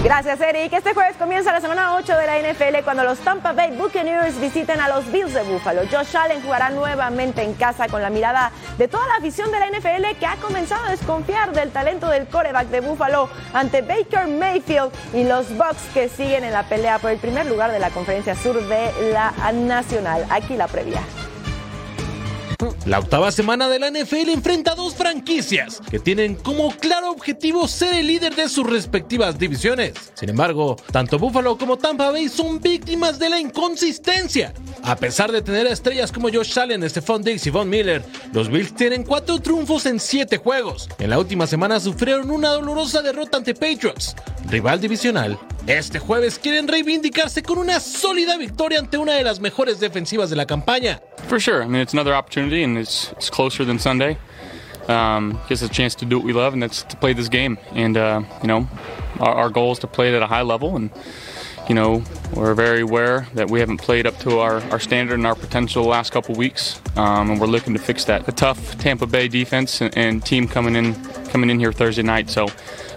Gracias, 0.05 0.39
Eric. 0.43 0.71
Este 0.71 0.93
jueves 0.93 1.17
comienza 1.17 1.51
la 1.51 1.63
semana 1.63 1.97
8 1.97 2.15
de 2.19 2.27
la 2.27 2.39
NFL 2.39 2.85
cuando 2.85 3.05
los 3.05 3.21
Tampa 3.21 3.53
Bay 3.55 3.75
Buccaneers 3.75 4.39
visiten 4.39 4.79
a 4.79 4.87
los 4.91 5.11
Bills 5.11 5.33
de 5.33 5.43
Buffalo. 5.45 5.81
Josh 5.91 6.15
Allen 6.15 6.43
jugará 6.43 6.69
nuevamente 6.69 7.43
en 7.43 7.55
casa 7.55 7.89
con 7.89 8.03
la 8.03 8.11
mirada 8.11 8.53
de 8.77 8.87
toda 8.87 9.07
la 9.07 9.15
afición 9.15 9.51
de 9.51 9.61
la 9.61 9.71
NFL 9.71 10.19
que 10.21 10.27
ha 10.27 10.37
comenzado 10.37 10.85
a 10.85 10.91
desconfiar 10.91 11.53
del 11.55 11.71
talento 11.71 12.11
del 12.11 12.27
coreback 12.27 12.67
de 12.69 12.81
Buffalo 12.83 13.31
ante 13.55 13.81
Baker 13.81 14.27
Mayfield 14.27 14.93
y 15.15 15.25
los 15.25 15.49
Bucks 15.57 15.89
que 15.95 16.11
siguen 16.11 16.45
en 16.45 16.53
la 16.53 16.65
pelea 16.65 16.99
por 16.99 17.11
el 17.11 17.19
primer 17.19 17.47
lugar 17.47 17.73
de 17.73 17.79
la 17.79 17.89
conferencia 17.89 18.35
sur 18.35 18.63
de 18.63 19.11
la 19.11 19.33
Nacional. 19.55 20.27
Aquí 20.29 20.55
la 20.55 20.69
previa. 20.69 21.01
La 22.87 22.99
octava 22.99 23.31
semana 23.33 23.69
de 23.69 23.79
la 23.79 23.91
NFL 23.91 24.31
enfrenta 24.31 24.73
a 24.73 24.75
dos 24.75 24.95
franquicias 24.95 25.81
que 25.91 25.99
tienen 25.99 26.35
como 26.35 26.71
claro 26.77 27.11
objetivo 27.11 27.67
ser 27.69 27.95
el 27.95 28.07
líder 28.07 28.35
de 28.35 28.49
sus 28.49 28.69
respectivas 28.69 29.39
divisiones. 29.39 29.95
Sin 30.15 30.29
embargo, 30.29 30.77
tanto 30.93 31.19
Buffalo 31.19 31.57
como 31.59 31.79
Tampa 31.79 32.11
Bay 32.11 32.29
son 32.29 32.61
víctimas 32.61 33.19
de 33.19 33.31
la 33.31 33.41
inconsistencia. 33.41 34.53
A 34.83 34.97
pesar 34.97 35.33
de 35.33 35.43
tener 35.43 35.67
estrellas 35.67 36.13
como 36.13 36.29
Josh 36.31 36.59
Allen, 36.59 36.89
Stephon 36.89 37.23
Diggs 37.23 37.47
y 37.47 37.51
Von 37.51 37.69
Miller, 37.69 38.03
los 38.33 38.49
Bills 38.51 38.75
tienen 38.75 39.05
cuatro 39.05 39.41
triunfos 39.41 39.87
en 39.87 39.99
siete 39.99 40.37
juegos. 40.37 40.89
En 40.99 41.11
la 41.11 41.19
última 41.19 41.47
semana 41.47 41.81
sufrieron 41.81 42.31
una 42.31 42.51
dolorosa 42.51 43.03
derrota 43.03 43.39
ante 43.39 43.55
Patriots, 43.55 44.15
rival 44.49 44.81
divisional. 44.81 45.39
Este 45.67 45.99
jueves 45.99 46.39
quieren 46.39 46.69
reivindicarse 46.69 47.43
con 47.43 47.57
una 47.57 47.81
sólida 47.81 48.37
victoria 48.37 48.79
ante 48.79 48.99
una 48.99 49.15
de 49.15 49.25
las 49.25 49.41
mejores 49.41 49.81
defensivas 49.81 50.29
de 50.29 50.37
la 50.37 50.47
campaña. 50.47 51.01
For 51.17 51.41
sure. 51.41 51.63
I 51.63 51.67
mean, 51.67 51.81
it's 51.81 51.93
another 51.93 52.15
opportunity, 52.15 52.63
and 52.63 52.77
it's, 52.77 53.13
it's 53.13 53.31
closer 53.31 53.65
than 53.65 53.79
Sunday. 53.79 54.19
Um, 54.89 55.41
gives 55.49 55.63
us 55.63 55.71
a 55.71 55.73
chance 55.73 55.95
to 55.97 56.05
do 56.05 56.19
what 56.19 56.27
we 56.27 56.33
love, 56.35 56.53
and 56.53 56.63
that's 56.63 56.83
to 56.83 56.97
play 56.97 57.15
this 57.15 57.29
game. 57.29 57.59
And, 57.73 57.97
uh, 57.97 58.23
you 58.43 58.49
know, 58.49 58.69
our, 59.19 59.35
our 59.35 59.49
goal 59.49 59.73
is 59.73 59.79
to 59.81 59.87
play 59.87 60.09
it 60.13 60.15
at 60.15 60.23
a 60.23 60.27
high 60.27 60.43
level. 60.43 60.77
And, 60.77 60.91
you 61.69 61.75
know, 61.75 62.03
we're 62.37 62.55
very 62.55 62.81
aware 62.81 63.27
that 63.35 63.51
we 63.51 63.61
haven't 63.61 63.79
played 63.79 64.07
up 64.07 64.19
to 64.19 64.39
our, 64.39 64.61
our 64.71 64.81
standard 64.81 65.15
and 65.15 65.27
our 65.27 65.35
potential 65.35 65.83
the 65.83 65.89
last 65.89 66.13
couple 66.13 66.35
weeks, 66.35 66.81
um, 66.97 67.31
and 67.31 67.41
we're 67.41 67.47
looking 67.47 67.73
to 67.75 67.79
fix 67.79 68.05
that. 68.05 68.29
A 68.29 68.33
tough 68.33 68.77
Tampa 68.79 69.07
Bay 69.07 69.29
defense 69.29 69.81
and, 69.81 69.97
and 69.97 70.25
team 70.25 70.49
coming 70.49 70.77
in 70.77 70.95
coming 71.31 71.51
in 71.51 71.59
here 71.59 71.73
Thursday 71.73 72.03
night, 72.03 72.31
so 72.31 72.47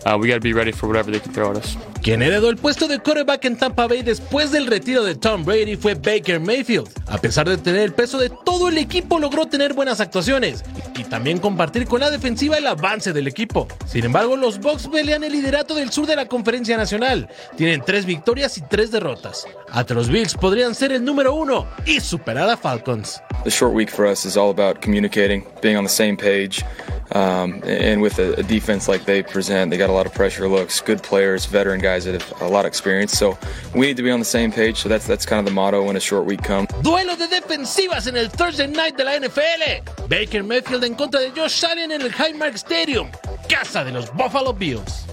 uh, 0.05 0.17
we 0.19 0.27
got 0.27 0.35
to 0.35 0.39
be 0.39 0.53
ready 0.53 0.71
for 0.71 0.87
whatever 0.87 1.11
they 1.11 1.19
can 1.19 1.33
throw 1.33 1.51
at 1.51 1.57
us. 1.57 1.77
Quien 2.01 2.21
heredó 2.21 2.49
el 2.49 2.55
puesto 2.55 2.87
de 2.87 2.99
quarterback 2.99 3.43
en 3.45 3.57
Tampa 3.57 3.87
Bay 3.87 4.01
después 4.01 4.51
del 4.51 4.67
retiro 4.67 5.03
de 5.03 5.15
Tom 5.15 5.43
Brady 5.43 5.75
fue 5.75 5.95
Baker 5.95 6.39
Mayfield. 6.39 6.89
A 7.07 7.17
pesar 7.17 7.49
de 7.49 7.57
tener 7.57 7.81
el 7.81 7.93
peso 7.93 8.17
de 8.17 8.29
todo 8.29 8.69
el 8.69 8.77
equipo, 8.77 9.19
logró 9.19 9.47
tener 9.47 9.73
buenas 9.73 9.99
actuaciones 9.99 10.63
y 10.95 11.03
también 11.03 11.39
compartir 11.39 11.85
con 11.85 11.99
la 11.99 12.09
defensiva 12.09 12.57
el 12.57 12.67
avance 12.67 13.11
del 13.11 13.27
equipo. 13.27 13.67
Sin 13.85 14.05
embargo, 14.05 14.37
los 14.37 14.59
Bucks 14.59 14.87
pelean 14.87 15.23
el 15.23 15.33
liderato 15.33 15.75
del 15.75 15.91
sur 15.91 16.05
de 16.05 16.15
la 16.15 16.27
Conferencia 16.27 16.77
Nacional. 16.77 17.27
Tienen 17.57 17.81
tres 17.85 18.05
victorias 18.05 18.57
y 18.57 18.61
tres 18.61 18.91
derrotas. 18.91 19.26
Hasta 19.71 19.93
los 19.93 20.09
Bills 20.09 20.33
podrían 20.35 20.73
ser 20.75 20.91
el 20.91 21.03
número 21.03 21.33
uno 21.33 21.67
y 21.85 21.99
superar 21.99 22.49
a 22.49 22.57
Falcons. 22.57 23.21
The 23.43 23.51
short 23.51 23.73
week 23.73 23.89
for 23.89 24.05
us 24.05 24.25
is 24.25 24.37
all 24.37 24.49
about 24.49 24.81
communicating, 24.81 25.45
being 25.61 25.77
on 25.77 25.83
the 25.83 25.89
same 25.89 26.17
page. 26.17 26.63
Um, 27.11 27.61
and 27.63 28.01
with 28.01 28.19
a, 28.19 28.33
a, 28.33 28.43
defense 28.43 28.89
like 28.89 29.05
they 29.05 29.23
present, 29.23 29.71
they 29.71 29.77
got 29.77 29.89
a 29.89 29.93
lot 29.93 30.05
of 30.05 30.13
pressure 30.13 30.47
looks, 30.49 30.81
good 30.81 31.01
players, 31.01 31.45
veteran 31.45 31.79
guys 31.79 32.03
that 32.03 32.21
have 32.21 32.41
a 32.41 32.47
lot 32.49 32.65
of 32.65 32.67
experience. 32.67 33.13
So 33.13 33.37
we 33.73 33.87
need 33.87 33.95
to 33.95 34.03
be 34.03 34.11
on 34.11 34.19
the 34.19 34.25
same 34.25 34.51
page. 34.51 34.77
So 34.77 34.89
that's 34.89 35.07
that's 35.07 35.25
kind 35.25 35.39
of 35.39 35.45
the 35.45 35.51
motto 35.51 35.85
when 35.85 35.95
a 35.95 36.01
short 36.01 36.25
week 36.25 36.43
comes. 36.43 36.67
Duelo 36.83 37.15
de 37.17 37.27
defensivas 37.27 38.07
en 38.07 38.17
el 38.17 38.27
Thursday 38.29 38.67
Night 38.67 38.97
de 38.97 39.05
la 39.05 39.19
NFL. 39.19 40.09
Baker 40.09 40.43
Mayfield 40.43 40.83
en 40.83 40.95
contra 40.95 41.21
de 41.21 41.31
Josh 41.31 41.63
Allen 41.63 41.91
en 41.93 42.01
el 42.01 42.11
Highmark 42.11 42.55
Stadium, 42.55 43.09
casa 43.47 43.85
de 43.85 43.91
los 43.91 44.11
Buffalo 44.11 44.51
Bills. 44.51 45.07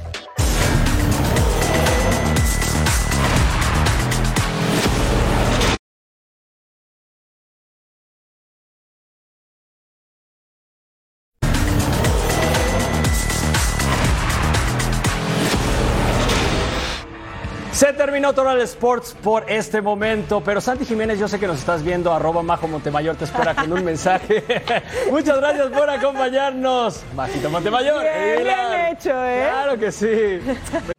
Se 17.74 17.92
terminó 17.92 18.32
Total 18.32 18.60
Sports 18.60 19.16
por 19.20 19.50
este 19.50 19.82
momento, 19.82 20.40
pero 20.40 20.60
Santi 20.60 20.84
Jiménez, 20.84 21.18
yo 21.18 21.26
sé 21.26 21.40
que 21.40 21.48
nos 21.48 21.58
estás 21.58 21.82
viendo, 21.82 22.14
arroba 22.14 22.40
Majo 22.40 22.68
Montemayor, 22.68 23.16
te 23.16 23.24
espera 23.24 23.52
con 23.52 23.72
un 23.72 23.84
mensaje. 23.84 24.44
Muchas 25.10 25.38
gracias 25.38 25.66
por 25.66 25.90
acompañarnos. 25.90 27.02
Majito 27.16 27.50
Montemayor. 27.50 28.00
Bien, 28.00 28.44
bien 28.44 28.86
hecho, 28.92 29.10
¿eh? 29.10 29.48
Claro 29.50 29.76
que 29.76 29.90
sí. 29.90 30.38